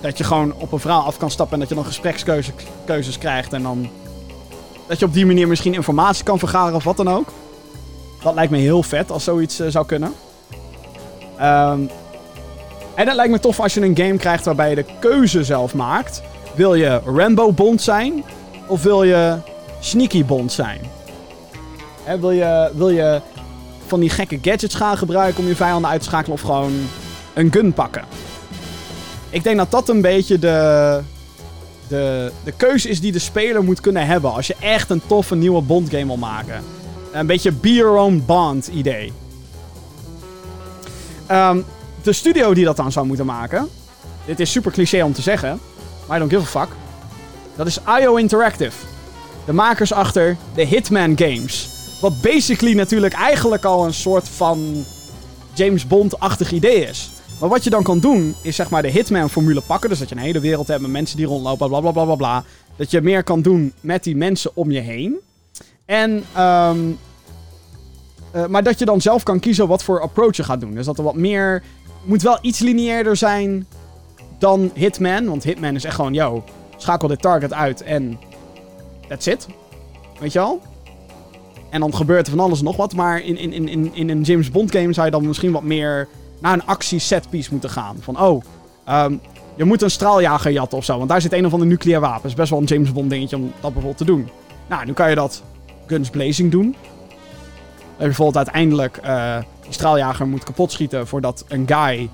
[0.00, 3.52] Dat je gewoon op een vrouw af kan stappen en dat je dan gesprekskeuzes krijgt.
[3.52, 3.88] En dan.
[4.86, 7.32] Dat je op die manier misschien informatie kan vergaren of wat dan ook.
[8.22, 10.12] Dat lijkt me heel vet als zoiets uh, zou kunnen.
[11.40, 11.90] Um,
[12.94, 15.74] en het lijkt me tof als je een game krijgt waarbij je de keuze zelf
[15.74, 16.22] maakt.
[16.54, 18.24] Wil je Rambo Bond zijn?
[18.66, 19.36] Of wil je
[19.80, 20.80] Sneaky Bond zijn?
[22.06, 23.20] Wil, je, wil je
[23.86, 26.34] van die gekke gadgets gaan gebruiken om je vijanden uit te schakelen?
[26.34, 26.72] Of gewoon
[27.34, 28.04] een gun pakken?
[29.30, 31.00] Ik denk dat dat een beetje de,
[31.88, 34.32] de, de keuze is die de speler moet kunnen hebben.
[34.32, 36.62] Als je echt een toffe nieuwe Bond game wil maken.
[37.12, 39.12] Een beetje be your own Bond idee.
[41.30, 41.64] Um,
[42.02, 43.68] de studio die dat dan zou moeten maken.
[44.24, 45.60] Dit is super cliché om te zeggen.
[46.06, 46.76] Maar I don't give a fuck.
[47.56, 48.76] Dat is IO Interactive.
[49.44, 51.75] De makers achter de Hitman games.
[52.00, 54.84] Wat basically natuurlijk eigenlijk al een soort van
[55.54, 57.10] James Bond-achtig idee is.
[57.40, 59.88] Maar wat je dan kan doen, is zeg maar de Hitman-formule pakken.
[59.88, 62.14] Dus dat je een hele wereld hebt met mensen die rondlopen, bla bla bla bla
[62.14, 62.44] bla.
[62.76, 65.16] Dat je meer kan doen met die mensen om je heen.
[65.84, 66.98] En, um,
[68.34, 70.74] uh, maar dat je dan zelf kan kiezen wat voor approach je gaat doen.
[70.74, 71.62] Dus dat er wat meer.
[72.04, 73.66] Moet wel iets lineairder zijn
[74.38, 75.26] dan Hitman.
[75.26, 76.44] Want Hitman is echt gewoon, yo,
[76.76, 78.18] schakel dit target uit en.
[79.08, 79.46] That's it.
[80.20, 80.62] Weet je al?
[81.70, 82.94] En dan gebeurt er van alles en nog wat.
[82.94, 86.08] Maar in, in, in, in een James Bond game zou je dan misschien wat meer
[86.40, 87.96] naar een actie setpiece moeten gaan.
[88.00, 88.42] Van, oh,
[88.88, 89.20] um,
[89.56, 90.96] je moet een straaljager jatten of zo.
[90.96, 92.28] Want daar zit een of ander nucleair wapen.
[92.28, 94.28] is best wel een James Bond dingetje om dat bijvoorbeeld te doen.
[94.68, 95.42] Nou, nu kan je dat
[95.86, 96.70] guns blazing doen.
[96.72, 102.08] Dat je bijvoorbeeld uiteindelijk uh, die straaljager moet kapotschieten voordat een guy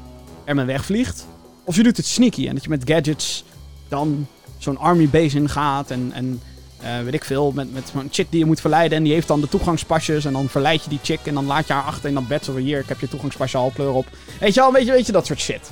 [0.45, 1.27] ermee wegvliegt.
[1.65, 3.45] Of je doet het sneaky en dat je met gadgets
[3.89, 4.27] dan
[4.59, 6.41] zo'n army base in gaat en, en
[6.85, 9.29] uh, weet ik veel, met, met een chick die je moet verleiden en die heeft
[9.29, 12.09] dan de toegangspasjes en dan verleid je die chick en dan laat je haar achter
[12.09, 14.07] in dat bed zo hier, ik heb je toegangspasje al pleur op.
[14.41, 15.71] Weet je wel, weet je, weet je, dat soort shit.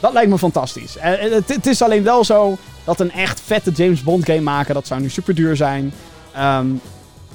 [0.00, 0.96] Dat lijkt me fantastisch.
[0.96, 4.74] Uh, het, het, is alleen wel zo dat een echt vette James Bond game maken,
[4.74, 5.92] dat zou nu super duur zijn.
[6.38, 6.80] Um,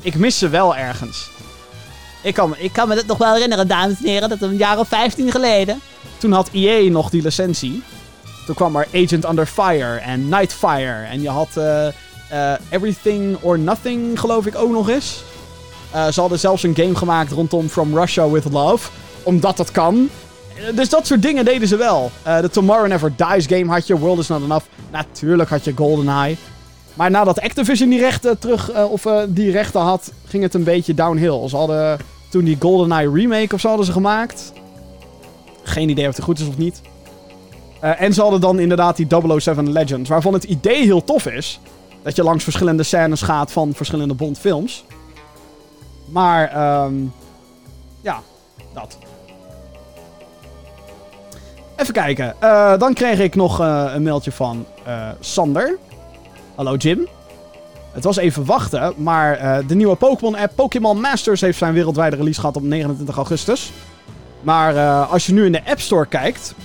[0.02, 1.30] ik mis ze wel ergens.
[2.22, 4.80] Ik kan, ik kan me dat nog wel herinneren, dames en heren, dat een jaar
[4.80, 5.80] of 15 geleden.
[6.18, 7.84] Toen had EA nog die licentie.
[8.46, 11.04] Toen kwam er Agent Under Fire en Nightfire.
[11.04, 11.58] En je had
[12.70, 15.24] Everything or Nothing, geloof ik, ook nog eens.
[15.96, 18.90] Uh, ze hadden zelfs een game gemaakt rondom From Russia with Love.
[19.24, 20.10] Omdat dat kan.
[20.76, 22.12] Dus dat soort dingen deden ze wel.
[22.24, 23.98] de Tomorrow Never Dies game had je.
[23.98, 24.66] World is Not Enough.
[24.92, 26.36] Natuurlijk had je GoldenEye.
[26.94, 31.50] Maar nadat Activision die rechten terug, of die rechten had, ging het een beetje downhill.
[31.50, 32.00] Ze hadden
[32.30, 34.54] toen die GoldenEye remake of zo ze gemaakt.
[35.64, 36.82] Geen idee of het goed is of niet.
[37.80, 39.08] En ze hadden dan inderdaad die
[39.40, 41.60] 007 Legends, waarvan het idee heel tof is.
[42.04, 44.86] Dat je langs verschillende scènes gaat van verschillende Bond-films.
[46.06, 47.14] Maar, um,
[48.02, 48.22] ja,
[48.74, 48.98] dat.
[51.76, 52.36] Even kijken.
[52.44, 54.66] Uh, dan kreeg ik nog uh, een mailtje van
[55.20, 55.78] Sander.
[56.56, 57.08] Hallo Jim.
[57.94, 62.40] Het was even wachten, maar uh, de nieuwe Pokémon-app Pokémon Masters heeft zijn wereldwijde release
[62.40, 63.72] gehad op 29 augustus.
[64.42, 66.56] Maar uh, als je nu in de App Store kijkt,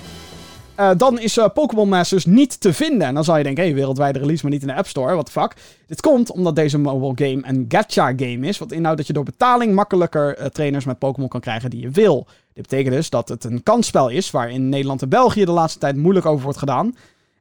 [0.80, 3.06] uh, dan is Pokémon Masters niet te vinden.
[3.06, 5.12] En dan zou je denken, hé, hey, wereldwijde release, maar niet in de App Store,
[5.12, 5.56] what the fuck.
[5.86, 9.24] Dit komt omdat deze mobile game een gacha game is, wat inhoudt dat je door
[9.24, 12.26] betaling makkelijker trainers met Pokémon kan krijgen die je wil.
[12.54, 15.78] Dit betekent dus dat het een kansspel is, waar in Nederland en België de laatste
[15.78, 16.94] tijd moeilijk over wordt gedaan.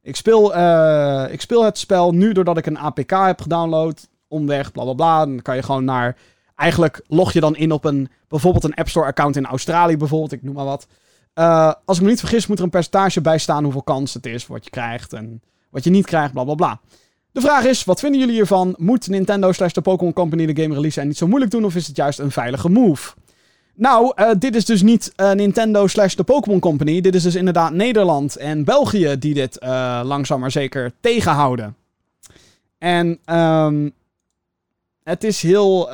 [0.07, 4.07] Ik speel, uh, ik speel het spel nu doordat ik een APK heb gedownload.
[4.27, 5.25] Omweg, bla bla bla.
[5.25, 6.15] Dan kan je gewoon naar
[6.55, 10.31] eigenlijk log je dan in op een, bijvoorbeeld een App Store account in Australië bijvoorbeeld,
[10.31, 10.87] ik noem maar wat.
[11.39, 14.25] Uh, als ik me niet vergis moet er een percentage bij staan hoeveel kans het
[14.25, 16.79] is, wat je krijgt en wat je niet krijgt, bla bla bla.
[17.31, 18.75] De vraag is, wat vinden jullie hiervan?
[18.77, 21.75] Moet Nintendo slash de Pokémon Company de game release en niet zo moeilijk doen of
[21.75, 23.13] is het juist een veilige move?
[23.75, 27.01] Nou, uh, dit is dus niet uh, Nintendo slash de Pokémon Company.
[27.01, 29.57] Dit is dus inderdaad Nederland en België die dit
[30.03, 31.75] langzaam maar zeker tegenhouden.
[32.77, 33.91] En um,
[35.03, 35.89] het is heel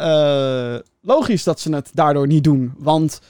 [1.01, 2.73] logisch dat ze het daardoor niet doen.
[2.77, 3.21] Want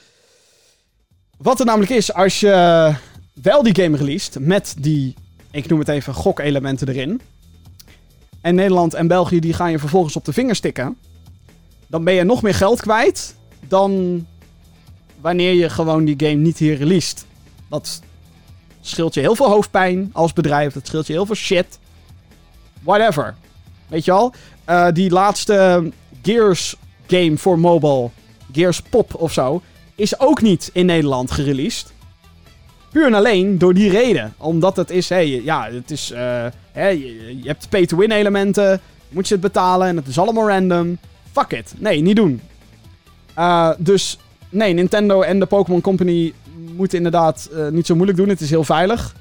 [1.36, 2.94] wat er namelijk is, als je
[3.32, 5.14] wel die game released met die,
[5.50, 7.20] ik noem het even, gokelementen erin.
[8.40, 10.96] En Nederland en België die gaan je vervolgens op de vingers stikken.
[11.86, 13.34] Dan ben je nog meer geld kwijt
[13.68, 14.26] dan
[15.20, 17.26] wanneer je gewoon die game niet hier released.
[17.68, 18.00] Dat
[18.80, 20.72] scheelt je heel veel hoofdpijn als bedrijf.
[20.72, 21.78] Dat scheelt je heel veel shit.
[22.82, 23.34] Whatever.
[23.88, 24.34] Weet je al?
[24.68, 25.90] Uh, die laatste
[26.22, 28.10] Gears game voor mobile,
[28.52, 29.62] Gears Pop of zo,
[29.94, 31.92] is ook niet in Nederland gereleased.
[32.90, 34.34] Puur en alleen door die reden.
[34.38, 38.80] Omdat het is, hey, ja, het is, uh, je, hebt pay-to-win elementen.
[39.08, 40.98] Moet je het betalen en het is allemaal random.
[41.32, 41.74] Fuck it.
[41.76, 42.40] Nee, niet doen.
[43.38, 44.18] Uh, dus
[44.48, 46.32] nee, Nintendo en de Pokémon Company
[46.76, 48.28] moeten inderdaad uh, niet zo moeilijk doen.
[48.28, 49.14] Het is heel veilig.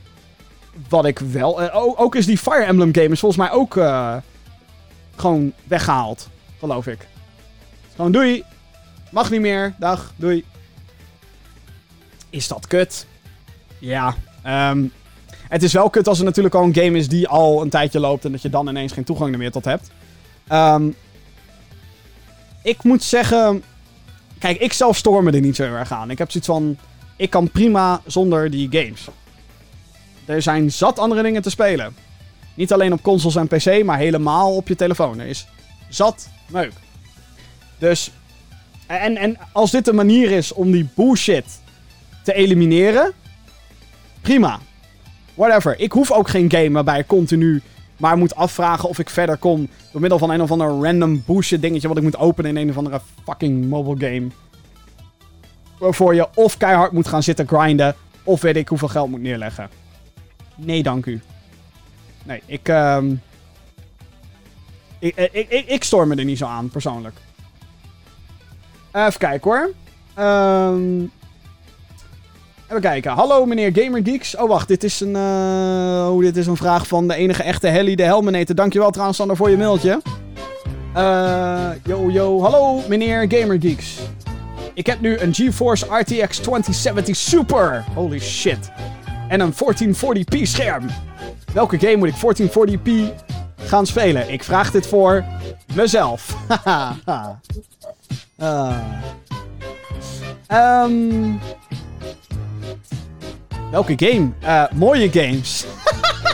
[0.90, 1.72] Wat ik wel...
[1.98, 3.74] Ook is die Fire Emblem game is volgens mij ook
[5.16, 6.30] gewoon weggehaald.
[6.60, 7.08] Geloof ik.
[7.96, 8.44] Gewoon doei.
[9.12, 9.74] Mag niet meer.
[9.80, 10.14] Dag.
[10.16, 10.44] Doei.
[12.34, 13.06] Is dat kut?
[13.80, 14.16] Ja.
[14.72, 14.92] Um,
[15.50, 18.00] het is wel kut als er natuurlijk al een game is die al een tijdje
[18.00, 19.92] loopt en dat je dan ineens geen toegang meer tot hebt.
[20.52, 20.96] Um,
[22.64, 23.64] ik moet zeggen.
[24.40, 26.12] Kijk, ik zelf storm er niet zo erg aan.
[26.12, 26.78] Ik heb zoiets van.
[27.18, 29.08] Ik kan prima zonder die games.
[30.26, 31.96] Er zijn zat andere dingen te spelen.
[32.54, 35.20] Niet alleen op consoles en PC, maar helemaal op je telefoon.
[35.20, 35.48] Er is
[35.90, 36.74] zat meuk.
[37.78, 38.12] Dus.
[38.88, 41.62] En, en als dit een manier is om die bullshit
[42.24, 43.12] te elimineren.
[44.22, 44.60] Prima.
[45.34, 45.80] Whatever.
[45.80, 47.62] Ik hoef ook geen game waarbij ik continu
[47.98, 49.68] maar moet afvragen of ik verder kom.
[49.92, 52.70] Door middel van een of ander random bullshit dingetje wat ik moet openen in een
[52.70, 54.28] of andere fucking mobile game.
[55.80, 57.96] Waarvoor je of keihard moet gaan zitten grinden.
[58.24, 59.70] Of weet ik hoeveel geld moet neerleggen.
[60.56, 61.22] Nee, dank u.
[62.24, 62.68] Nee, ik.
[62.68, 63.22] Um,
[65.00, 67.16] ik, ik, ik, ik storm me er niet zo aan, persoonlijk.
[68.92, 69.74] Even kijken hoor.
[70.26, 71.12] Um,
[72.78, 73.12] even kijken.
[73.12, 74.36] Hallo meneer Gamergeeks.
[74.36, 77.68] Oh wacht, dit is een, uh, oh, dit is een vraag van de enige echte
[77.68, 78.56] Helly de Helmenator.
[78.56, 80.02] Dankjewel trouwens Sander voor je mailtje.
[80.98, 83.98] Uh, yo yo, hallo meneer Gamergeeks.
[84.74, 87.86] Ik heb nu een GeForce RTX 2070 Super.
[87.94, 88.72] Holy shit.
[89.28, 90.86] En een 1440p scherm.
[91.54, 92.92] Welke game moet ik 1440p
[93.56, 94.30] gaan spelen?
[94.30, 95.24] Ik vraag dit voor
[95.76, 96.36] mezelf.
[96.64, 97.40] Haha.
[98.38, 98.78] uh.
[100.84, 101.40] Um,
[103.72, 104.32] welke game?
[104.44, 105.66] Uh, mooie games.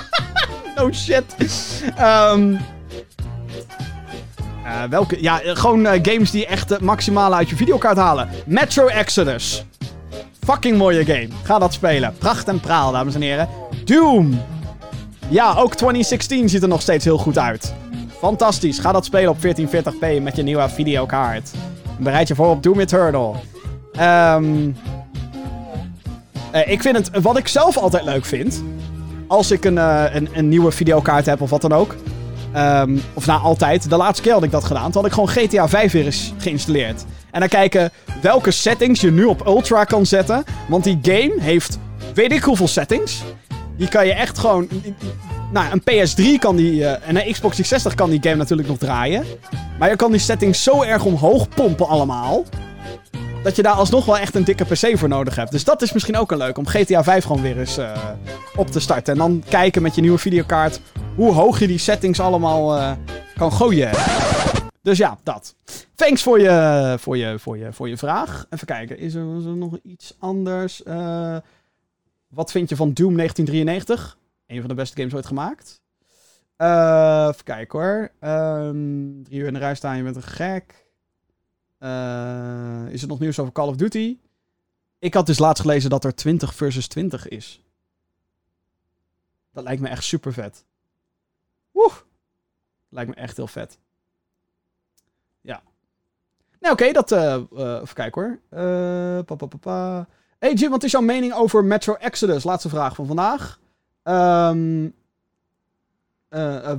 [0.75, 1.23] no shit.
[1.99, 2.59] Um,
[4.89, 5.21] welke?
[5.21, 8.29] Ja, gewoon uh, games die echt het maximale uit je videokaart halen.
[8.45, 9.65] Metro Exodus.
[10.39, 11.27] Fucking mooie game.
[11.43, 12.13] Ga dat spelen.
[12.17, 13.47] Pracht en praal, dames en heren.
[13.85, 14.41] Doom.
[15.27, 17.73] Ja, ook 2016 ziet er nog steeds heel goed uit.
[18.19, 18.79] Fantastisch.
[18.79, 21.51] Ga dat spelen op 1440p met je nieuwe videokaart.
[21.99, 23.35] Bereid je voor op Doom Eternal.
[23.99, 24.75] Um,
[26.55, 28.63] uh, ik vind het, wat ik zelf altijd leuk vind,
[29.27, 30.03] als ik een, uh,
[30.33, 31.95] een, nieuwe videokaart heb of wat dan ook.
[32.55, 33.89] Um, of nou, altijd.
[33.89, 34.91] De laatste keer had ik dat gedaan.
[34.91, 37.05] Toen had ik gewoon GTA 5 weer eens geïnstalleerd.
[37.31, 40.43] En dan kijken welke settings je nu op Ultra kan zetten.
[40.67, 41.79] Want die game heeft
[42.13, 43.23] weet ik hoeveel settings.
[43.77, 44.67] Die kan je echt gewoon...
[45.51, 46.73] Nou, een PS3 kan die...
[46.73, 49.23] Uh, en een Xbox 360 kan die game natuurlijk nog draaien.
[49.79, 52.43] Maar je kan die settings zo erg omhoog pompen allemaal
[53.43, 55.51] dat je daar alsnog wel echt een dikke PC voor nodig hebt.
[55.51, 58.09] Dus dat is misschien ook een leuk om GTA 5 gewoon weer eens uh,
[58.55, 59.13] op te starten.
[59.13, 60.81] En dan kijken met je nieuwe videokaart
[61.15, 62.91] hoe hoog je die settings allemaal uh,
[63.35, 63.91] kan gooien.
[64.81, 65.55] Dus ja, dat.
[65.95, 68.45] Thanks voor je, voor je, voor je, voor je vraag.
[68.49, 69.23] Even kijken, is er,
[69.55, 70.81] nog iets anders?
[70.85, 71.37] Uh,
[72.27, 74.17] wat vind je van Doom 1993?
[74.47, 75.81] Een van de beste games ooit gemaakt.
[76.57, 78.11] even kijken hoor.
[78.21, 80.88] Um, drie uur in de rij staan, je bent een gek.
[81.79, 84.17] Uh, is er nog nieuws over Call of Duty?
[84.99, 87.63] Ik had dus laatst gelezen dat er 20 versus 20 is.
[89.51, 90.65] Dat lijkt me echt super vet.
[91.71, 91.91] Woe!
[92.89, 93.79] Lijkt me echt heel vet.
[95.41, 95.61] Ja.
[96.59, 97.11] Nou, oké, dat.
[97.11, 98.39] Uh, even kijken hoor.
[98.63, 100.07] Uh, pa, pa, pa.
[100.39, 102.43] Hey Jim, wat is jouw mening over Metro Exodus?
[102.43, 103.59] Laatste vraag van vandaag.
[104.03, 104.93] Um,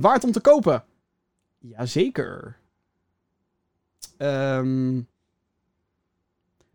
[0.01, 0.83] waard om te kopen?
[1.57, 2.60] Jazeker.
[4.21, 5.01] Ehm,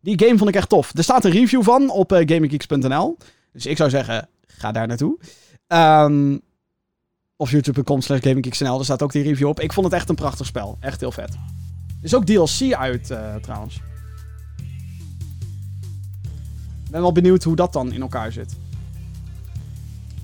[0.01, 0.93] die game vond ik echt tof.
[0.95, 3.17] Er staat een review van op uh, gaminggeeks.nl.
[3.53, 5.19] Dus ik zou zeggen, ga daar naartoe.
[5.69, 6.41] Um,
[7.37, 8.77] of youtube.com slash gaminggeeks.nl.
[8.77, 9.61] Daar staat ook die review op.
[9.61, 10.77] Ik vond het echt een prachtig spel.
[10.81, 11.35] Echt heel vet.
[11.99, 13.77] Er is ook DLC uit uh, trouwens.
[16.85, 18.57] Ik ben wel benieuwd hoe dat dan in elkaar zit.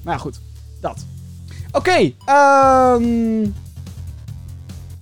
[0.02, 0.40] Maar ja, goed.
[0.80, 1.06] Dat.
[1.72, 2.12] Oké.
[2.28, 3.54] Um,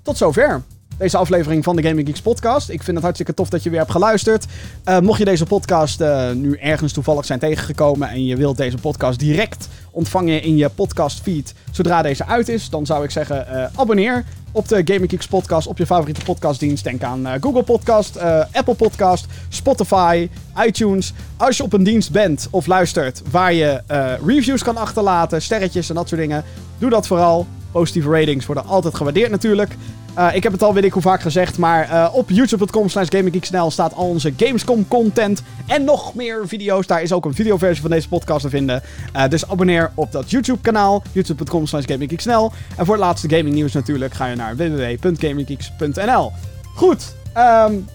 [0.02, 0.62] tot zover
[1.00, 2.68] deze aflevering van de Gaming Geeks podcast.
[2.68, 4.46] Ik vind het hartstikke tof dat je weer hebt geluisterd.
[4.84, 8.76] Uh, mocht je deze podcast uh, nu ergens toevallig zijn tegengekomen en je wilt deze
[8.76, 13.46] podcast direct ontvangen in je podcast feed zodra deze uit is, dan zou ik zeggen
[13.50, 16.84] uh, abonneer op de Gaming Geeks podcast op je favoriete podcastdienst.
[16.84, 18.18] Denk aan Google Podcast,
[18.52, 20.28] Apple Podcast, Spotify,
[20.66, 21.12] iTunes.
[21.36, 23.82] Als je op een dienst bent of luistert waar je
[24.26, 26.44] reviews kan achterlaten, sterretjes en dat soort dingen,
[26.78, 27.46] doe dat vooral.
[27.72, 29.76] Positieve ratings worden altijd gewaardeerd natuurlijk.
[30.18, 33.08] Uh, ik heb het al weet ik hoe vaak gezegd, maar uh, op youtube.com slash
[33.08, 36.86] gaminggeeksnl staat al onze Gamescom content en nog meer video's.
[36.86, 38.82] Daar is ook een videoversie van deze podcast te vinden.
[39.16, 41.84] Uh, dus abonneer op dat YouTube kanaal, youtube.com slash.
[41.84, 46.32] En voor het laatste gaming nieuws natuurlijk ga je naar www.gaminggeeks.nl.
[46.74, 47.86] Goed, um,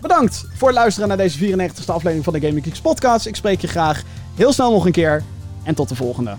[0.00, 3.26] bedankt voor het luisteren naar deze 94e aflevering van de Gaming Geeks podcast.
[3.26, 4.02] Ik spreek je graag
[4.34, 5.22] heel snel nog een keer
[5.62, 6.36] en tot de volgende.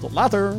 [0.00, 0.54] Tot later!